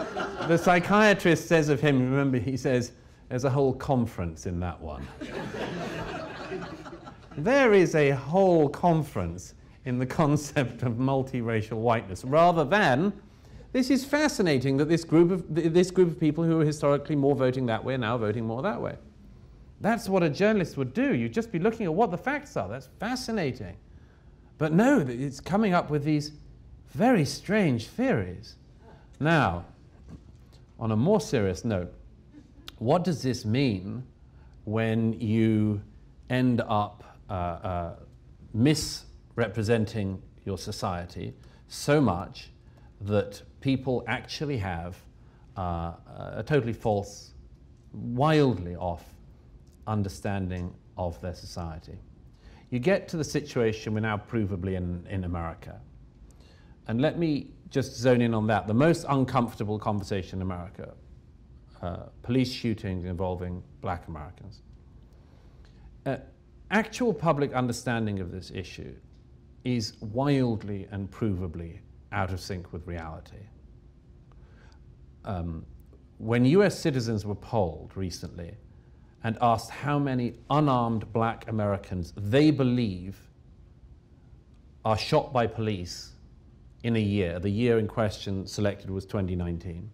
the 0.49 0.57
psychiatrist 0.57 1.47
says 1.47 1.69
of 1.69 1.81
him, 1.81 2.11
remember, 2.11 2.39
he 2.39 2.57
says, 2.57 2.93
there's 3.29 3.45
a 3.45 3.51
whole 3.51 3.75
conference 3.75 4.47
in 4.47 4.59
that 4.61 4.81
one. 4.81 5.07
there 7.37 7.73
is 7.73 7.95
a 7.95 8.11
whole 8.11 8.69
conference 8.69 9.55
in 9.89 9.99
the 9.99 10.07
concept 10.22 10.82
of 10.82 10.95
multiracial 10.95 11.78
whiteness, 11.78 12.24
rather 12.24 12.64
than 12.64 13.12
this 13.72 13.91
is 13.91 14.05
fascinating 14.05 14.76
that 14.76 14.89
this 14.89 15.05
group 15.05 15.30
of, 15.30 15.45
this 15.49 15.91
group 15.91 16.09
of 16.09 16.20
people 16.20 16.45
who 16.45 16.59
were 16.59 16.64
historically 16.64 17.16
more 17.16 17.34
voting 17.34 17.66
that 17.66 17.82
way 17.82 17.95
are 17.95 17.99
now 17.99 18.16
voting 18.16 18.45
more 18.45 18.62
that 18.62 18.80
way. 18.80 18.97
That's 19.80 20.09
what 20.09 20.22
a 20.22 20.30
journalist 20.30 20.76
would 20.76 20.93
do. 20.95 21.14
You'd 21.14 21.32
just 21.32 21.53
be 21.53 21.59
looking 21.59 21.86
at 21.86 21.95
what 21.95 22.11
the 22.11 22.18
facts 22.18 22.57
are. 22.57 22.68
That's 22.68 22.89
fascinating. 22.99 23.76
But 24.57 24.72
no, 24.72 25.01
it's 25.07 25.41
coming 25.41 25.72
up 25.72 25.91
with 25.91 26.03
these 26.03 26.32
very 26.89 27.24
strange 27.24 27.86
theories. 27.86 28.57
Now, 29.20 29.66
on 30.80 30.91
a 30.91 30.97
more 30.97 31.20
serious 31.20 31.64
note, 31.64 31.93
what 32.78 33.05
does 33.05 33.22
this 33.22 33.45
mean 33.45 34.05
when 34.64 35.18
you 35.20 35.80
end 36.30 36.61
up 36.68 37.05
uh, 37.30 37.32
uh, 37.32 37.97
misrepresenting 39.39 40.20
your 40.45 40.59
society 40.59 41.32
so 41.68 42.01
much 42.01 42.51
that 43.01 43.41
people 43.61 44.03
actually 44.09 44.59
have 44.59 44.97
uh, 45.57 45.93
a 46.34 46.43
totally 46.45 46.72
false, 46.72 47.34
wildly 47.93 48.74
off 48.74 49.05
understanding 49.86 50.74
of 50.97 51.20
their 51.20 51.34
society. 51.34 51.97
You 52.70 52.80
get 52.80 53.07
to 53.09 53.16
the 53.16 53.24
situation 53.24 53.95
we're 53.95 54.01
now 54.01 54.16
provably 54.16 54.74
in, 54.74 55.07
in 55.09 55.22
America. 55.22 55.80
And 56.89 57.01
let 57.01 57.16
me 57.16 57.51
just 57.70 57.97
zone 57.97 58.20
in 58.20 58.34
on 58.34 58.49
that. 58.49 58.66
The 58.66 58.74
most 58.74 59.07
uncomfortable 59.09 59.78
conversation 59.78 60.39
in 60.39 60.43
America 60.43 60.95
uh, 61.80 62.07
police 62.22 62.51
shootings 62.53 63.05
involving 63.05 63.62
black 63.82 64.09
Americans. 64.09 64.62
Uh, 66.05 66.16
actual 66.72 67.14
public 67.14 67.53
understanding 67.53 68.18
of 68.18 68.32
this 68.32 68.51
issue 68.53 68.95
is 69.65 69.95
wildly 70.01 70.87
and 70.91 71.11
provably 71.11 71.79
out 72.13 72.33
of 72.33 72.41
sync 72.41 72.73
with 72.73 72.87
reality. 72.87 73.47
Um, 75.25 75.65
when 76.19 76.45
US 76.45 76.79
citizens 76.79 77.25
were 77.25 77.35
polled 77.35 77.93
recently 77.95 78.55
and 79.25 79.37
asked 79.41 79.71
how 79.71 79.99
many 79.99 80.35
unarmed 80.51 81.13
black 81.13 81.49
Americans 81.49 82.13
they 82.17 82.51
believe 82.51 83.21
are 84.85 84.97
shot 84.97 85.33
by 85.33 85.47
police 85.47 86.13
in 86.83 86.97
a 86.97 87.01
year, 87.01 87.39
the 87.39 87.51
year 87.51 87.79
in 87.79 87.89
question 87.89 88.47
selected 88.47 88.91
was 88.91 89.05
2019. 89.05 89.91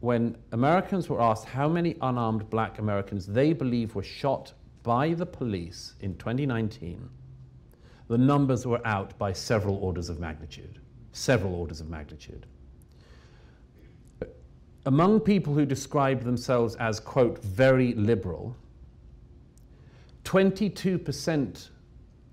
When 0.00 0.36
Americans 0.52 1.08
were 1.08 1.20
asked 1.20 1.46
how 1.46 1.68
many 1.68 1.96
unarmed 2.00 2.48
black 2.50 2.78
Americans 2.78 3.26
they 3.26 3.52
believe 3.52 3.94
were 3.94 4.02
shot 4.02 4.52
by 4.82 5.14
the 5.14 5.26
police 5.26 5.94
in 6.00 6.16
2019, 6.16 7.08
the 8.08 8.18
numbers 8.18 8.66
were 8.66 8.84
out 8.86 9.16
by 9.18 9.32
several 9.32 9.76
orders 9.76 10.08
of 10.08 10.20
magnitude. 10.20 10.78
Several 11.12 11.54
orders 11.54 11.80
of 11.80 11.88
magnitude. 11.88 12.46
Among 14.84 15.18
people 15.18 15.54
who 15.54 15.66
described 15.66 16.22
themselves 16.24 16.76
as, 16.76 17.00
quote, 17.00 17.42
very 17.42 17.94
liberal, 17.94 18.56
22% 20.24 21.70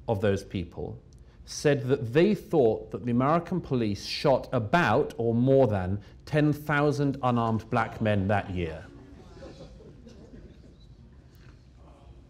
of 0.07 0.21
those 0.21 0.43
people 0.43 0.99
said 1.45 1.87
that 1.87 2.13
they 2.13 2.35
thought 2.35 2.91
that 2.91 3.05
the 3.05 3.11
American 3.11 3.59
police 3.59 4.05
shot 4.05 4.47
about 4.51 5.13
or 5.17 5.33
more 5.33 5.67
than 5.67 5.99
10,000 6.25 7.17
unarmed 7.23 7.69
black 7.69 8.01
men 8.01 8.27
that 8.27 8.49
year. 8.51 8.85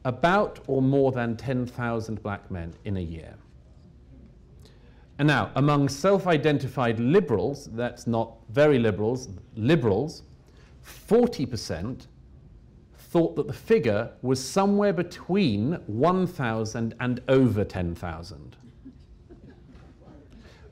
About 0.06 0.60
or 0.68 0.82
more 0.82 1.12
than 1.12 1.38
10,000 1.38 2.22
black 2.22 2.50
men 2.52 2.74
in 2.86 2.98
a 2.98 3.02
year. 3.02 3.36
And 5.20 5.28
now, 5.28 5.52
among 5.56 5.90
self 5.90 6.28
identified 6.28 7.00
liberals, 7.00 7.70
that's 7.74 8.08
not 8.08 8.36
very 8.50 8.80
liberals, 8.80 9.30
liberals, 9.56 10.24
40% 11.08 12.08
thought 12.98 13.36
that 13.36 13.48
the 13.48 13.54
figure 13.54 14.12
was 14.24 14.44
somewhere 14.44 14.92
between 14.92 15.74
1,000 15.86 16.96
and 17.00 17.22
over 17.28 17.64
10,000. 17.64 18.56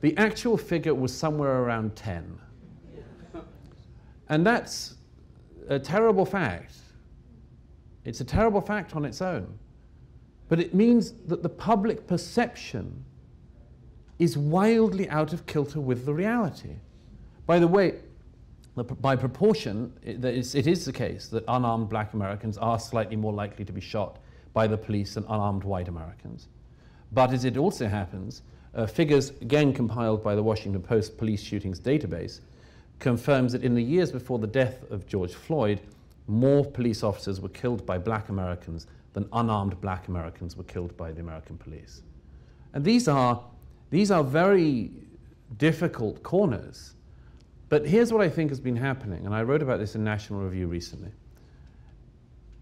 The 0.00 0.16
actual 0.18 0.58
figure 0.58 0.94
was 0.94 1.16
somewhere 1.16 1.62
around 1.62 1.94
10. 1.94 2.38
And 4.28 4.44
that's 4.44 4.96
a 5.68 5.78
terrible 5.78 6.26
fact. 6.26 6.74
It's 8.04 8.20
a 8.20 8.24
terrible 8.24 8.60
fact 8.60 8.96
on 8.96 9.04
its 9.04 9.22
own. 9.22 9.58
But 10.48 10.60
it 10.60 10.74
means 10.74 11.12
that 11.26 11.42
the 11.42 11.48
public 11.48 12.06
perception 12.06 13.04
is 14.18 14.36
wildly 14.36 15.08
out 15.08 15.32
of 15.32 15.46
kilter 15.46 15.80
with 15.80 16.04
the 16.04 16.14
reality. 16.14 16.76
By 17.46 17.58
the 17.58 17.68
way, 17.68 18.00
by 18.74 19.16
proportion, 19.16 19.92
it 20.02 20.24
is, 20.24 20.84
the 20.84 20.92
case 20.92 21.28
that 21.28 21.44
unarmed 21.48 21.88
black 21.88 22.14
Americans 22.14 22.56
are 22.58 22.78
slightly 22.78 23.16
more 23.16 23.32
likely 23.32 23.64
to 23.64 23.72
be 23.72 23.80
shot 23.80 24.18
by 24.52 24.66
the 24.66 24.76
police 24.76 25.14
than 25.14 25.24
unarmed 25.24 25.64
white 25.64 25.88
Americans. 25.88 26.48
But 27.12 27.32
as 27.32 27.44
it 27.44 27.56
also 27.56 27.88
happens, 27.88 28.42
uh, 28.74 28.86
figures 28.86 29.30
again 29.42 29.72
compiled 29.74 30.22
by 30.22 30.34
the 30.34 30.42
Washington 30.42 30.82
Post 30.82 31.18
Police 31.18 31.42
Shootings 31.42 31.78
Database 31.78 32.40
confirms 32.98 33.52
that 33.52 33.62
in 33.62 33.74
the 33.74 33.82
years 33.82 34.12
before 34.12 34.38
the 34.38 34.46
death 34.46 34.90
of 34.90 35.06
George 35.06 35.34
Floyd, 35.34 35.80
more 36.26 36.64
police 36.64 37.02
officers 37.02 37.40
were 37.40 37.48
killed 37.48 37.84
by 37.84 37.98
black 37.98 38.28
Americans 38.28 38.86
than 39.12 39.28
unarmed 39.32 39.80
black 39.80 40.08
Americans 40.08 40.56
were 40.56 40.64
killed 40.64 40.96
by 40.96 41.12
the 41.12 41.20
American 41.20 41.58
police. 41.58 42.02
And 42.72 42.84
these 42.84 43.08
are, 43.08 43.42
these 43.90 44.10
are 44.10 44.24
very 44.24 44.90
difficult 45.58 46.22
corners. 46.22 46.94
But 47.68 47.86
here's 47.86 48.12
what 48.12 48.22
I 48.22 48.28
think 48.28 48.50
has 48.50 48.60
been 48.60 48.76
happening, 48.76 49.24
and 49.26 49.34
I 49.34 49.42
wrote 49.42 49.62
about 49.62 49.78
this 49.78 49.94
in 49.94 50.04
National 50.04 50.40
Review 50.40 50.66
recently. 50.66 51.10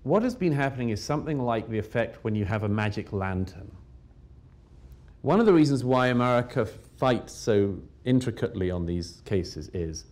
What 0.03 0.23
has 0.23 0.35
been 0.35 0.53
happening 0.53 0.91
is 0.91 1.03
something 1.03 1.39
like 1.39 1.69
the 1.69 1.79
effect 1.79 2.25
when 2.25 2.35
you 2.35 2.45
have 2.45 2.63
a 2.63 2.69
magic 2.69 3.13
lantern. 3.13 3.71
One 5.23 5.39
of 5.39 5.47
the 5.47 5.53
reasons 5.53 5.85
why 5.85 6.07
America 6.07 6.65
fights 6.65 7.35
so 7.35 7.79
intricately 8.05 8.71
on 8.71 8.87
these 8.87 9.21
cases 9.27 9.69
is 9.75 10.05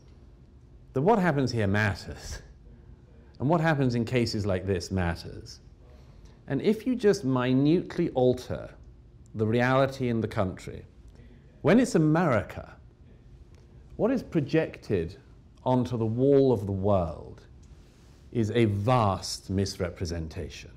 that 0.92 1.01
what 1.01 1.18
happens 1.18 1.53
here 1.53 1.66
matters. 1.66 2.42
And 3.39 3.49
what 3.49 3.61
happens 3.61 3.95
in 3.95 4.05
cases 4.05 4.47
like 4.47 4.66
this 4.66 4.91
matters. 4.91 5.61
And 6.49 6.61
if 6.62 6.86
you 6.86 6.97
just 6.97 7.24
minutely 7.24 8.11
alter 8.11 8.70
the 9.34 9.47
reality 9.47 10.09
in 10.09 10.20
the 10.20 10.28
country, 10.28 10.84
when 11.62 11.78
it's 11.78 11.95
America, 11.95 12.74
what 13.97 14.11
is 14.11 14.22
projected 14.22 15.16
onto 15.64 15.97
the 15.97 16.07
wall 16.07 16.53
of 16.53 16.66
the 16.66 16.72
world 16.72 17.43
is 18.32 18.51
a 18.53 18.64
vast 18.66 19.51
misrepresentation. 19.51 20.70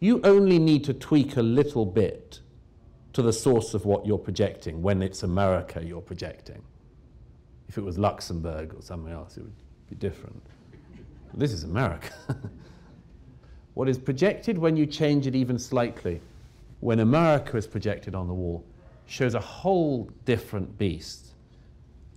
You 0.00 0.20
only 0.24 0.58
need 0.58 0.84
to 0.84 0.94
tweak 0.94 1.36
a 1.36 1.42
little 1.42 1.84
bit 1.84 2.40
to 3.12 3.22
the 3.22 3.32
source 3.32 3.74
of 3.74 3.84
what 3.84 4.06
you're 4.06 4.18
projecting 4.18 4.80
when 4.80 5.02
it's 5.02 5.22
America 5.22 5.84
you're 5.84 6.00
projecting. 6.00 6.62
If 7.68 7.76
it 7.76 7.84
was 7.84 7.98
Luxembourg 7.98 8.74
or 8.74 8.82
somewhere 8.82 9.14
else, 9.14 9.36
it 9.36 9.42
would 9.42 9.56
be 9.90 9.96
different. 9.96 10.42
This 11.34 11.52
is 11.52 11.64
America. 11.64 12.12
what 13.74 13.88
is 13.88 13.98
projected 13.98 14.58
when 14.58 14.76
you 14.76 14.86
change 14.86 15.26
it 15.26 15.34
even 15.34 15.58
slightly, 15.58 16.20
when 16.80 17.00
America 17.00 17.56
is 17.56 17.66
projected 17.66 18.14
on 18.14 18.26
the 18.26 18.34
wall, 18.34 18.64
shows 19.06 19.34
a 19.34 19.40
whole 19.40 20.10
different 20.24 20.76
beast. 20.78 21.34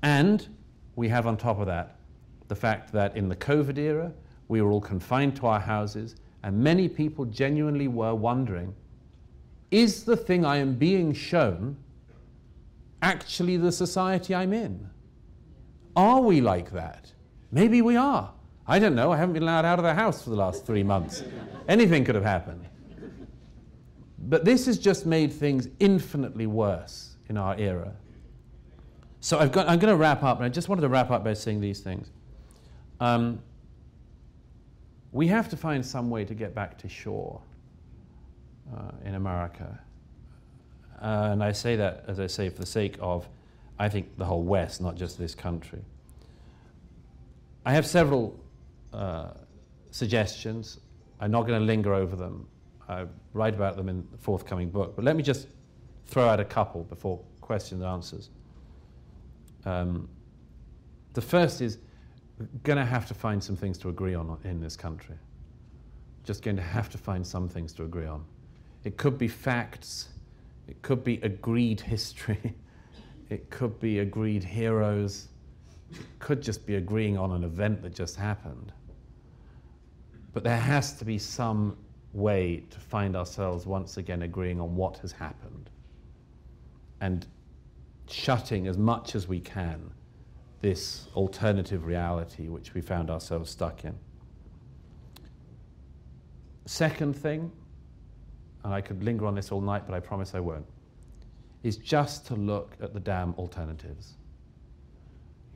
And 0.04 0.48
we 0.96 1.08
have 1.10 1.28
on 1.28 1.38
top 1.38 1.60
of 1.60 1.68
that 1.68 1.98
the 2.48 2.56
fact 2.56 2.92
that 2.92 3.16
in 3.16 3.30
the 3.30 3.36
COVID 3.36 3.78
era, 3.78 4.12
we 4.48 4.62
were 4.62 4.72
all 4.72 4.82
confined 4.82 5.36
to 5.38 5.48
our 5.48 5.60
houses, 5.60 6.16
and 6.44 6.58
many 6.58 6.90
people 6.90 7.24
genuinely 7.26 7.88
were 7.88 8.14
wondering 8.14 8.76
is 9.72 10.04
the 10.04 10.18
thing 10.18 10.44
I 10.44 10.58
am 10.58 10.76
being 10.76 11.14
shown 11.14 11.78
actually 13.02 13.58
the 13.58 13.72
society 13.72 14.36
I'm 14.36 14.54
in? 14.54 14.90
Are 15.96 16.22
we 16.22 16.42
like 16.42 16.72
that? 16.72 17.12
Maybe 17.52 17.82
we 17.82 17.96
are. 17.96 18.34
I 18.68 18.80
don't 18.80 18.96
know. 18.96 19.12
I 19.12 19.18
haven't 19.18 19.34
been 19.34 19.44
allowed 19.44 19.66
out 19.66 19.80
of 19.80 19.84
the 19.84 19.94
house 19.94 20.24
for 20.24 20.30
the 20.30 20.36
last 20.36 20.66
three 20.66 20.84
months. 20.84 21.24
Anything 21.68 22.06
could 22.06 22.16
have 22.16 22.24
happened. 22.24 22.68
But 24.20 24.46
this 24.46 24.66
has 24.68 24.78
just 24.78 25.06
made 25.06 25.34
things 25.34 25.68
infinitely 25.80 26.48
worse 26.48 27.16
in 27.28 27.38
our 27.38 27.58
era. 27.58 27.94
So 29.20 29.40
I've 29.40 29.52
got, 29.52 29.68
I'm 29.68 29.80
going 29.80 29.92
to 29.92 29.98
wrap 29.98 30.24
up, 30.24 30.38
and 30.38 30.46
I 30.46 30.50
just 30.50 30.70
wanted 30.70 30.82
to 30.82 30.90
wrap 30.90 31.12
up 31.12 31.24
by 31.24 31.34
saying 31.34 31.62
these 31.62 31.80
things. 31.80 32.10
Um, 33.00 33.42
we 35.12 35.28
have 35.28 35.50
to 35.50 35.58
find 35.58 35.86
some 35.86 36.10
way 36.10 36.24
to 36.26 36.34
get 36.34 36.56
back 36.56 36.78
to 36.80 36.90
shore 36.90 37.42
uh, 38.76 38.92
in 39.04 39.16
America. 39.16 39.80
Uh, 41.02 41.30
and 41.32 41.44
I 41.44 41.52
say 41.52 41.76
that, 41.76 42.06
as 42.08 42.20
I 42.20 42.28
say, 42.28 42.50
for 42.50 42.60
the 42.60 42.66
sake 42.66 42.98
of, 43.00 43.28
I 43.80 43.90
think, 43.90 44.18
the 44.18 44.26
whole 44.26 44.44
West, 44.44 44.82
not 44.82 44.96
just 44.96 45.18
this 45.18 45.36
country. 45.36 45.82
I 47.66 47.74
have 47.74 47.86
several 47.86 48.40
uh, 48.94 49.32
suggestions. 49.92 50.80
I'm 51.20 51.32
not 51.32 51.48
going 51.48 51.60
to 51.60 51.66
linger 51.66 51.94
over 51.94 52.16
them. 52.16 52.48
I 52.90 53.06
write 53.34 53.54
about 53.54 53.78
them 53.78 53.88
in 53.90 54.06
the 54.12 54.18
forthcoming 54.18 54.70
book. 54.70 54.96
But 54.96 55.06
let 55.06 55.16
me 55.16 55.24
just 55.24 55.48
throw 56.06 56.28
out 56.28 56.40
a 56.40 56.46
couple 56.46 56.84
before 56.84 57.20
questions 57.40 57.82
and 57.82 57.90
answers. 57.90 58.30
Um, 59.66 60.10
the 61.14 61.22
first 61.22 61.62
is 61.62 61.78
we're 62.40 62.48
going 62.64 62.78
to 62.78 62.86
have 62.86 63.06
to 63.08 63.14
find 63.14 63.44
some 63.44 63.56
things 63.56 63.78
to 63.80 63.90
agree 63.90 64.16
on 64.16 64.38
in 64.44 64.60
this 64.60 64.76
country. 64.76 65.16
Just 66.24 66.44
going 66.44 66.58
to 66.58 66.64
have 66.64 66.90
to 66.90 66.98
find 66.98 67.26
some 67.26 67.48
things 67.48 67.74
to 67.74 67.84
agree 67.84 68.06
on. 68.06 68.24
It 68.84 68.98
could 68.98 69.18
be 69.18 69.28
facts, 69.28 70.10
it 70.68 70.82
could 70.82 71.04
be 71.04 71.16
agreed 71.22 71.80
history, 71.80 72.56
it 73.30 73.50
could 73.50 73.80
be 73.80 74.00
agreed 74.00 74.44
heroes, 74.44 75.28
it 75.92 76.00
could 76.20 76.42
just 76.42 76.66
be 76.66 76.76
agreeing 76.76 77.18
on 77.18 77.32
an 77.32 77.44
event 77.44 77.82
that 77.84 77.94
just 77.94 78.16
happened. 78.16 78.72
But 80.34 80.44
there 80.44 80.58
has 80.58 80.94
to 80.94 81.06
be 81.06 81.18
some 81.18 81.78
way 82.14 82.64
to 82.70 82.80
find 82.80 83.16
ourselves 83.16 83.66
once 83.66 83.98
again 83.98 84.22
agreeing 84.22 84.60
on 84.60 84.76
what 84.76 84.98
has 85.00 85.12
happened 85.12 85.70
and 87.00 87.26
shutting 88.08 88.68
as 88.68 88.78
much 88.78 89.16
as 89.16 89.28
we 89.28 89.40
can 89.40 89.92
this 90.62 91.08
alternative 91.16 91.86
reality 91.86 92.48
which 92.48 92.74
we 92.74 92.82
found 92.82 93.10
ourselves 93.10 93.50
stuck 93.50 93.84
in. 93.84 93.98
Second 96.66 97.16
thing, 97.16 97.52
and 98.64 98.74
I 98.74 98.82
could 98.82 99.04
linger 99.04 99.26
on 99.26 99.34
this 99.34 99.52
all 99.52 99.62
night, 99.62 99.84
but 99.88 99.96
I 99.96 100.00
promise 100.00 100.36
I 100.36 100.40
won't, 100.40 100.68
is 101.64 101.78
just 101.78 102.28
to 102.28 102.36
look 102.36 102.78
at 102.82 102.94
the 102.94 103.00
damn 103.00 103.34
alternatives. 103.34 104.14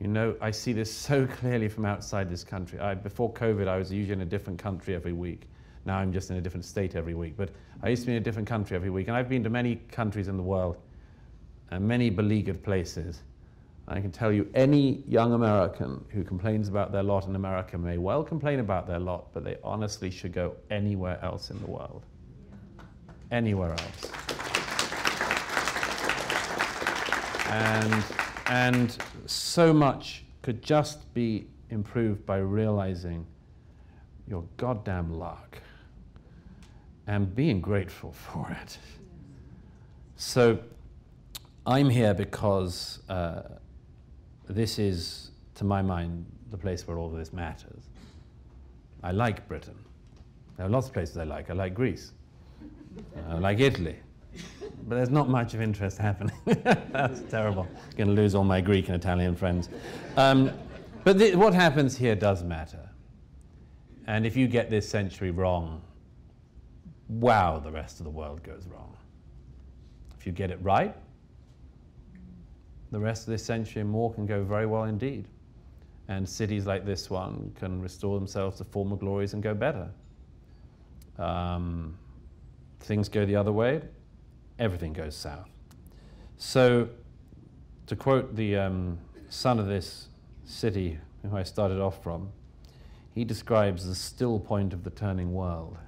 You 0.00 0.08
know, 0.08 0.36
I 0.40 0.50
see 0.50 0.72
this 0.72 0.92
so 1.08 1.26
clearly 1.26 1.68
from 1.68 1.84
outside 1.84 2.30
this 2.30 2.44
country. 2.44 2.78
I, 2.78 2.94
before 2.94 3.32
COVID, 3.32 3.68
I 3.68 3.76
was 3.78 3.92
usually 3.92 4.14
in 4.14 4.20
a 4.20 4.26
different 4.26 4.58
country 4.58 4.94
every 4.94 5.12
week. 5.12 5.48
Now 5.84 5.98
I'm 5.98 6.12
just 6.12 6.30
in 6.30 6.36
a 6.36 6.40
different 6.40 6.64
state 6.64 6.96
every 6.96 7.14
week. 7.14 7.34
But 7.36 7.50
I 7.82 7.88
used 7.88 8.02
to 8.02 8.06
be 8.06 8.12
in 8.12 8.18
a 8.18 8.24
different 8.24 8.48
country 8.48 8.76
every 8.76 8.90
week. 8.90 9.08
And 9.08 9.16
I've 9.16 9.28
been 9.28 9.44
to 9.44 9.50
many 9.50 9.76
countries 9.90 10.28
in 10.28 10.36
the 10.36 10.42
world 10.42 10.76
and 11.70 11.86
many 11.86 12.10
beleaguered 12.10 12.62
places. 12.62 13.22
I 13.88 14.00
can 14.00 14.10
tell 14.10 14.32
you, 14.32 14.50
any 14.54 15.04
young 15.06 15.32
American 15.32 16.04
who 16.08 16.24
complains 16.24 16.66
about 16.68 16.90
their 16.90 17.04
lot 17.04 17.26
in 17.28 17.36
America 17.36 17.78
may 17.78 17.98
well 17.98 18.24
complain 18.24 18.58
about 18.58 18.88
their 18.88 18.98
lot, 18.98 19.32
but 19.32 19.44
they 19.44 19.58
honestly 19.62 20.10
should 20.10 20.32
go 20.32 20.56
anywhere 20.70 21.20
else 21.22 21.50
in 21.50 21.60
the 21.60 21.70
world 21.70 22.02
anywhere 23.30 23.72
else. 23.72 24.12
And, 27.48 28.04
and 28.48 28.96
so 29.26 29.72
much 29.72 30.24
could 30.42 30.62
just 30.62 31.12
be 31.14 31.46
improved 31.70 32.24
by 32.26 32.38
realizing 32.38 33.26
your 34.28 34.44
goddamn 34.56 35.12
luck 35.12 35.58
and 37.06 37.34
being 37.34 37.60
grateful 37.60 38.12
for 38.12 38.50
it. 38.62 38.78
So 40.16 40.58
I'm 41.66 41.90
here 41.90 42.14
because 42.14 43.00
uh, 43.08 43.42
this 44.48 44.78
is, 44.78 45.30
to 45.56 45.64
my 45.64 45.82
mind, 45.82 46.26
the 46.50 46.56
place 46.56 46.86
where 46.86 46.98
all 46.98 47.10
of 47.10 47.16
this 47.16 47.32
matters. 47.32 47.82
I 49.02 49.12
like 49.12 49.46
Britain. 49.48 49.76
There 50.56 50.66
are 50.66 50.70
lots 50.70 50.86
of 50.86 50.92
places 50.92 51.16
I 51.16 51.24
like. 51.24 51.50
I 51.50 51.52
like 51.52 51.74
Greece. 51.74 52.12
I 53.28 53.38
like 53.38 53.60
Italy. 53.60 53.96
But 54.88 54.96
there's 54.96 55.10
not 55.10 55.28
much 55.28 55.54
of 55.54 55.60
interest 55.60 55.98
happening. 55.98 56.36
That's 56.44 57.20
terrible. 57.22 57.66
I'm 57.72 57.96
Going 57.96 58.08
to 58.08 58.14
lose 58.14 58.34
all 58.34 58.44
my 58.44 58.60
Greek 58.60 58.88
and 58.88 58.96
Italian 58.96 59.34
friends. 59.34 59.68
Um, 60.16 60.52
but 61.04 61.20
what 61.34 61.54
happens 61.54 61.96
here 61.96 62.14
does 62.14 62.42
matter. 62.42 62.88
And 64.06 64.24
if 64.24 64.36
you 64.36 64.46
get 64.46 64.70
this 64.70 64.88
century 64.88 65.30
wrong, 65.30 65.82
wow, 67.08 67.58
the 67.58 67.70
rest 67.70 67.98
of 68.00 68.04
the 68.04 68.10
world 68.10 68.42
goes 68.42 68.66
wrong. 68.66 68.96
If 70.18 70.26
you 70.26 70.32
get 70.32 70.50
it 70.50 70.58
right, 70.62 70.94
the 72.92 73.00
rest 73.00 73.22
of 73.22 73.32
this 73.32 73.44
century 73.44 73.82
and 73.82 73.90
more 73.90 74.12
can 74.14 74.26
go 74.26 74.44
very 74.44 74.66
well 74.66 74.84
indeed. 74.84 75.26
And 76.08 76.28
cities 76.28 76.66
like 76.66 76.86
this 76.86 77.10
one 77.10 77.52
can 77.58 77.80
restore 77.80 78.18
themselves 78.18 78.58
to 78.58 78.64
former 78.64 78.96
glories 78.96 79.34
and 79.34 79.42
go 79.42 79.54
better. 79.54 79.88
Um, 81.18 81.98
things 82.80 83.08
go 83.08 83.26
the 83.26 83.34
other 83.34 83.52
way, 83.52 83.82
everything 84.58 84.92
goes 84.92 85.16
south. 85.16 85.48
So, 86.38 86.88
to 87.86 87.96
quote 87.96 88.36
the 88.36 88.56
um, 88.56 88.98
son 89.28 89.58
of 89.58 89.66
this 89.66 90.08
city 90.44 90.98
who 91.22 91.36
I 91.36 91.42
started 91.42 91.80
off 91.80 92.02
from, 92.02 92.30
he 93.14 93.24
describes 93.24 93.86
the 93.86 93.94
still 93.94 94.38
point 94.38 94.72
of 94.72 94.84
the 94.84 94.90
turning 94.90 95.32
world. 95.32 95.78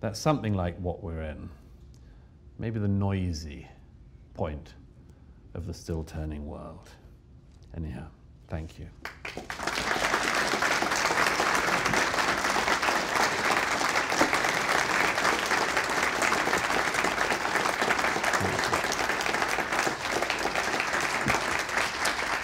That's 0.00 0.18
something 0.18 0.54
like 0.54 0.76
what 0.78 1.02
we're 1.02 1.22
in, 1.22 1.48
maybe 2.58 2.78
the 2.80 2.88
noisy 2.88 3.68
point 4.34 4.74
of 5.54 5.66
the 5.66 5.74
still 5.74 6.04
turning 6.04 6.46
world. 6.46 6.88
Anyhow, 7.76 8.06
thank 8.48 8.78
you. 8.78 8.88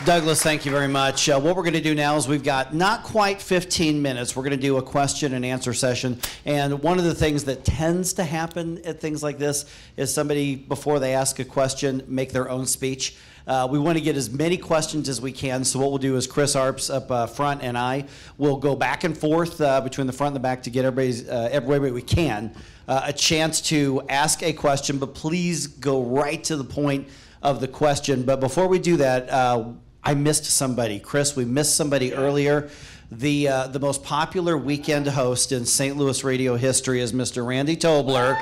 Douglas, 0.04 0.42
thank 0.42 0.66
you 0.66 0.70
very 0.70 0.86
much. 0.86 1.30
Uh, 1.30 1.40
what 1.40 1.56
we're 1.56 1.62
going 1.62 1.72
to 1.72 1.80
do 1.80 1.94
now 1.94 2.14
is 2.16 2.28
we've 2.28 2.44
got 2.44 2.74
not 2.74 3.04
quite 3.04 3.40
15 3.40 4.02
minutes. 4.02 4.36
We're 4.36 4.42
going 4.42 4.50
to 4.50 4.62
do 4.62 4.76
a 4.76 4.82
question 4.82 5.32
and 5.32 5.46
answer 5.46 5.72
session. 5.72 6.20
And 6.44 6.82
one 6.82 6.98
of 6.98 7.04
the 7.04 7.14
things 7.14 7.44
that 7.44 7.64
tends 7.64 8.12
to 8.14 8.24
happen 8.24 8.84
at 8.84 9.00
things 9.00 9.22
like 9.22 9.38
this 9.38 9.64
is 9.96 10.12
somebody, 10.12 10.56
before 10.56 10.98
they 10.98 11.14
ask 11.14 11.38
a 11.38 11.44
question, 11.44 12.02
make 12.06 12.32
their 12.32 12.50
own 12.50 12.66
speech. 12.66 13.16
Uh, 13.46 13.66
we 13.70 13.78
want 13.78 13.96
to 13.96 14.04
get 14.04 14.14
as 14.14 14.28
many 14.30 14.58
questions 14.58 15.08
as 15.08 15.22
we 15.22 15.32
can. 15.32 15.64
So 15.64 15.78
what 15.78 15.88
we'll 15.88 15.96
do 15.96 16.16
is 16.16 16.26
Chris 16.26 16.54
Arps 16.54 16.94
up 16.94 17.10
uh, 17.10 17.26
front 17.26 17.62
and 17.62 17.78
I 17.78 18.04
will 18.36 18.58
go 18.58 18.76
back 18.76 19.04
and 19.04 19.16
forth 19.16 19.58
uh, 19.58 19.80
between 19.80 20.06
the 20.06 20.12
front 20.12 20.28
and 20.28 20.36
the 20.36 20.40
back 20.40 20.64
to 20.64 20.70
get 20.70 20.84
everybody's 20.84 21.26
uh, 21.26 21.48
everybody 21.50 21.92
we 21.92 22.02
can 22.02 22.54
uh, 22.88 23.02
a 23.04 23.12
chance 23.12 23.62
to 23.62 24.02
ask 24.10 24.42
a 24.42 24.52
question. 24.52 24.98
But 24.98 25.14
please 25.14 25.66
go 25.66 26.02
right 26.02 26.44
to 26.44 26.56
the 26.56 26.64
point 26.64 27.08
of 27.42 27.60
the 27.60 27.68
question. 27.68 28.22
But 28.22 28.40
before 28.40 28.68
we 28.68 28.78
do 28.78 28.96
that, 28.96 29.30
uh, 29.30 29.72
I 30.04 30.14
missed 30.14 30.44
somebody. 30.44 31.00
Chris, 31.00 31.34
we 31.34 31.46
missed 31.46 31.76
somebody 31.76 32.12
earlier. 32.12 32.68
The, 33.10 33.48
uh, 33.48 33.66
the 33.68 33.80
most 33.80 34.02
popular 34.04 34.56
weekend 34.56 35.06
host 35.06 35.50
in 35.50 35.64
St. 35.64 35.96
Louis 35.96 36.22
radio 36.22 36.56
history 36.56 37.00
is 37.00 37.12
Mr. 37.12 37.46
Randy 37.46 37.76
Tobler. 37.76 38.38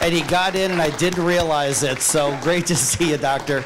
And 0.00 0.14
he 0.14 0.22
got 0.22 0.54
in, 0.54 0.70
and 0.70 0.80
I 0.80 0.96
didn't 0.96 1.22
realize 1.22 1.82
it. 1.82 2.00
So 2.00 2.38
great 2.42 2.66
to 2.66 2.76
see 2.76 3.10
you, 3.10 3.18
Doctor. 3.18 3.62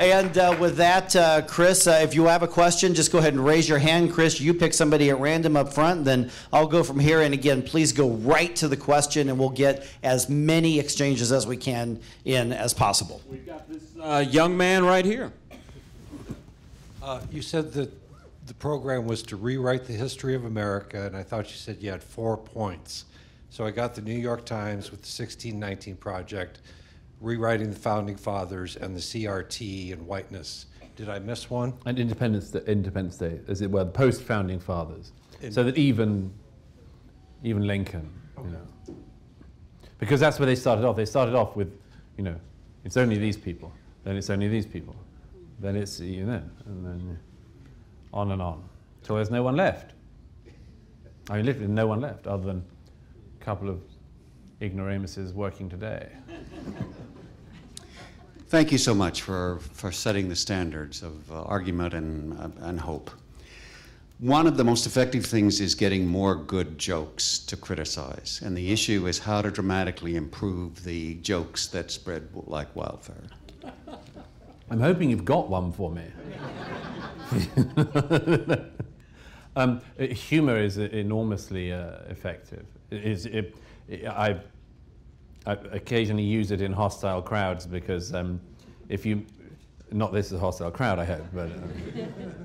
And 0.00 0.36
uh, 0.36 0.56
with 0.58 0.76
that, 0.78 1.14
uh, 1.14 1.42
Chris, 1.42 1.86
uh, 1.86 2.00
if 2.02 2.16
you 2.16 2.24
have 2.24 2.42
a 2.42 2.48
question, 2.48 2.94
just 2.94 3.12
go 3.12 3.18
ahead 3.18 3.32
and 3.32 3.44
raise 3.44 3.68
your 3.68 3.78
hand. 3.78 4.12
Chris, 4.12 4.40
you 4.40 4.52
pick 4.52 4.74
somebody 4.74 5.08
at 5.10 5.20
random 5.20 5.56
up 5.56 5.72
front, 5.72 6.04
then 6.04 6.32
I'll 6.52 6.66
go 6.66 6.82
from 6.82 6.98
here. 6.98 7.22
And 7.22 7.32
again, 7.32 7.62
please 7.62 7.92
go 7.92 8.10
right 8.10 8.54
to 8.56 8.66
the 8.66 8.76
question, 8.76 9.28
and 9.28 9.38
we'll 9.38 9.50
get 9.50 9.86
as 10.02 10.28
many 10.28 10.80
exchanges 10.80 11.30
as 11.30 11.46
we 11.46 11.56
can 11.56 12.00
in 12.24 12.52
as 12.52 12.74
possible. 12.74 13.22
We've 13.30 13.46
got 13.46 13.68
this 13.68 13.84
uh, 14.00 14.24
young 14.28 14.56
man 14.56 14.84
right 14.84 15.04
here. 15.04 15.32
Uh, 17.00 17.20
you 17.30 17.40
said 17.40 17.72
that 17.74 17.92
the 18.48 18.54
program 18.54 19.06
was 19.06 19.22
to 19.22 19.36
rewrite 19.36 19.86
the 19.86 19.92
history 19.92 20.34
of 20.34 20.44
America, 20.44 21.06
and 21.06 21.16
I 21.16 21.22
thought 21.22 21.50
you 21.50 21.56
said 21.56 21.76
you 21.80 21.92
had 21.92 22.02
four 22.02 22.36
points. 22.36 23.04
So 23.50 23.64
I 23.64 23.70
got 23.70 23.94
the 23.94 24.02
New 24.02 24.18
York 24.18 24.44
Times 24.44 24.90
with 24.90 25.02
the 25.02 25.22
1619 25.22 25.96
Project, 25.96 26.58
rewriting 27.24 27.70
the 27.70 27.76
Founding 27.76 28.16
Fathers, 28.16 28.76
and 28.76 28.94
the 28.94 29.00
CRT 29.00 29.92
and 29.92 30.06
whiteness. 30.06 30.66
Did 30.94 31.08
I 31.08 31.18
miss 31.18 31.50
one? 31.50 31.72
And 31.86 31.98
Independence 31.98 32.50
Day, 32.50 32.60
Independence 32.66 33.16
Day 33.16 33.40
as 33.48 33.62
it 33.62 33.70
were, 33.70 33.84
the 33.84 33.90
post-founding 33.90 34.60
fathers, 34.60 35.12
so 35.50 35.64
that 35.64 35.76
even, 35.76 36.32
even 37.42 37.66
Lincoln, 37.66 38.12
you 38.38 38.50
know, 38.50 38.96
because 39.98 40.20
that's 40.20 40.38
where 40.38 40.46
they 40.46 40.54
started 40.54 40.84
off. 40.84 40.96
They 40.96 41.06
started 41.06 41.34
off 41.34 41.56
with, 41.56 41.72
you 42.16 42.24
know, 42.24 42.36
it's 42.84 42.96
only 42.96 43.16
these 43.16 43.36
people, 43.36 43.72
then 44.04 44.16
it's 44.16 44.30
only 44.30 44.48
these 44.48 44.66
people, 44.66 44.94
then 45.58 45.74
it's 45.74 45.98
you 45.98 46.26
know, 46.26 46.42
and 46.66 46.86
then 46.86 47.18
on 48.12 48.30
and 48.30 48.40
on, 48.40 48.62
till 49.02 49.16
there's 49.16 49.30
no 49.30 49.42
one 49.42 49.56
left. 49.56 49.94
I 51.30 51.38
mean, 51.38 51.46
literally 51.46 51.68
no 51.68 51.86
one 51.86 52.00
left 52.00 52.26
other 52.26 52.44
than 52.44 52.62
a 53.40 53.44
couple 53.44 53.70
of 53.70 53.80
ignoramuses 54.60 55.32
working 55.32 55.68
today. 55.68 56.08
Thank 58.54 58.70
you 58.70 58.78
so 58.78 58.94
much 58.94 59.22
for, 59.22 59.58
for 59.72 59.90
setting 59.90 60.28
the 60.28 60.36
standards 60.36 61.02
of 61.02 61.28
uh, 61.28 61.42
argument 61.42 61.92
and, 61.92 62.38
uh, 62.38 62.50
and 62.60 62.78
hope. 62.78 63.10
One 64.20 64.46
of 64.46 64.56
the 64.56 64.62
most 64.62 64.86
effective 64.86 65.26
things 65.26 65.60
is 65.60 65.74
getting 65.74 66.06
more 66.06 66.36
good 66.36 66.78
jokes 66.78 67.40
to 67.46 67.56
criticize, 67.56 68.40
and 68.44 68.56
the 68.56 68.70
issue 68.70 69.08
is 69.08 69.18
how 69.18 69.42
to 69.42 69.50
dramatically 69.50 70.14
improve 70.14 70.84
the 70.84 71.14
jokes 71.14 71.66
that 71.66 71.90
spread 71.90 72.28
like 72.32 72.76
wildfire. 72.76 73.24
I'm 74.70 74.78
hoping 74.78 75.10
you've 75.10 75.24
got 75.24 75.50
one 75.50 75.72
for 75.72 75.90
me. 75.90 76.04
um, 79.56 79.80
humor 79.98 80.58
is 80.58 80.78
enormously 80.78 81.72
uh, 81.72 82.02
effective. 82.08 82.66
It 82.92 83.02
is, 83.02 83.26
it, 83.26 83.56
it, 83.88 84.06
I, 84.06 84.38
I 85.46 85.52
occasionally 85.72 86.22
use 86.22 86.50
it 86.50 86.60
in 86.60 86.72
hostile 86.72 87.20
crowds 87.20 87.66
because 87.66 88.14
um, 88.14 88.40
if 88.88 89.04
you, 89.04 89.24
not 89.92 90.12
this 90.12 90.26
is 90.26 90.32
a 90.32 90.38
hostile 90.38 90.70
crowd, 90.70 90.98
I 90.98 91.04
hope, 91.04 91.24
but 91.34 91.46
um, 91.46 91.72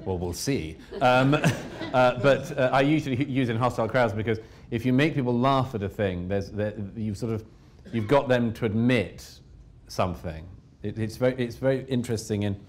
well, 0.06 0.18
we'll 0.18 0.34
see. 0.34 0.78
Um, 1.02 1.34
uh, 1.94 2.20
but 2.20 2.58
uh, 2.58 2.70
I 2.74 2.82
usually 2.82 3.24
use 3.26 3.50
it 3.50 3.54
in 3.54 3.58
hostile 3.58 3.88
crowds 3.88 4.14
because 4.14 4.40
if 4.72 4.86
you 4.86 4.94
make 4.94 5.16
people 5.16 5.38
laugh 5.38 5.76
at 5.76 5.84
a 5.84 5.90
thing, 5.90 6.28
there's, 6.28 6.52
there, 6.52 6.74
you've 6.96 7.18
sort 7.18 7.34
of, 7.34 7.46
you've 7.92 8.08
got 8.08 8.28
them 8.28 8.54
to 8.54 8.66
admit 8.66 9.40
something. 9.88 10.46
It, 10.84 11.00
it's, 11.00 11.18
very, 11.18 11.36
it's 11.36 11.56
very 11.56 11.86
interesting. 11.86 12.44
In, 12.44 12.60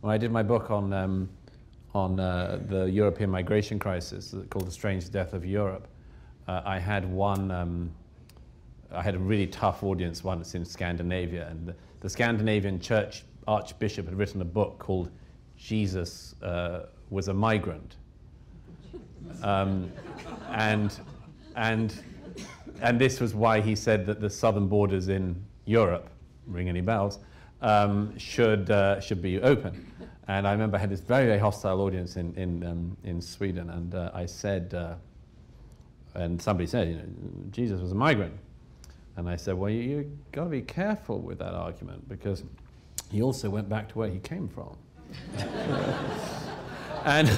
when 0.00 0.12
I 0.12 0.18
did 0.18 0.30
my 0.30 0.42
book 0.42 0.70
on, 0.70 0.92
um, 0.92 1.28
on 1.94 2.20
uh, 2.20 2.60
the 2.68 2.84
European 2.84 3.30
migration 3.30 3.78
crisis 3.78 4.34
called 4.50 4.66
The 4.66 4.72
Strange 4.72 5.10
Death 5.10 5.32
of 5.32 5.46
Europe, 5.46 5.88
uh, 6.48 6.62
I 6.64 6.78
had 6.78 7.10
one, 7.10 7.50
um, 7.50 7.90
I 8.92 9.02
had 9.02 9.14
a 9.14 9.18
really 9.18 9.46
tough 9.46 9.82
audience 9.82 10.22
once 10.24 10.54
in 10.54 10.64
Scandinavia, 10.64 11.48
and 11.48 11.68
the, 11.68 11.74
the 12.00 12.08
Scandinavian 12.08 12.80
church 12.80 13.24
archbishop 13.46 14.06
had 14.06 14.16
written 14.16 14.40
a 14.40 14.44
book 14.44 14.78
called 14.78 15.10
Jesus 15.56 16.34
uh, 16.42 16.86
Was 17.10 17.28
a 17.28 17.34
Migrant. 17.34 17.96
Um, 19.42 19.90
and, 20.50 20.98
and, 21.56 21.94
and 22.80 22.98
this 22.98 23.20
was 23.20 23.34
why 23.34 23.60
he 23.60 23.74
said 23.74 24.06
that 24.06 24.20
the 24.20 24.30
southern 24.30 24.68
borders 24.68 25.08
in 25.08 25.42
Europe, 25.64 26.08
ring 26.46 26.68
any 26.68 26.80
bells, 26.80 27.18
um, 27.62 28.16
should, 28.18 28.70
uh, 28.70 29.00
should 29.00 29.22
be 29.22 29.40
open. 29.40 29.92
And 30.28 30.46
I 30.46 30.52
remember 30.52 30.76
I 30.76 30.80
had 30.80 30.90
this 30.90 31.00
very, 31.00 31.26
very 31.26 31.38
hostile 31.38 31.80
audience 31.80 32.16
in, 32.16 32.34
in, 32.34 32.64
um, 32.64 32.96
in 33.04 33.20
Sweden, 33.20 33.70
and 33.70 33.94
uh, 33.94 34.10
I 34.12 34.26
said, 34.26 34.74
uh, 34.74 34.94
and 36.14 36.40
somebody 36.40 36.66
said, 36.66 36.88
you 36.88 36.94
know, 36.94 37.02
Jesus 37.50 37.80
was 37.80 37.92
a 37.92 37.94
migrant. 37.94 38.34
And 39.16 39.28
I 39.28 39.36
said, 39.36 39.54
well, 39.54 39.70
you, 39.70 39.80
you 39.80 40.18
got 40.32 40.44
to 40.44 40.50
be 40.50 40.62
careful 40.62 41.20
with 41.20 41.38
that 41.38 41.54
argument 41.54 42.08
because 42.08 42.44
he 43.10 43.22
also 43.22 43.48
went 43.48 43.68
back 43.68 43.88
to 43.90 43.98
where 43.98 44.08
he 44.08 44.18
came 44.18 44.48
from. 44.48 44.76
and 47.04 47.28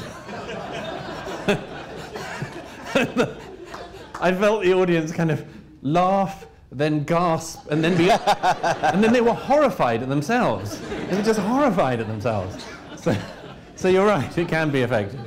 I 4.20 4.32
felt 4.32 4.64
the 4.64 4.74
audience 4.74 5.12
kind 5.12 5.30
of 5.30 5.44
laugh, 5.82 6.46
then 6.72 7.04
gasp, 7.04 7.70
and 7.70 7.84
then 7.84 7.96
be, 7.96 8.10
and 8.10 9.04
then 9.04 9.12
they 9.12 9.20
were 9.20 9.32
horrified 9.32 10.02
at 10.02 10.08
themselves. 10.08 10.80
They 10.80 11.16
were 11.16 11.22
just 11.22 11.38
horrified 11.38 12.00
at 12.00 12.08
themselves. 12.08 12.64
So, 12.96 13.16
so 13.76 13.88
you're 13.88 14.06
right, 14.06 14.36
it 14.36 14.48
can 14.48 14.70
be 14.70 14.80
effective. 14.82 15.20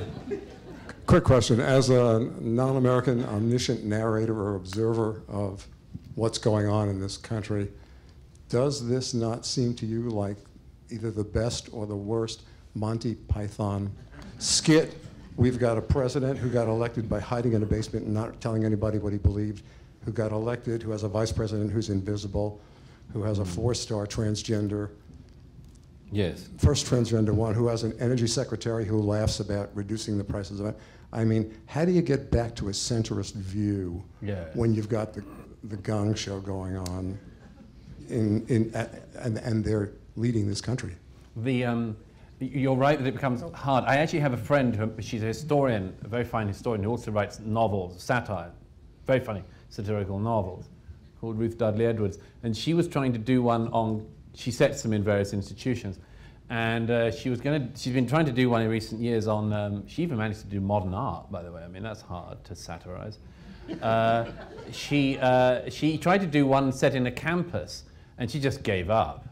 Quick 1.06 1.24
question. 1.24 1.60
As 1.60 1.90
a 1.90 2.30
non 2.40 2.76
American 2.76 3.24
omniscient 3.24 3.84
narrator 3.84 4.38
or 4.38 4.56
observer 4.56 5.22
of 5.28 5.66
what's 6.14 6.38
going 6.38 6.66
on 6.68 6.88
in 6.88 7.00
this 7.00 7.16
country, 7.16 7.68
does 8.48 8.86
this 8.86 9.14
not 9.14 9.46
seem 9.46 9.74
to 9.74 9.86
you 9.86 10.10
like 10.10 10.36
either 10.90 11.10
the 11.10 11.24
best 11.24 11.68
or 11.72 11.86
the 11.86 11.96
worst 11.96 12.42
Monty 12.74 13.14
Python 13.14 13.90
skit? 14.38 14.94
We've 15.36 15.58
got 15.58 15.78
a 15.78 15.80
president 15.80 16.38
who 16.38 16.50
got 16.50 16.68
elected 16.68 17.08
by 17.08 17.20
hiding 17.20 17.54
in 17.54 17.62
a 17.62 17.66
basement 17.66 18.04
and 18.04 18.14
not 18.14 18.40
telling 18.40 18.64
anybody 18.64 18.98
what 18.98 19.12
he 19.12 19.18
believed. 19.18 19.62
who 20.04 20.10
got 20.10 20.32
elected, 20.32 20.82
who 20.82 20.90
has 20.90 21.04
a 21.04 21.08
vice 21.08 21.30
president 21.30 21.70
who's 21.70 21.88
invisible, 21.88 22.60
who 23.12 23.22
has 23.22 23.38
a 23.38 23.44
hmm. 23.44 23.50
four-star 23.50 24.04
transgender, 24.04 24.90
Yes. 26.10 26.48
first 26.58 26.86
transgender 26.86 27.30
one, 27.30 27.54
who 27.54 27.68
has 27.68 27.84
an 27.84 27.94
energy 28.00 28.26
secretary 28.26 28.84
who 28.84 29.00
laughs 29.00 29.38
about 29.38 29.70
reducing 29.74 30.18
the 30.18 30.24
prices 30.24 30.58
of 30.58 30.66
it. 30.66 30.76
I 31.12 31.24
mean, 31.24 31.54
how 31.66 31.84
do 31.84 31.92
you 31.92 32.02
get 32.02 32.30
back 32.32 32.56
to 32.56 32.68
a 32.68 32.72
centrist 32.72 33.34
view 33.34 34.02
Yeah. 34.20 34.46
when 34.54 34.74
you've 34.74 34.88
got 34.88 35.14
the, 35.14 35.22
the 35.64 35.76
gong 35.76 36.14
show 36.14 36.40
going 36.40 36.76
on 36.76 37.18
in, 38.08 38.44
in, 38.48 38.70
a- 38.74 38.88
and, 39.20 39.38
and 39.38 39.64
they're 39.64 39.92
leading 40.16 40.46
this 40.46 40.60
country? 40.60 40.94
The, 41.36 41.64
um, 41.64 41.96
you're 42.40 42.76
right 42.76 42.98
that 42.98 43.06
it 43.06 43.14
becomes 43.14 43.42
hard. 43.54 43.84
I 43.84 43.96
actually 43.96 44.20
have 44.20 44.32
a 44.32 44.38
friend, 44.38 44.74
who, 44.74 44.92
she's 45.00 45.22
a 45.22 45.26
historian, 45.26 45.96
a 46.02 46.08
very 46.08 46.24
fine 46.24 46.48
historian, 46.48 46.82
who 46.82 46.90
also 46.90 47.10
writes 47.10 47.38
novels, 47.40 48.02
satire, 48.02 48.50
very 49.06 49.20
funny 49.20 49.42
satirical 49.68 50.18
novels, 50.18 50.66
called 51.20 51.38
Ruth 51.38 51.56
Dudley 51.56 51.86
Edwards. 51.86 52.18
And 52.42 52.56
she 52.56 52.74
was 52.74 52.88
trying 52.88 53.12
to 53.12 53.18
do 53.18 53.42
one 53.42 53.68
on, 53.68 54.06
she 54.34 54.50
sets 54.50 54.82
them 54.82 54.92
in 54.92 55.02
various 55.02 55.32
institutions. 55.32 55.98
And 56.50 56.90
uh, 56.90 57.10
she 57.10 57.30
was 57.30 57.40
going 57.40 57.72
to, 57.72 57.78
she's 57.80 57.94
been 57.94 58.06
trying 58.06 58.26
to 58.26 58.32
do 58.32 58.50
one 58.50 58.60
in 58.60 58.68
recent 58.68 59.00
years 59.00 59.26
on, 59.26 59.52
um, 59.52 59.86
she 59.86 60.02
even 60.02 60.18
managed 60.18 60.40
to 60.40 60.46
do 60.46 60.60
modern 60.60 60.92
art, 60.92 61.30
by 61.32 61.42
the 61.42 61.50
way. 61.50 61.62
I 61.62 61.68
mean, 61.68 61.82
that's 61.82 62.02
hard 62.02 62.44
to 62.44 62.54
satirize. 62.54 63.18
Uh, 63.80 64.26
she, 64.72 65.18
uh, 65.18 65.68
she 65.70 65.98
tried 65.98 66.20
to 66.20 66.26
do 66.26 66.46
one 66.46 66.72
set 66.72 66.94
in 66.94 67.06
a 67.06 67.10
campus, 67.10 67.84
and 68.18 68.30
she 68.30 68.40
just 68.40 68.62
gave 68.62 68.90
up. 68.90 69.26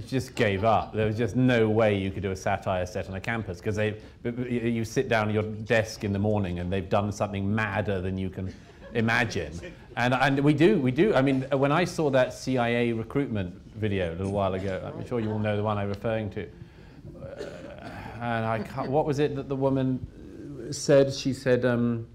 She 0.00 0.08
just 0.08 0.34
gave 0.34 0.64
up. 0.64 0.92
There 0.92 1.06
was 1.06 1.16
just 1.16 1.36
no 1.36 1.68
way 1.68 1.96
you 1.96 2.10
could 2.10 2.22
do 2.22 2.32
a 2.32 2.36
satire 2.36 2.86
set 2.86 3.08
on 3.08 3.14
a 3.14 3.20
campus 3.20 3.58
because 3.58 3.76
they, 3.76 3.96
you 4.24 4.84
sit 4.84 5.08
down 5.08 5.28
at 5.28 5.34
your 5.34 5.44
desk 5.44 6.02
in 6.02 6.12
the 6.12 6.18
morning 6.18 6.58
and 6.58 6.72
they've 6.72 6.88
done 6.88 7.12
something 7.12 7.54
madder 7.54 8.00
than 8.00 8.18
you 8.18 8.28
can 8.28 8.52
imagine. 8.94 9.52
And, 9.96 10.14
and 10.14 10.40
we 10.40 10.54
do, 10.54 10.80
we 10.80 10.90
do. 10.90 11.14
I 11.14 11.22
mean, 11.22 11.42
when 11.52 11.70
I 11.70 11.84
saw 11.84 12.10
that 12.10 12.32
CIA 12.34 12.92
recruitment 12.92 13.54
video 13.76 14.10
a 14.10 14.16
little 14.16 14.32
while 14.32 14.54
ago, 14.54 14.92
I'm 14.94 15.06
sure 15.06 15.20
you 15.20 15.30
all 15.30 15.38
know 15.38 15.56
the 15.56 15.62
one 15.62 15.78
I'm 15.78 15.88
referring 15.88 16.30
to. 16.30 16.48
Uh, 17.22 17.44
and 18.20 18.46
I 18.46 18.58
can't, 18.60 18.90
what 18.90 19.04
was 19.04 19.18
it 19.18 19.36
that 19.36 19.48
the 19.48 19.56
woman 19.56 20.72
said? 20.72 21.12
She 21.12 21.32
said, 21.32 21.64
um, 21.64 22.06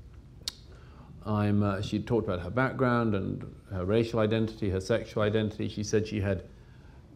I'm, 1.28 1.62
uh, 1.62 1.82
she 1.82 2.00
talked 2.00 2.28
about 2.28 2.40
her 2.42 2.50
background 2.50 3.14
and 3.14 3.44
her 3.72 3.84
racial 3.86 4.20
identity, 4.20 4.70
her 4.70 4.80
sexual 4.80 5.24
identity. 5.24 5.68
She 5.68 5.84
said 5.84 6.08
she 6.08 6.22
had 6.22 6.44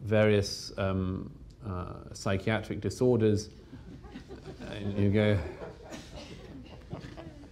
various 0.04 0.72
um, 0.76 1.30
uh, 1.66 1.94
psychiatric 2.12 2.80
disorders. 2.80 3.48
And 4.70 4.98
you 4.98 5.10
go, 5.10 5.38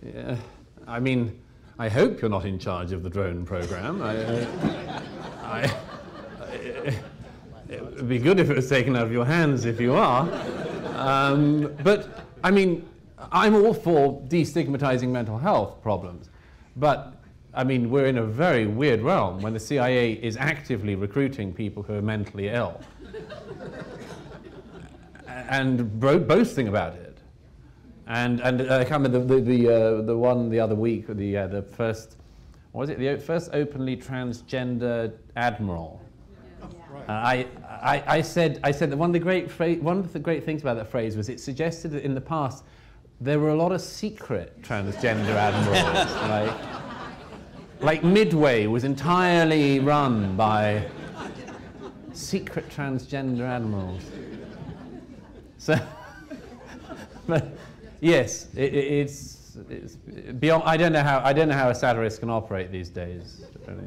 yeah, 0.02 0.36
I 0.86 1.00
mean, 1.00 1.40
I 1.78 1.88
hope 1.88 2.20
you're 2.20 2.30
not 2.30 2.44
in 2.44 2.58
charge 2.58 2.92
of 2.92 3.02
the 3.02 3.10
drone 3.10 3.44
program. 3.44 4.02
I, 4.02 4.16
uh, 4.16 5.02
I, 5.42 5.74
it 7.68 7.84
would 7.84 8.08
be 8.08 8.18
good 8.18 8.40
if 8.40 8.50
it 8.50 8.56
was 8.56 8.68
taken 8.68 8.96
out 8.96 9.04
of 9.04 9.12
your 9.12 9.24
hands 9.24 9.64
if 9.64 9.80
you 9.80 9.94
are. 9.94 10.28
Um, 10.96 11.74
but, 11.82 12.26
I 12.42 12.50
mean, 12.50 12.88
I'm 13.30 13.54
all 13.54 13.74
for 13.74 14.20
destigmatizing 14.22 15.08
mental 15.08 15.38
health 15.38 15.80
problems. 15.82 16.29
But, 16.80 17.14
I 17.54 17.62
mean, 17.62 17.90
we're 17.90 18.06
in 18.06 18.18
a 18.18 18.24
very 18.24 18.66
weird 18.66 19.02
realm 19.02 19.40
when 19.40 19.52
the 19.52 19.60
CIA 19.60 20.14
is 20.14 20.36
actively 20.36 20.96
recruiting 20.96 21.52
people 21.52 21.82
who 21.82 21.94
are 21.94 22.02
mentally 22.02 22.48
ill 22.48 22.80
and 25.50 26.00
bro- 26.00 26.18
boasting 26.18 26.68
about 26.68 26.94
it. 26.94 27.18
And, 28.06 28.40
and 28.40 28.62
uh, 28.62 28.78
I 28.78 28.84
can't 28.84 29.02
remember 29.02 29.18
the, 29.18 29.40
the, 29.40 29.40
the, 29.40 29.68
uh, 29.68 30.02
the 30.02 30.16
one 30.16 30.48
the 30.48 30.58
other 30.58 30.74
week, 30.74 31.06
the, 31.08 31.36
uh, 31.36 31.46
the 31.48 31.62
first, 31.62 32.16
what 32.72 32.82
was 32.82 32.90
it, 32.90 32.98
the 32.98 33.16
first 33.16 33.50
openly 33.52 33.96
transgender 33.96 35.12
admiral. 35.36 36.00
Uh, 36.62 36.66
I, 37.08 37.46
I, 37.68 38.02
I, 38.06 38.22
said, 38.22 38.60
I 38.64 38.72
said 38.72 38.90
that 38.90 38.96
one 38.96 39.10
of, 39.10 39.12
the 39.14 39.20
great 39.20 39.48
phra- 39.48 39.80
one 39.80 39.98
of 39.98 40.12
the 40.12 40.18
great 40.18 40.44
things 40.44 40.62
about 40.62 40.76
that 40.76 40.88
phrase 40.88 41.16
was 41.16 41.28
it 41.28 41.40
suggested 41.40 41.92
that 41.92 42.04
in 42.04 42.14
the 42.14 42.20
past 42.20 42.64
there 43.20 43.38
were 43.38 43.50
a 43.50 43.54
lot 43.54 43.72
of 43.72 43.80
secret 43.80 44.60
transgender 44.62 45.34
admirals. 45.34 46.12
like, 46.28 46.69
like 47.80 48.04
Midway 48.04 48.66
was 48.66 48.84
entirely 48.84 49.80
run 49.80 50.36
by 50.36 50.86
secret 52.12 52.68
transgender 52.68 53.48
animals. 53.48 54.02
So, 55.58 55.78
but 57.26 57.48
yes, 58.00 58.48
it, 58.54 58.74
it, 58.74 58.92
it's, 58.92 59.56
it's 59.68 59.94
beyond. 59.94 60.62
I 60.64 60.76
don't 60.76 60.92
know 60.92 61.02
how 61.02 61.20
I 61.24 61.32
don't 61.32 61.48
know 61.48 61.54
how 61.54 61.70
a 61.70 61.74
satirist 61.74 62.20
can 62.20 62.30
operate 62.30 62.70
these 62.70 62.88
days. 62.88 63.44
Really. 63.66 63.82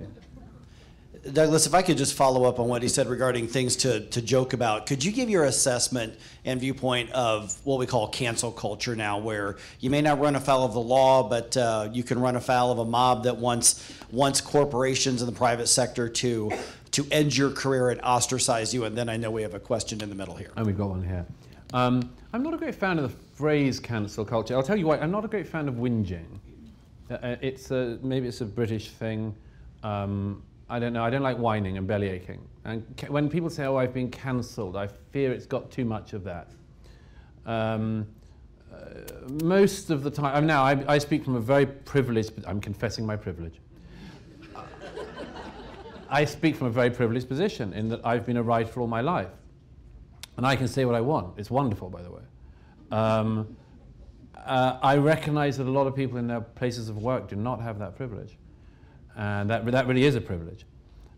Douglas, 1.32 1.66
if 1.66 1.74
I 1.74 1.82
could 1.82 1.98
just 1.98 2.16
follow 2.16 2.44
up 2.44 2.60
on 2.60 2.68
what 2.68 2.82
he 2.82 2.90
said 2.90 3.08
regarding 3.08 3.48
things 3.48 3.78
to, 3.78 4.02
to 4.08 4.22
joke 4.22 4.52
about, 4.52 4.86
could 4.86 5.02
you 5.02 5.12
give 5.12 5.30
your 5.30 5.46
assessment 5.46 6.16
and 6.44 6.60
viewpoint 6.60 7.12
of 7.12 7.58
what 7.64 7.80
we 7.80 7.86
call 7.86 8.10
cancel 8.10 8.52
culture 8.52 8.94
now, 8.94 9.20
where 9.20 9.56
you 9.80 9.90
may 9.90 10.02
not 10.02 10.20
run 10.20 10.36
afoul 10.36 10.66
of 10.66 10.74
the 10.74 10.82
law, 10.82 11.24
but 11.24 11.56
uh, 11.56 11.88
you 11.94 12.04
can 12.04 12.20
run 12.20 12.36
afoul 12.36 12.72
of 12.72 12.80
a 12.80 12.86
mob 12.86 13.24
that 13.24 13.38
wants 13.38 13.90
wants 14.12 14.42
corporations 14.42 15.22
in 15.22 15.26
the 15.26 15.34
private 15.34 15.68
sector 15.68 16.10
to 16.10 16.52
to 16.92 17.08
end 17.10 17.36
your 17.36 17.52
career 17.52 17.90
and 17.90 18.02
ostracize 18.02 18.74
you? 18.74 18.84
And 18.84 18.98
then 18.98 19.08
I 19.08 19.16
know 19.16 19.32
we 19.32 19.44
have 19.44 19.54
a 19.54 19.60
question 19.60 20.02
in 20.02 20.10
the 20.10 20.16
middle 20.16 20.36
here. 20.36 20.52
And 20.58 20.66
we've 20.66 20.78
got 20.78 20.90
one 20.90 21.04
here. 21.04 21.26
Um, 21.74 22.12
I'm 22.34 22.44
not 22.44 22.54
a 22.54 22.58
great 22.58 22.76
fan 22.76 23.00
of 23.00 23.10
the 23.10 23.18
phrase 23.36 23.80
cancel 23.80 24.26
culture. 24.26 24.56
I'll 24.56 24.64
tell 24.64 24.78
you 24.78 24.88
why. 24.88 24.98
I'm 24.98 25.12
not 25.12 25.24
a 25.24 25.30
great 25.30 25.48
fan 25.48 25.70
of 25.70 25.76
whinging. 25.76 26.40
Uh, 27.10 27.14
uh, 27.14 27.36
it's 27.42 27.72
a, 27.72 27.98
maybe 28.04 28.28
it's 28.28 28.42
a 28.42 28.46
British 28.46 28.92
thing. 28.92 29.34
Um, 29.84 30.44
I 30.70 30.80
don't 30.80 30.94
know. 30.94 31.04
I 31.04 31.10
don't 31.10 31.22
like 31.22 31.38
whining 31.38 31.78
and 31.78 31.88
belly 31.88 32.08
aching. 32.08 32.48
And 32.66 32.84
when 33.08 33.30
people 33.30 33.50
say, 33.50 33.66
"Oh, 33.66 33.76
I've 33.76 33.94
been 33.94 34.10
cancelled," 34.10 34.76
I 34.76 34.88
fear 34.88 35.32
it's 35.32 35.46
got 35.46 35.70
too 35.72 35.86
much 35.86 36.14
of 36.14 36.24
that. 36.24 36.52
Um, 37.46 38.08
uh, 38.74 38.78
most 39.44 39.90
of 39.90 40.04
the 40.04 40.10
time, 40.10 40.36
I'm 40.36 40.48
now 40.48 40.64
I, 40.64 40.84
I 40.88 40.98
speak 40.98 41.24
from 41.24 41.36
a 41.36 41.42
very 41.42 41.66
privileged. 41.66 42.32
I'm 42.46 42.62
confessing 42.62 43.06
my 43.06 43.16
privilege. 43.16 43.60
I 46.10 46.26
speak 46.26 46.56
from 46.56 46.68
a 46.68 46.70
very 46.70 46.92
privileged 46.92 47.28
position 47.28 47.74
in 47.74 47.90
that 47.90 48.06
I've 48.06 48.24
been 48.24 48.38
a 48.38 48.44
writer 48.44 48.80
all 48.80 48.88
my 48.88 49.02
life. 49.02 49.32
And 50.38 50.46
I 50.46 50.56
can 50.56 50.68
say 50.68 50.86
what 50.86 50.94
I 50.94 51.02
want. 51.02 51.40
It's 51.40 51.50
wonderful, 51.50 51.90
by 51.90 52.04
the 52.04 52.12
way. 52.12 52.22
Um, 52.92 53.58
uh, 54.46 54.78
I 54.82 54.98
recognize 54.98 55.58
that 55.58 55.66
a 55.66 55.72
lot 55.72 55.88
of 55.88 55.96
people 55.96 56.20
in 56.20 56.28
their 56.28 56.42
places 56.42 56.88
of 56.88 56.98
work 56.98 57.30
do 57.30 57.36
not 57.36 57.62
have 57.62 57.80
that 57.80 57.96
privilege. 57.96 58.38
And 59.16 59.50
that, 59.50 59.66
that 59.66 59.88
really 59.88 60.06
is 60.06 60.16
a 60.16 60.22
privilege. 60.22 60.66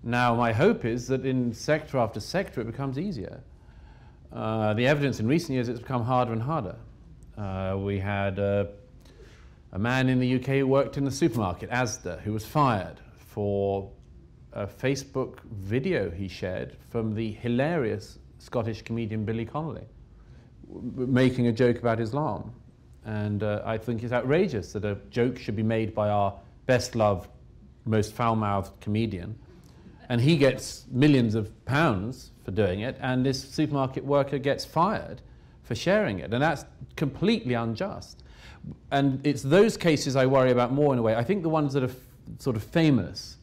Now, 0.04 0.36
my 0.36 0.52
hope 0.52 0.86
is 0.86 1.08
that 1.08 1.26
in 1.26 1.54
sector 1.54 1.98
after 1.98 2.20
sector 2.20 2.62
it 2.62 2.66
becomes 2.66 3.00
easier. 3.00 3.42
Uh, 4.32 4.74
the 4.74 4.86
evidence 4.86 5.20
in 5.20 5.28
recent 5.28 5.52
years 5.52 5.70
it's 5.70 5.80
become 5.80 6.04
harder 6.04 6.34
and 6.34 6.42
harder. 6.42 6.76
Uh, 7.38 7.78
we 7.80 8.00
had 8.00 8.38
uh, 8.40 8.66
a 9.72 9.80
man 9.80 10.10
in 10.10 10.20
the 10.20 10.36
UK 10.36 10.60
who 10.60 10.68
worked 10.68 10.98
in 10.98 11.06
the 11.06 11.12
supermarket, 11.12 11.70
Asda, 11.70 12.22
who 12.22 12.34
was 12.34 12.46
fired 12.46 13.00
for 13.18 13.92
a 14.54 14.66
Facebook 14.66 15.40
video 15.52 16.10
he 16.10 16.28
shared 16.28 16.78
from 16.90 17.14
the 17.14 17.32
hilarious 17.32 18.20
Scottish 18.40 18.82
comedian 18.84 19.26
Billy 19.26 19.46
Connolly, 19.46 19.86
making 20.72 21.48
a 21.48 21.52
joke 21.52 21.78
about 21.80 22.00
Islam. 22.00 22.54
And 23.04 23.44
uh, 23.44 23.62
I 23.66 23.78
think 23.78 24.02
it's 24.04 24.14
outrageous 24.14 24.72
that 24.74 24.86
a 24.86 24.98
joke 25.10 25.38
should 25.38 25.56
be 25.56 25.64
made 25.64 25.94
by 25.94 26.10
our 26.10 26.34
best 26.66 26.96
loved, 26.96 27.30
most 27.86 28.14
foul 28.14 28.36
mouthed 28.36 28.80
comedian. 28.82 29.36
And 30.10 30.22
he 30.22 30.38
gets 30.38 30.86
millions 30.92 31.36
of 31.36 31.66
pounds 31.66 32.32
for 32.44 32.52
doing 32.52 32.82
it, 32.82 32.98
and 33.02 33.26
this 33.26 33.42
supermarket 33.42 34.06
worker 34.06 34.38
gets 34.38 34.64
fired 34.64 35.22
for 35.64 35.74
sharing 35.74 36.20
it. 36.20 36.32
And 36.32 36.42
that's 36.42 36.66
completely 36.96 37.56
unjust. 37.56 38.24
And 38.92 39.26
it's 39.26 39.42
those 39.42 39.78
cases 39.78 40.16
I 40.16 40.26
worry 40.26 40.52
about 40.52 40.72
more 40.72 40.94
in 40.94 41.00
a 41.00 41.02
way. 41.02 41.16
I 41.16 41.24
think 41.24 41.42
the 41.42 41.50
ones 41.50 41.74
that 41.74 41.84
are 41.84 41.92
sort 42.40 42.56
of 42.56 42.64
famous, 42.64 43.38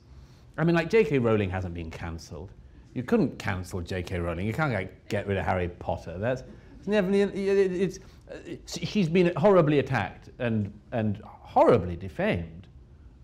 I 0.56 0.64
mean, 0.64 0.76
like 0.76 0.88
J.K. 0.88 1.18
Rowling 1.18 1.50
hasn't 1.50 1.74
been 1.74 1.90
cancelled. 1.90 2.52
You 2.94 3.02
couldn't 3.02 3.38
cancel 3.38 3.80
J.K. 3.80 4.18
Rowling. 4.18 4.46
You 4.46 4.52
can't 4.52 4.72
like, 4.72 5.08
get 5.08 5.26
rid 5.26 5.38
of 5.38 5.44
Harry 5.44 5.68
Potter. 5.68 6.18
That's 6.18 6.42
it's 6.78 6.88
never. 6.88 7.08
It's, 7.12 8.00
it's, 8.44 8.78
she's 8.78 9.08
been 9.08 9.32
horribly 9.36 9.78
attacked 9.78 10.30
and 10.38 10.72
and 10.90 11.20
horribly 11.24 11.96
defamed 11.96 12.61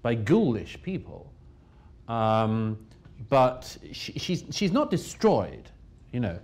by 0.03 0.15
ghoulish 0.15 0.81
people. 0.83 1.33
Um, 2.09 2.79
but 3.29 3.77
she, 3.93 4.13
she's 4.13 4.45
she's 4.51 4.73
not 4.73 4.91
destroyed. 4.91 5.69
You 6.13 6.21
know, 6.21 6.39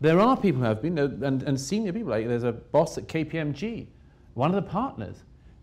there 0.00 0.20
are 0.20 0.36
people 0.36 0.60
who 0.60 0.66
have 0.66 0.80
been 0.80 0.98
uh, 0.98 1.08
and, 1.22 1.42
and 1.42 1.60
senior 1.60 1.92
people. 1.92 2.10
Like 2.10 2.26
there's 2.26 2.44
a 2.44 2.52
boss 2.52 2.96
at 2.98 3.06
KPMG, 3.08 3.86
one 4.34 4.54
of 4.54 4.56
the 4.56 4.70
partners, 4.70 5.16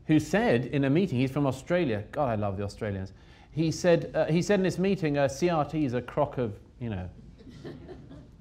who 0.05 0.19
said 0.19 0.65
in 0.67 0.83
a 0.83 0.89
meeting. 0.89 1.19
He's 1.19 1.31
from 1.31 1.47
Australia. 1.47 2.03
God, 2.11 2.29
I 2.29 2.35
love 2.35 2.57
the 2.57 2.63
Australians 2.63 3.13
he 3.57 3.71
said, 3.71 4.11
uh, 4.13 4.25
he 4.25 4.43
said 4.43 4.59
in 4.59 4.63
this 4.63 4.77
meeting, 4.77 5.17
uh, 5.17 5.23
CRT 5.23 5.83
is 5.83 5.95
a 5.95 6.01
crock 6.01 6.37
of, 6.37 6.53
you 6.79 6.89
know. 6.89 7.09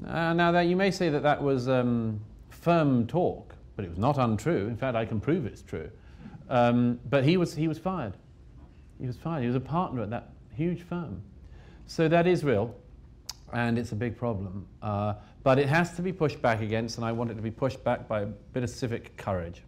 Uh, 0.07 0.35
now, 0.35 0.53
that 0.53 0.67
you 0.67 0.77
may 0.77 0.91
say 0.91 1.09
that 1.09 1.23
that 1.23 1.43
was 1.43 1.71
um, 1.71 2.21
firm 2.51 3.07
talk, 3.07 3.55
but 3.77 3.85
it 3.85 3.89
was 3.89 3.97
not 3.97 4.19
untrue. 4.19 4.67
In 4.67 4.77
fact, 4.77 4.95
I 4.95 5.07
can 5.07 5.19
prove 5.19 5.47
it's 5.47 5.63
true. 5.63 5.91
Um, 6.51 7.01
but 7.09 7.25
he 7.25 7.39
was, 7.39 7.55
he 7.55 7.67
was 7.67 7.79
fired. 7.79 8.13
He 9.01 9.07
was 9.07 9.17
fired. 9.17 9.43
He 9.43 9.47
was 9.47 9.57
a 9.57 9.61
partner 9.61 10.03
at 10.03 10.11
that. 10.11 10.31
huge 10.55 10.83
firm. 10.83 11.23
So 11.87 12.09
that 12.09 12.27
is 12.27 12.43
real, 12.43 12.75
and 13.53 13.79
it's 13.79 13.93
a 13.93 13.97
big 13.97 14.17
problem. 14.17 14.67
Uh, 14.83 15.15
but 15.43 15.59
it 15.59 15.69
has 15.69 15.95
to 15.97 16.03
be 16.03 16.13
pushed 16.13 16.43
back 16.43 16.61
against, 16.61 16.97
and 16.97 17.05
I 17.05 17.13
want 17.13 17.31
it 17.31 17.35
to 17.35 17.43
be 17.43 17.51
pushed 17.51 17.85
back 17.85 18.09
by 18.09 18.23
a 18.23 18.27
bit 18.27 18.63
of 18.63 18.71
civic 18.71 19.17
courage. 19.17 19.63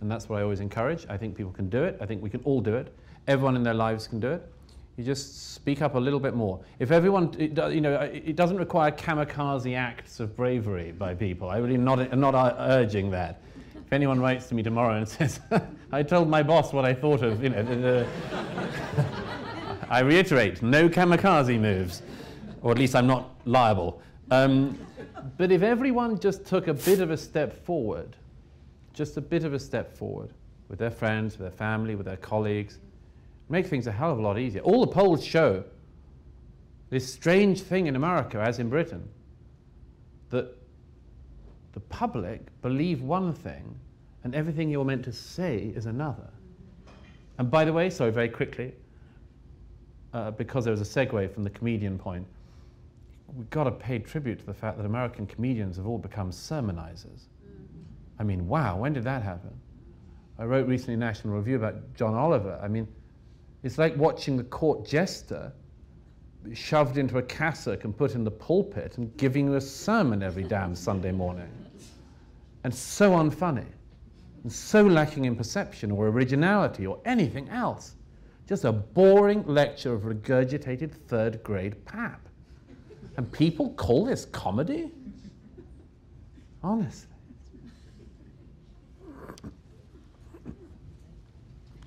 And 0.00 0.10
that's 0.10 0.28
what 0.28 0.40
I 0.40 0.42
always 0.42 0.60
encourage. 0.60 1.06
I 1.08 1.16
think 1.16 1.36
people 1.36 1.52
can 1.52 1.68
do 1.68 1.84
it. 1.84 1.98
I 2.00 2.06
think 2.06 2.22
we 2.22 2.30
can 2.30 2.40
all 2.44 2.60
do 2.60 2.74
it. 2.74 2.92
Everyone 3.28 3.54
in 3.54 3.62
their 3.62 3.74
lives 3.74 4.08
can 4.08 4.18
do 4.18 4.30
it. 4.32 4.50
You 4.96 5.04
just 5.04 5.54
speak 5.54 5.82
up 5.82 5.94
a 5.94 5.98
little 5.98 6.18
bit 6.18 6.34
more. 6.34 6.60
If 6.78 6.90
everyone, 6.90 7.34
you 7.38 7.80
know, 7.80 8.00
it 8.00 8.34
doesn't 8.34 8.56
require 8.56 8.90
kamikaze 8.90 9.76
acts 9.76 10.18
of 10.18 10.36
bravery 10.36 10.92
by 10.92 11.14
people. 11.14 11.48
I 11.48 11.58
really 11.58 11.76
not, 11.76 12.00
I'm 12.00 12.20
not 12.20 12.34
urging 12.58 13.10
that. 13.10 13.40
If 13.90 13.94
anyone 13.94 14.20
writes 14.20 14.46
to 14.46 14.54
me 14.54 14.62
tomorrow 14.62 14.98
and 14.98 15.08
says, 15.18 15.40
I 15.90 16.04
told 16.04 16.28
my 16.28 16.44
boss 16.44 16.72
what 16.72 16.84
I 16.84 16.94
thought 16.94 17.24
of, 17.24 17.42
you 17.42 17.48
know, 17.48 18.06
I 19.90 19.98
reiterate, 19.98 20.62
no 20.62 20.88
kamikaze 20.88 21.58
moves, 21.58 22.02
or 22.62 22.70
at 22.70 22.78
least 22.78 22.94
I'm 22.94 23.08
not 23.08 23.34
liable. 23.46 24.00
Um, 24.30 24.78
but 25.36 25.50
if 25.50 25.62
everyone 25.62 26.20
just 26.20 26.46
took 26.46 26.68
a 26.68 26.74
bit 26.74 27.00
of 27.00 27.10
a 27.10 27.16
step 27.16 27.64
forward, 27.64 28.14
just 28.92 29.16
a 29.16 29.20
bit 29.20 29.42
of 29.42 29.54
a 29.54 29.58
step 29.58 29.96
forward 29.96 30.34
with 30.68 30.78
their 30.78 30.92
friends, 30.92 31.36
with 31.36 31.48
their 31.48 31.58
family, 31.58 31.96
with 31.96 32.06
their 32.06 32.16
colleagues, 32.16 32.78
make 33.48 33.66
things 33.66 33.88
a 33.88 33.92
hell 33.92 34.12
of 34.12 34.20
a 34.20 34.22
lot 34.22 34.38
easier. 34.38 34.62
All 34.62 34.86
the 34.86 34.92
polls 34.92 35.24
show 35.24 35.64
this 36.90 37.12
strange 37.12 37.60
thing 37.60 37.88
in 37.88 37.96
America, 37.96 38.38
as 38.38 38.60
in 38.60 38.68
Britain, 38.68 39.08
that 40.28 40.59
the 41.72 41.80
public 41.80 42.40
believe 42.62 43.02
one 43.02 43.32
thing 43.32 43.74
and 44.24 44.34
everything 44.34 44.68
you're 44.68 44.84
meant 44.84 45.04
to 45.04 45.12
say 45.12 45.72
is 45.74 45.86
another. 45.86 46.28
And 47.38 47.50
by 47.50 47.64
the 47.64 47.72
way, 47.72 47.88
sorry, 47.90 48.12
very 48.12 48.28
quickly, 48.28 48.74
uh, 50.12 50.32
because 50.32 50.64
there 50.64 50.72
was 50.72 50.80
a 50.80 50.84
segue 50.84 51.32
from 51.32 51.44
the 51.44 51.50
comedian 51.50 51.98
point, 51.98 52.26
we've 53.34 53.48
got 53.50 53.64
to 53.64 53.70
pay 53.70 53.98
tribute 53.98 54.38
to 54.40 54.46
the 54.46 54.54
fact 54.54 54.76
that 54.76 54.84
American 54.84 55.26
comedians 55.26 55.76
have 55.76 55.86
all 55.86 55.98
become 55.98 56.30
sermonizers. 56.30 57.28
I 58.18 58.24
mean, 58.24 58.46
wow, 58.46 58.76
when 58.76 58.92
did 58.92 59.04
that 59.04 59.22
happen? 59.22 59.52
I 60.38 60.44
wrote 60.44 60.66
recently 60.66 60.94
a 60.94 60.98
National 60.98 61.34
Review 61.34 61.56
about 61.56 61.94
John 61.94 62.14
Oliver. 62.14 62.58
I 62.62 62.68
mean, 62.68 62.88
it's 63.62 63.78
like 63.78 63.96
watching 63.96 64.36
the 64.36 64.44
court 64.44 64.86
jester 64.86 65.52
shoved 66.54 66.98
into 66.98 67.18
a 67.18 67.22
cassock 67.22 67.84
and 67.84 67.96
put 67.96 68.14
in 68.14 68.24
the 68.24 68.30
pulpit 68.30 68.98
and 68.98 69.14
giving 69.16 69.46
you 69.46 69.54
a 69.54 69.60
sermon 69.60 70.22
every 70.22 70.42
damn 70.42 70.74
Sunday 70.74 71.12
morning. 71.12 71.48
And 72.64 72.74
so 72.74 73.12
unfunny, 73.12 73.66
and 74.42 74.52
so 74.52 74.82
lacking 74.84 75.24
in 75.24 75.36
perception 75.36 75.90
or 75.90 76.08
originality 76.08 76.86
or 76.86 76.98
anything 77.04 77.48
else. 77.48 77.94
Just 78.48 78.64
a 78.64 78.72
boring 78.72 79.46
lecture 79.46 79.92
of 79.92 80.02
regurgitated 80.02 80.92
third 80.92 81.42
grade 81.42 81.84
pap. 81.84 82.28
And 83.16 83.30
people 83.30 83.70
call 83.70 84.04
this 84.04 84.24
comedy? 84.26 84.90
Honestly. 86.62 87.08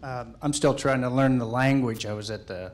Um, 0.01 0.35
I'm 0.41 0.53
still 0.53 0.73
trying 0.73 1.01
to 1.01 1.09
learn 1.09 1.37
the 1.37 1.45
language. 1.45 2.05
I 2.05 2.13
was 2.13 2.29
at 2.29 2.45
the 2.45 2.73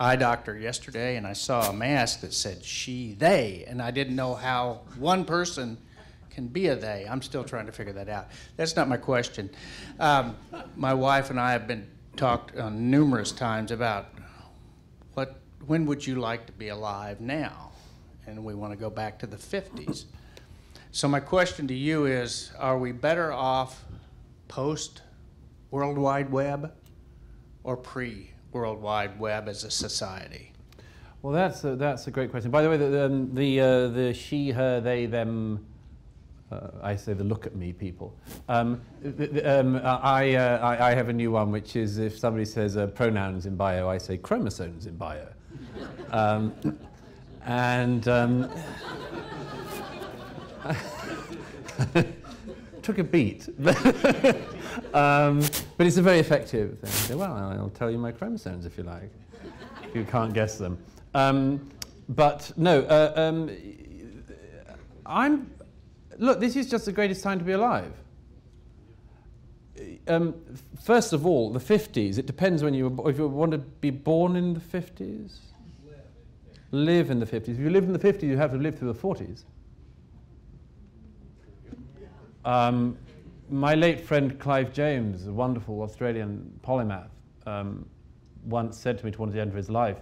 eye 0.00 0.16
doctor 0.16 0.56
yesterday 0.56 1.16
and 1.16 1.26
I 1.26 1.32
saw 1.32 1.68
a 1.68 1.72
mask 1.72 2.20
that 2.20 2.32
said 2.32 2.64
she, 2.64 3.14
they, 3.14 3.64
and 3.66 3.82
I 3.82 3.90
didn't 3.90 4.14
know 4.14 4.34
how 4.34 4.82
one 4.96 5.24
person 5.24 5.76
can 6.30 6.46
be 6.46 6.68
a 6.68 6.76
they. 6.76 7.04
I'm 7.10 7.20
still 7.20 7.42
trying 7.42 7.66
to 7.66 7.72
figure 7.72 7.92
that 7.94 8.08
out. 8.08 8.28
That's 8.56 8.76
not 8.76 8.88
my 8.88 8.96
question. 8.96 9.50
Um, 9.98 10.36
my 10.76 10.94
wife 10.94 11.30
and 11.30 11.40
I 11.40 11.50
have 11.50 11.66
been 11.66 11.84
talked 12.16 12.56
uh, 12.56 12.70
numerous 12.70 13.32
times 13.32 13.72
about 13.72 14.06
what, 15.14 15.40
when 15.66 15.84
would 15.86 16.06
you 16.06 16.16
like 16.16 16.46
to 16.46 16.52
be 16.52 16.68
alive 16.68 17.20
now? 17.20 17.72
And 18.26 18.44
we 18.44 18.54
want 18.54 18.72
to 18.72 18.78
go 18.78 18.90
back 18.90 19.18
to 19.20 19.26
the 19.26 19.36
50s. 19.36 20.04
So 20.92 21.08
my 21.08 21.20
question 21.20 21.66
to 21.66 21.74
you 21.74 22.06
is, 22.06 22.52
are 22.56 22.78
we 22.78 22.92
better 22.92 23.32
off 23.32 23.84
post 24.46 25.02
World 25.72 25.98
Wide 25.98 26.30
Web 26.30 26.72
or 27.64 27.76
pre 27.76 28.30
World 28.52 28.80
Wide 28.80 29.18
Web 29.18 29.48
as 29.48 29.64
a 29.64 29.70
society? 29.70 30.52
Well, 31.22 31.32
that's 31.32 31.64
a, 31.64 31.74
that's 31.74 32.06
a 32.06 32.10
great 32.10 32.30
question. 32.30 32.50
By 32.50 32.62
the 32.62 32.70
way, 32.70 32.76
the, 32.76 33.06
um, 33.06 33.34
the, 33.34 33.60
uh, 33.60 33.88
the 33.88 34.14
she, 34.14 34.50
her, 34.50 34.80
they, 34.80 35.06
them, 35.06 35.66
uh, 36.52 36.68
I 36.80 36.94
say 36.96 37.12
the 37.12 37.24
look 37.24 37.44
at 37.44 37.56
me 37.56 37.72
people. 37.72 38.16
Um, 38.48 38.80
um, 39.44 39.76
I, 39.84 40.34
uh, 40.36 40.58
I, 40.58 40.90
I, 40.90 40.94
have 40.94 41.08
a 41.08 41.12
new 41.12 41.32
one, 41.32 41.50
which 41.50 41.74
is 41.74 41.98
if 41.98 42.16
somebody 42.16 42.44
says 42.44 42.76
uh, 42.76 42.86
pronouns 42.86 43.46
in 43.46 43.56
bio, 43.56 43.88
I 43.88 43.98
say 43.98 44.16
chromosomes 44.16 44.86
in 44.86 44.96
bio. 44.96 45.26
Um, 46.10 46.54
and 47.44 48.06
um, 48.08 48.50
took 52.82 52.98
a 52.98 53.04
beat. 53.04 53.48
but 55.78 55.86
it's 55.86 55.96
a 55.96 56.02
very 56.02 56.18
effective 56.18 56.78
thing. 56.80 56.90
Say, 56.90 57.14
well, 57.14 57.32
I'll 57.32 57.70
tell 57.70 57.90
you 57.90 57.98
my 57.98 58.10
chromosomes 58.10 58.66
if 58.66 58.76
you 58.76 58.82
like, 58.82 59.10
if 59.84 59.94
you 59.94 60.04
can't 60.04 60.34
guess 60.34 60.58
them. 60.58 60.76
Um, 61.14 61.70
but 62.08 62.52
no, 62.56 62.82
uh, 62.82 63.12
um, 63.16 63.50
I'm. 65.06 65.50
Look, 66.18 66.40
this 66.40 66.56
is 66.56 66.68
just 66.68 66.84
the 66.84 66.92
greatest 66.92 67.22
time 67.22 67.38
to 67.38 67.44
be 67.44 67.52
alive. 67.52 67.92
Um, 70.08 70.34
first 70.82 71.12
of 71.12 71.24
all, 71.24 71.52
the 71.52 71.60
50s. 71.60 72.18
It 72.18 72.26
depends 72.26 72.64
when 72.64 72.74
you 72.74 72.88
were, 72.88 73.10
if 73.10 73.18
you 73.18 73.28
want 73.28 73.52
to 73.52 73.58
be 73.58 73.90
born 73.90 74.34
in 74.34 74.54
the 74.54 74.60
50s. 74.60 75.36
Live 76.72 77.10
in 77.10 77.20
the 77.20 77.26
50s. 77.26 77.50
If 77.50 77.58
you 77.60 77.70
live 77.70 77.84
in 77.84 77.92
the 77.92 77.98
50s, 78.00 78.24
you 78.24 78.36
have 78.36 78.50
to 78.50 78.58
live 78.58 78.78
through 78.78 78.92
the 78.92 78.98
40s. 78.98 79.44
Um, 82.44 82.98
my 83.50 83.74
late 83.74 84.00
friend 84.00 84.38
Clive 84.38 84.72
James, 84.72 85.26
a 85.26 85.32
wonderful 85.32 85.82
Australian 85.82 86.58
polymath, 86.62 87.10
um, 87.46 87.86
once 88.44 88.76
said 88.76 88.98
to 88.98 89.06
me 89.06 89.10
towards 89.10 89.32
the 89.32 89.40
end 89.40 89.50
of 89.50 89.56
his 89.56 89.70
life, 89.70 89.98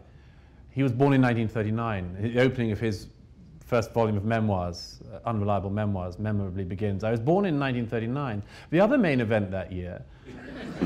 he 0.71 0.83
was 0.83 0.93
born 0.93 1.13
in 1.15 1.23
1939. 1.23 2.33
The 2.35 2.41
opening 2.41 2.73
of 2.73 2.81
his 2.81 3.09
first 3.65 3.93
volume 3.93 4.17
of 4.17 4.25
memoirs, 4.25 5.01
uh, 5.13 5.19
Unreliable 5.29 5.71
Memoirs, 5.71 6.19
memorably 6.19 6.65
begins. 6.65 7.03
I 7.03 7.11
was 7.11 7.21
born 7.21 7.45
in 7.47 7.59
1939. 7.59 8.43
The 8.71 8.81
other 8.81 8.99
main 8.99 9.21
event 9.21 9.51
that 9.51 9.73
year. 9.73 10.05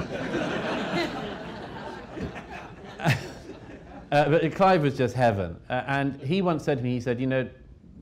uh, 3.00 4.28
but 4.28 4.54
Clive 4.54 4.82
was 4.82 4.96
just 4.96 5.14
heaven. 5.14 5.56
Uh, 5.68 5.82
and 5.86 6.20
he 6.22 6.40
once 6.40 6.64
said 6.64 6.78
to 6.78 6.84
me, 6.84 6.92
he 6.92 7.00
said, 7.00 7.20
you 7.20 7.26
know, 7.26 7.48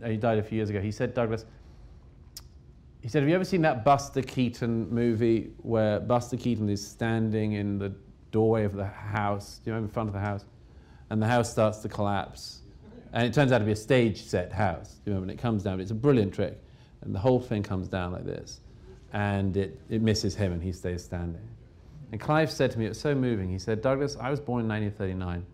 he 0.05 0.17
died 0.17 0.39
a 0.39 0.43
few 0.43 0.57
years 0.57 0.71
ago, 0.71 0.81
he 0.81 0.93
said, 0.93 1.15
Douglas, 1.15 1.45
he 3.09 3.11
said, 3.11 3.23
Have 3.23 3.31
you 3.31 3.35
ever 3.37 3.45
seen 3.45 3.63
that 3.63 3.87
Buster 3.87 4.21
Keaton 4.21 4.91
movie 4.91 5.49
where 5.63 5.99
Buster 5.99 6.37
Keaton 6.37 6.69
is 6.69 6.87
standing 6.87 7.53
in 7.55 7.79
the 7.79 7.95
doorway 8.33 8.65
of 8.65 8.75
the 8.75 8.85
house, 8.85 9.63
you 9.65 9.73
know, 9.73 9.79
in 9.79 9.89
front 9.89 10.11
of 10.11 10.13
the 10.13 10.21
house, 10.21 10.45
and 11.09 11.23
the 11.23 11.27
house 11.27 11.51
starts 11.51 11.79
to 11.79 11.89
collapse? 11.89 12.61
And 13.15 13.25
it 13.25 13.33
turns 13.33 13.51
out 13.51 13.61
to 13.61 13.65
be 13.65 13.73
a 13.73 13.77
stage 13.77 14.25
set 14.25 14.53
house, 14.53 14.97
you 15.07 15.15
know, 15.15 15.21
when 15.21 15.31
it 15.31 15.39
comes 15.39 15.63
down. 15.63 15.81
It's 15.81 15.91
a 15.91 15.95
brilliant 15.95 16.35
trick. 16.35 16.63
And 17.01 17.15
the 17.15 17.19
whole 17.19 17.41
thing 17.41 17.63
comes 17.63 17.89
down 17.89 18.13
like 18.13 18.27
this. 18.27 18.61
And 19.15 19.57
it, 19.57 19.81
it 19.89 20.03
misses 20.03 20.35
him 20.35 20.53
and 20.53 20.63
he 20.63 20.71
stays 20.71 21.03
standing. 21.03 21.49
And 22.13 22.21
Clive 22.21 22.51
said 22.51 22.73
to 22.73 22.79
me, 22.79 22.85
it 22.85 22.91
was 22.91 23.01
so 23.01 23.15
moving. 23.15 23.49
He 23.49 23.59
said, 23.59 23.81
Douglas, 23.81 24.19
I 24.21 24.29
was 24.29 24.39
born 24.39 24.65
in 24.65 24.69
1939. 24.69 25.47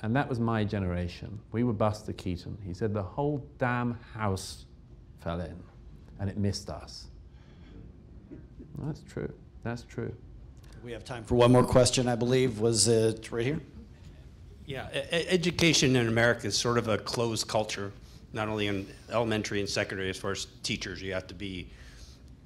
And 0.00 0.16
that 0.16 0.28
was 0.28 0.40
my 0.40 0.64
generation. 0.64 1.38
We 1.52 1.62
were 1.62 1.74
Buster 1.74 2.12
Keaton. 2.12 2.58
He 2.66 2.74
said, 2.74 2.92
the 2.92 3.04
whole 3.04 3.46
damn 3.58 4.00
house 4.14 4.64
fell 5.20 5.40
in 5.40 5.69
and 6.20 6.28
it 6.28 6.36
missed 6.36 6.70
us. 6.70 7.06
That's 8.78 9.00
true. 9.00 9.32
That's 9.64 9.82
true. 9.82 10.14
We 10.84 10.92
have 10.92 11.04
time 11.04 11.24
for 11.24 11.34
one 11.34 11.52
more 11.52 11.64
question, 11.64 12.08
I 12.08 12.14
believe. 12.14 12.60
Was 12.60 12.88
it 12.88 13.30
right 13.32 13.44
here? 13.44 13.60
Yeah, 14.64 14.86
education 15.10 15.96
in 15.96 16.06
America 16.06 16.46
is 16.46 16.56
sort 16.56 16.78
of 16.78 16.86
a 16.86 16.96
closed 16.96 17.48
culture, 17.48 17.92
not 18.32 18.48
only 18.48 18.68
in 18.68 18.86
elementary 19.10 19.58
and 19.58 19.68
secondary, 19.68 20.08
as 20.08 20.16
far 20.16 20.30
as 20.30 20.46
teachers. 20.62 21.02
You 21.02 21.12
have 21.12 21.26
to 21.26 21.34
be 21.34 21.68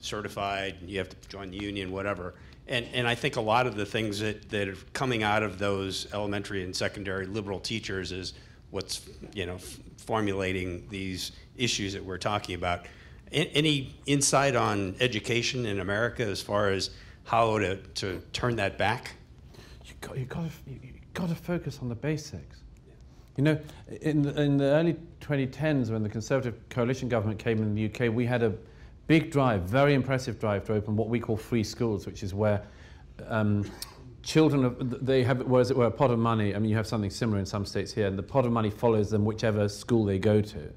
certified, 0.01 0.77
you 0.87 0.99
have 0.99 1.11
to 1.11 1.29
join 1.29 1.51
the 1.51 1.59
union, 1.59 1.93
whatever. 1.93 2.35
And, 2.67 2.87
and 2.95 3.07
I 3.07 3.15
think 3.15 3.37
a 3.37 3.43
lot 3.43 3.67
of 3.67 3.77
the 3.77 3.85
things 3.85 4.21
that, 4.21 4.49
that 4.49 4.69
are 4.69 4.77
coming 4.95 5.23
out 5.23 5.43
of 5.43 5.59
those 5.59 6.07
elementary 6.15 6.65
and 6.65 6.75
secondary 6.75 7.27
liberal 7.27 7.61
teachers 7.61 8.11
is 8.11 8.33
what's, 8.71 9.07
you 9.35 9.45
know, 9.45 9.59
formulating 9.99 10.87
these 10.89 11.33
issues 11.57 11.93
that 11.93 12.03
we're 12.03 12.19
talking 12.19 12.55
about 12.55 12.87
any 13.35 13.95
insight 14.07 14.55
on 14.57 14.95
education 15.01 15.67
in 15.67 15.81
America 15.81 16.25
as 16.25 16.41
far 16.41 16.71
as 16.71 16.91
how 17.25 17.59
to, 17.59 17.77
to 17.77 18.23
turn 18.33 18.57
that 18.57 18.79
back? 18.79 19.13
You 19.85 19.95
got, 20.01 20.19
you 20.19 20.25
got 20.25 20.45
to, 20.45 20.71
you 20.71 20.93
got 21.13 21.29
to 21.29 21.35
focus 21.35 21.79
on 21.83 21.89
the 21.89 21.95
basics. 21.95 22.63
You 23.37 23.43
know, 23.43 23.59
in 24.03 24.23
the, 24.23 24.41
in 24.41 24.57
the 24.57 24.65
early 24.65 24.97
2010s, 25.21 25.91
when 25.91 26.03
the 26.03 26.09
Conservative 26.09 26.55
coalition 26.69 27.09
government 27.09 27.41
came 27.41 27.59
in 27.59 27.75
the 27.75 27.87
UK, 27.87 28.15
we 28.15 28.27
had 28.27 28.45
a 28.45 28.55
big 29.09 29.33
drive, 29.33 29.63
very 29.63 29.95
impressive 29.95 30.39
drive 30.39 30.65
to 30.67 30.75
open 30.75 30.95
what 30.95 31.09
we 31.09 31.19
call 31.19 31.37
free 31.37 31.65
schools, 31.65 32.07
which 32.07 32.23
is 32.23 32.33
where 32.33 32.63
um, 33.27 33.69
children, 34.23 34.65
of, 34.65 35.05
they 35.05 35.25
have, 35.25 35.43
well, 35.43 35.61
as 35.61 35.71
it 35.71 35.77
were, 35.77 35.87
a 35.87 35.91
pot 35.91 36.11
of 36.11 36.19
money. 36.19 36.55
I 36.55 36.59
mean, 36.59 36.71
you 36.71 36.77
have 36.77 36.87
something 36.87 37.11
similar 37.11 37.41
in 37.41 37.47
some 37.47 37.67
states 37.67 37.93
here, 37.93 38.07
and 38.07 38.17
the 38.17 38.23
pot 38.23 38.47
of 38.47 38.53
money 38.53 38.71
follows 38.71 39.11
them 39.11 39.25
whichever 39.25 39.69
school 39.69 40.05
they 40.05 40.19
go 40.19 40.41
to. 40.41 40.73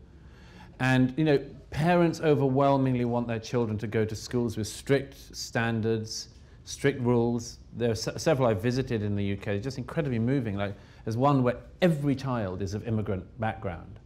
And, 0.80 1.14
you 1.18 1.24
know, 1.24 1.40
parents 1.70 2.22
overwhelmingly 2.22 3.06
want 3.06 3.28
their 3.28 3.40
children 3.40 3.78
to 3.80 3.88
go 3.88 4.06
to 4.06 4.16
schools 4.16 4.58
with 4.58 4.68
strict 4.68 5.36
standards, 5.36 6.30
strict 6.66 7.02
rules. 7.02 7.60
There 7.76 7.92
are 7.92 7.96
se- 7.96 8.18
several 8.18 8.48
I've 8.48 8.62
visited 8.62 9.02
in 9.02 9.16
the 9.16 9.34
UK, 9.34 9.62
just 9.62 9.78
incredibly 9.78 10.20
moving. 10.20 10.56
Like, 10.56 10.76
there's 11.04 11.18
one 11.18 11.44
where 11.44 11.58
every 11.82 12.16
child 12.16 12.62
is 12.62 12.74
of 12.74 12.88
immigrant 12.88 13.26
background, 13.40 14.00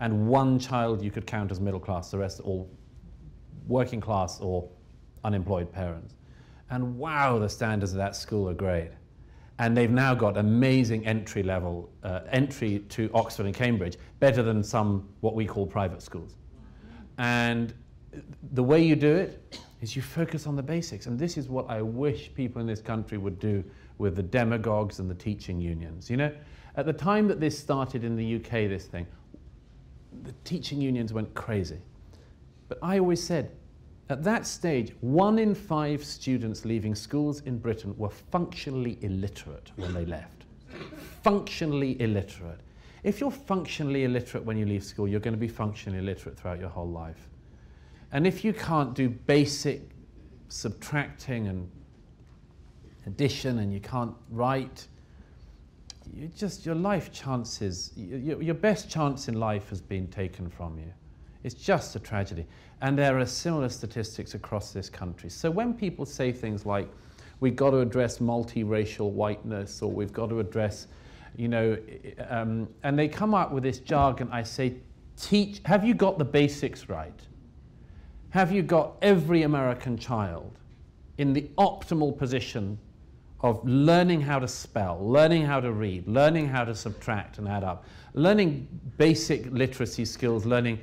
and 0.00 0.26
one 0.26 0.58
child 0.58 1.02
you 1.02 1.10
could 1.10 1.26
count 1.26 1.50
as 1.50 1.60
middle 1.60 1.80
class, 1.80 2.10
the 2.10 2.18
rest 2.18 2.40
all 2.40 2.68
working 3.66 4.00
class 4.00 4.40
or 4.40 4.68
unemployed 5.24 5.72
parents. 5.72 6.14
And 6.70 6.98
wow, 6.98 7.38
the 7.38 7.48
standards 7.48 7.92
of 7.92 7.98
that 7.98 8.16
school 8.16 8.48
are 8.48 8.54
great. 8.54 8.90
And 9.58 9.76
they've 9.76 9.90
now 9.90 10.14
got 10.14 10.36
amazing 10.36 11.06
entry 11.06 11.42
level, 11.42 11.90
uh, 12.02 12.20
entry 12.30 12.80
to 12.90 13.10
Oxford 13.14 13.46
and 13.46 13.54
Cambridge, 13.54 13.96
better 14.20 14.42
than 14.42 14.62
some 14.62 15.08
what 15.20 15.34
we 15.34 15.46
call 15.46 15.66
private 15.66 16.02
schools. 16.02 16.36
And 17.18 17.72
the 18.52 18.62
way 18.62 18.82
you 18.82 18.96
do 18.96 19.14
it 19.16 19.58
is 19.80 19.96
you 19.96 20.02
focus 20.02 20.46
on 20.46 20.56
the 20.56 20.62
basics. 20.62 21.06
And 21.06 21.18
this 21.18 21.36
is 21.36 21.48
what 21.48 21.68
I 21.70 21.82
wish 21.82 22.32
people 22.34 22.60
in 22.60 22.66
this 22.66 22.80
country 22.80 23.18
would 23.18 23.38
do 23.38 23.64
with 23.98 24.16
the 24.16 24.22
demagogues 24.22 24.98
and 24.98 25.10
the 25.10 25.14
teaching 25.14 25.60
unions. 25.60 26.10
You 26.10 26.18
know, 26.18 26.32
at 26.76 26.86
the 26.86 26.92
time 26.92 27.28
that 27.28 27.40
this 27.40 27.58
started 27.58 28.04
in 28.04 28.16
the 28.16 28.36
UK, 28.36 28.68
this 28.68 28.86
thing, 28.86 29.06
the 30.22 30.32
teaching 30.44 30.80
unions 30.80 31.12
went 31.12 31.32
crazy. 31.34 31.78
But 32.68 32.78
I 32.82 32.98
always 32.98 33.22
said, 33.22 33.50
at 34.08 34.22
that 34.22 34.46
stage, 34.46 34.94
one 35.00 35.38
in 35.38 35.54
five 35.54 36.04
students 36.04 36.64
leaving 36.64 36.94
schools 36.94 37.40
in 37.40 37.58
Britain 37.58 37.94
were 37.98 38.10
functionally 38.10 38.98
illiterate 39.00 39.72
when 39.76 39.92
they 39.92 40.04
left. 40.04 40.44
functionally 41.22 42.00
illiterate. 42.00 42.60
If 43.02 43.20
you're 43.20 43.30
functionally 43.30 44.04
illiterate 44.04 44.44
when 44.44 44.56
you 44.56 44.66
leave 44.66 44.84
school, 44.84 45.08
you're 45.08 45.20
going 45.20 45.34
to 45.34 45.40
be 45.40 45.48
functionally 45.48 45.98
illiterate 45.98 46.38
throughout 46.38 46.60
your 46.60 46.68
whole 46.68 46.88
life. 46.88 47.28
And 48.12 48.26
if 48.26 48.44
you 48.44 48.52
can't 48.52 48.94
do 48.94 49.08
basic 49.08 49.82
subtracting 50.48 51.48
and 51.48 51.68
addition 53.06 53.58
and 53.58 53.72
you 53.72 53.80
can't 53.80 54.14
write, 54.30 54.86
you 56.14 56.28
just 56.28 56.64
your 56.64 56.74
life 56.76 57.12
chances, 57.12 57.92
your, 57.96 58.40
your 58.40 58.54
best 58.54 58.88
chance 58.88 59.28
in 59.28 59.38
life 59.38 59.68
has 59.68 59.80
been 59.80 60.06
taken 60.08 60.48
from 60.48 60.78
you. 60.78 60.92
It's 61.42 61.54
just 61.54 61.94
a 61.96 62.00
tragedy. 62.00 62.46
And 62.80 62.98
there 62.98 63.18
are 63.18 63.26
similar 63.26 63.68
statistics 63.68 64.34
across 64.34 64.72
this 64.72 64.90
country. 64.90 65.30
So 65.30 65.50
when 65.50 65.72
people 65.72 66.04
say 66.04 66.32
things 66.32 66.66
like, 66.66 66.88
we've 67.40 67.56
got 67.56 67.70
to 67.70 67.80
address 67.80 68.18
multiracial 68.18 69.10
whiteness, 69.10 69.82
or 69.82 69.90
we've 69.90 70.12
got 70.12 70.28
to 70.28 70.40
address, 70.40 70.86
you 71.36 71.48
know, 71.48 71.78
um, 72.28 72.68
and 72.82 72.98
they 72.98 73.08
come 73.08 73.34
up 73.34 73.52
with 73.52 73.62
this 73.62 73.78
jargon, 73.78 74.28
I 74.30 74.42
say, 74.42 74.76
teach, 75.16 75.60
have 75.64 75.84
you 75.84 75.94
got 75.94 76.18
the 76.18 76.24
basics 76.24 76.88
right? 76.88 77.18
Have 78.30 78.52
you 78.52 78.62
got 78.62 78.96
every 79.00 79.42
American 79.42 79.96
child 79.96 80.58
in 81.18 81.32
the 81.32 81.48
optimal 81.56 82.16
position 82.16 82.78
of 83.40 83.66
learning 83.66 84.20
how 84.20 84.38
to 84.38 84.48
spell, 84.48 84.98
learning 85.00 85.42
how 85.42 85.60
to 85.60 85.72
read, 85.72 86.06
learning 86.06 86.48
how 86.48 86.64
to 86.64 86.74
subtract 86.74 87.38
and 87.38 87.48
add 87.48 87.64
up, 87.64 87.84
learning 88.14 88.66
basic 88.96 89.46
literacy 89.52 90.04
skills, 90.04 90.44
learning 90.44 90.78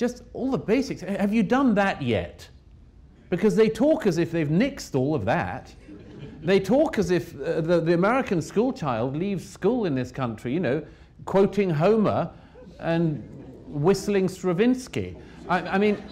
just 0.00 0.22
all 0.32 0.50
the 0.50 0.56
basics. 0.56 1.02
Have 1.02 1.34
you 1.34 1.42
done 1.42 1.74
that 1.74 2.00
yet? 2.00 2.48
Because 3.28 3.54
they 3.54 3.68
talk 3.68 4.06
as 4.06 4.16
if 4.16 4.32
they've 4.32 4.48
nixed 4.48 4.94
all 4.94 5.14
of 5.14 5.26
that. 5.26 5.74
They 6.42 6.58
talk 6.58 6.98
as 6.98 7.10
if 7.10 7.38
uh, 7.38 7.60
the, 7.60 7.82
the 7.82 7.92
American 7.92 8.40
school 8.40 8.72
child 8.72 9.14
leaves 9.14 9.46
school 9.46 9.84
in 9.84 9.94
this 9.94 10.10
country, 10.10 10.54
you 10.54 10.60
know, 10.60 10.82
quoting 11.26 11.68
Homer 11.68 12.30
and 12.78 13.22
whistling 13.66 14.26
Stravinsky. 14.26 15.18
I, 15.50 15.58
I 15.58 15.76
mean, 15.76 16.02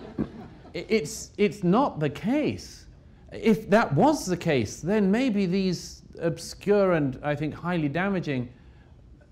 it's, 0.74 1.30
it's 1.38 1.64
not 1.64 1.98
the 1.98 2.10
case. 2.10 2.84
If 3.32 3.70
that 3.70 3.90
was 3.94 4.26
the 4.26 4.36
case, 4.36 4.82
then 4.82 5.10
maybe 5.10 5.46
these 5.46 6.02
obscure 6.20 6.92
and 6.92 7.18
I 7.22 7.34
think 7.34 7.54
highly 7.54 7.88
damaging, 7.88 8.50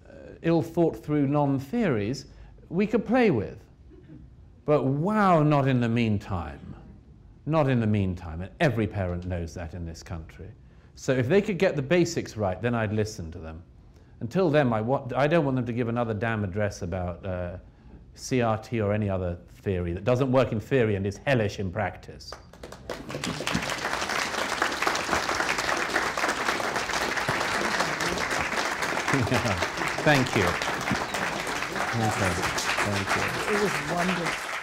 uh, 0.08 0.12
ill 0.40 0.62
thought 0.62 1.04
through 1.04 1.26
non 1.26 1.58
theories 1.58 2.24
we 2.70 2.86
could 2.86 3.04
play 3.04 3.30
with. 3.30 3.65
But 4.66 4.84
wow, 4.84 5.42
not 5.44 5.68
in 5.68 5.80
the 5.80 5.88
meantime. 5.88 6.74
Not 7.46 7.70
in 7.70 7.80
the 7.80 7.86
meantime. 7.86 8.42
And 8.42 8.50
every 8.60 8.88
parent 8.88 9.24
knows 9.24 9.54
that 9.54 9.72
in 9.74 9.86
this 9.86 10.02
country. 10.02 10.48
So 10.96 11.12
if 11.12 11.28
they 11.28 11.40
could 11.40 11.56
get 11.56 11.76
the 11.76 11.82
basics 11.82 12.36
right, 12.36 12.60
then 12.60 12.74
I'd 12.74 12.92
listen 12.92 13.30
to 13.30 13.38
them. 13.38 13.62
Until 14.20 14.50
then, 14.50 14.72
I, 14.72 14.80
want, 14.80 15.14
I 15.14 15.28
don't 15.28 15.44
want 15.44 15.56
them 15.56 15.66
to 15.66 15.72
give 15.72 15.88
another 15.88 16.14
damn 16.14 16.42
address 16.42 16.82
about 16.82 17.24
uh, 17.24 17.58
CRT 18.16 18.84
or 18.84 18.92
any 18.92 19.08
other 19.08 19.38
theory 19.58 19.92
that 19.92 20.04
doesn't 20.04 20.32
work 20.32 20.50
in 20.50 20.58
theory 20.58 20.96
and 20.96 21.06
is 21.06 21.20
hellish 21.26 21.60
in 21.60 21.70
practice. 21.70 22.32
Thank 30.02 30.36
you. 30.36 30.36
Thank 30.36 30.36
you. 30.36 30.44
It 33.54 33.62
was 33.62 33.72
wonderful. 33.94 34.55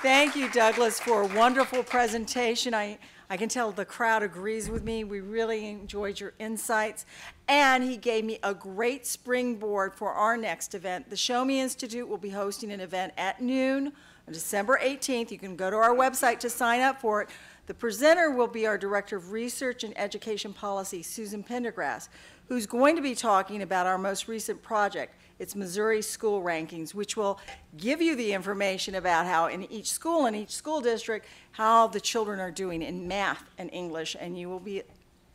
Thank 0.00 0.36
you, 0.36 0.48
Douglas, 0.50 1.00
for 1.00 1.22
a 1.22 1.26
wonderful 1.26 1.82
presentation. 1.82 2.72
I, 2.72 2.98
I 3.28 3.36
can 3.36 3.48
tell 3.48 3.72
the 3.72 3.84
crowd 3.84 4.22
agrees 4.22 4.70
with 4.70 4.84
me. 4.84 5.02
We 5.02 5.18
really 5.18 5.66
enjoyed 5.66 6.20
your 6.20 6.34
insights. 6.38 7.04
And 7.48 7.82
he 7.82 7.96
gave 7.96 8.24
me 8.24 8.38
a 8.44 8.54
great 8.54 9.08
springboard 9.08 9.92
for 9.96 10.12
our 10.12 10.36
next 10.36 10.76
event. 10.76 11.10
The 11.10 11.16
Show 11.16 11.44
Me 11.44 11.58
Institute 11.58 12.06
will 12.06 12.16
be 12.16 12.28
hosting 12.30 12.70
an 12.70 12.78
event 12.78 13.12
at 13.16 13.42
noon 13.42 13.88
on 14.28 14.32
December 14.32 14.78
18th. 14.80 15.32
You 15.32 15.38
can 15.38 15.56
go 15.56 15.68
to 15.68 15.76
our 15.76 15.96
website 15.96 16.38
to 16.40 16.50
sign 16.50 16.80
up 16.80 17.00
for 17.00 17.22
it. 17.22 17.30
The 17.66 17.74
presenter 17.74 18.30
will 18.30 18.46
be 18.46 18.68
our 18.68 18.78
Director 18.78 19.16
of 19.16 19.32
Research 19.32 19.82
and 19.82 19.98
Education 19.98 20.52
Policy, 20.52 21.02
Susan 21.02 21.42
Pendergrass, 21.42 22.08
who's 22.46 22.66
going 22.66 22.94
to 22.94 23.02
be 23.02 23.16
talking 23.16 23.62
about 23.62 23.88
our 23.88 23.98
most 23.98 24.28
recent 24.28 24.62
project, 24.62 25.16
it's 25.38 25.54
Missouri 25.54 26.02
School 26.02 26.42
Rankings, 26.42 26.94
which 26.94 27.16
will 27.16 27.38
give 27.76 28.02
you 28.02 28.16
the 28.16 28.32
information 28.32 28.96
about 28.96 29.26
how 29.26 29.46
in 29.46 29.70
each 29.70 29.90
school, 29.90 30.26
in 30.26 30.34
each 30.34 30.50
school 30.50 30.80
district, 30.80 31.26
how 31.52 31.86
the 31.86 32.00
children 32.00 32.40
are 32.40 32.50
doing 32.50 32.82
in 32.82 33.06
math 33.06 33.44
and 33.58 33.70
English, 33.72 34.16
and 34.18 34.38
you 34.38 34.48
will 34.48 34.60
be 34.60 34.82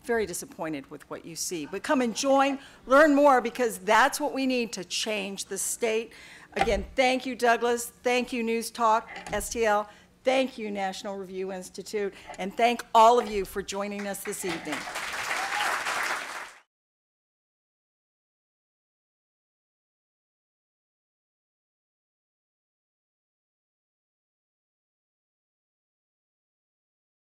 very 0.04 0.26
disappointed 0.26 0.90
with 0.92 1.10
what 1.10 1.26
you 1.26 1.36
see. 1.36 1.66
But 1.66 1.84
come 1.84 2.02
and 2.02 2.16
join, 2.16 2.60
learn 2.86 3.16
more, 3.16 3.40
because 3.40 3.78
that's 3.80 4.20
what 4.20 4.34
we 4.34 4.46
need 4.46 4.74
to 4.74 4.84
change 4.84 5.46
the 5.46 5.58
state. 5.58 6.12
Again, 6.56 6.86
thank 6.96 7.26
you, 7.26 7.36
Douglas. 7.36 7.92
Thank 8.04 8.34
you, 8.34 8.44
News 8.44 8.70
Talk, 8.70 9.10
STL. 9.28 9.88
Thank 10.24 10.58
you, 10.58 10.72
National 10.72 11.18
Review 11.18 11.52
Institute. 11.52 12.14
And 12.38 12.56
thank 12.56 12.84
all 12.94 13.20
of 13.20 13.30
you 13.30 13.46
for 13.46 13.62
joining 13.62 14.08
us 14.08 14.20
this 14.24 14.46
evening. 14.46 14.78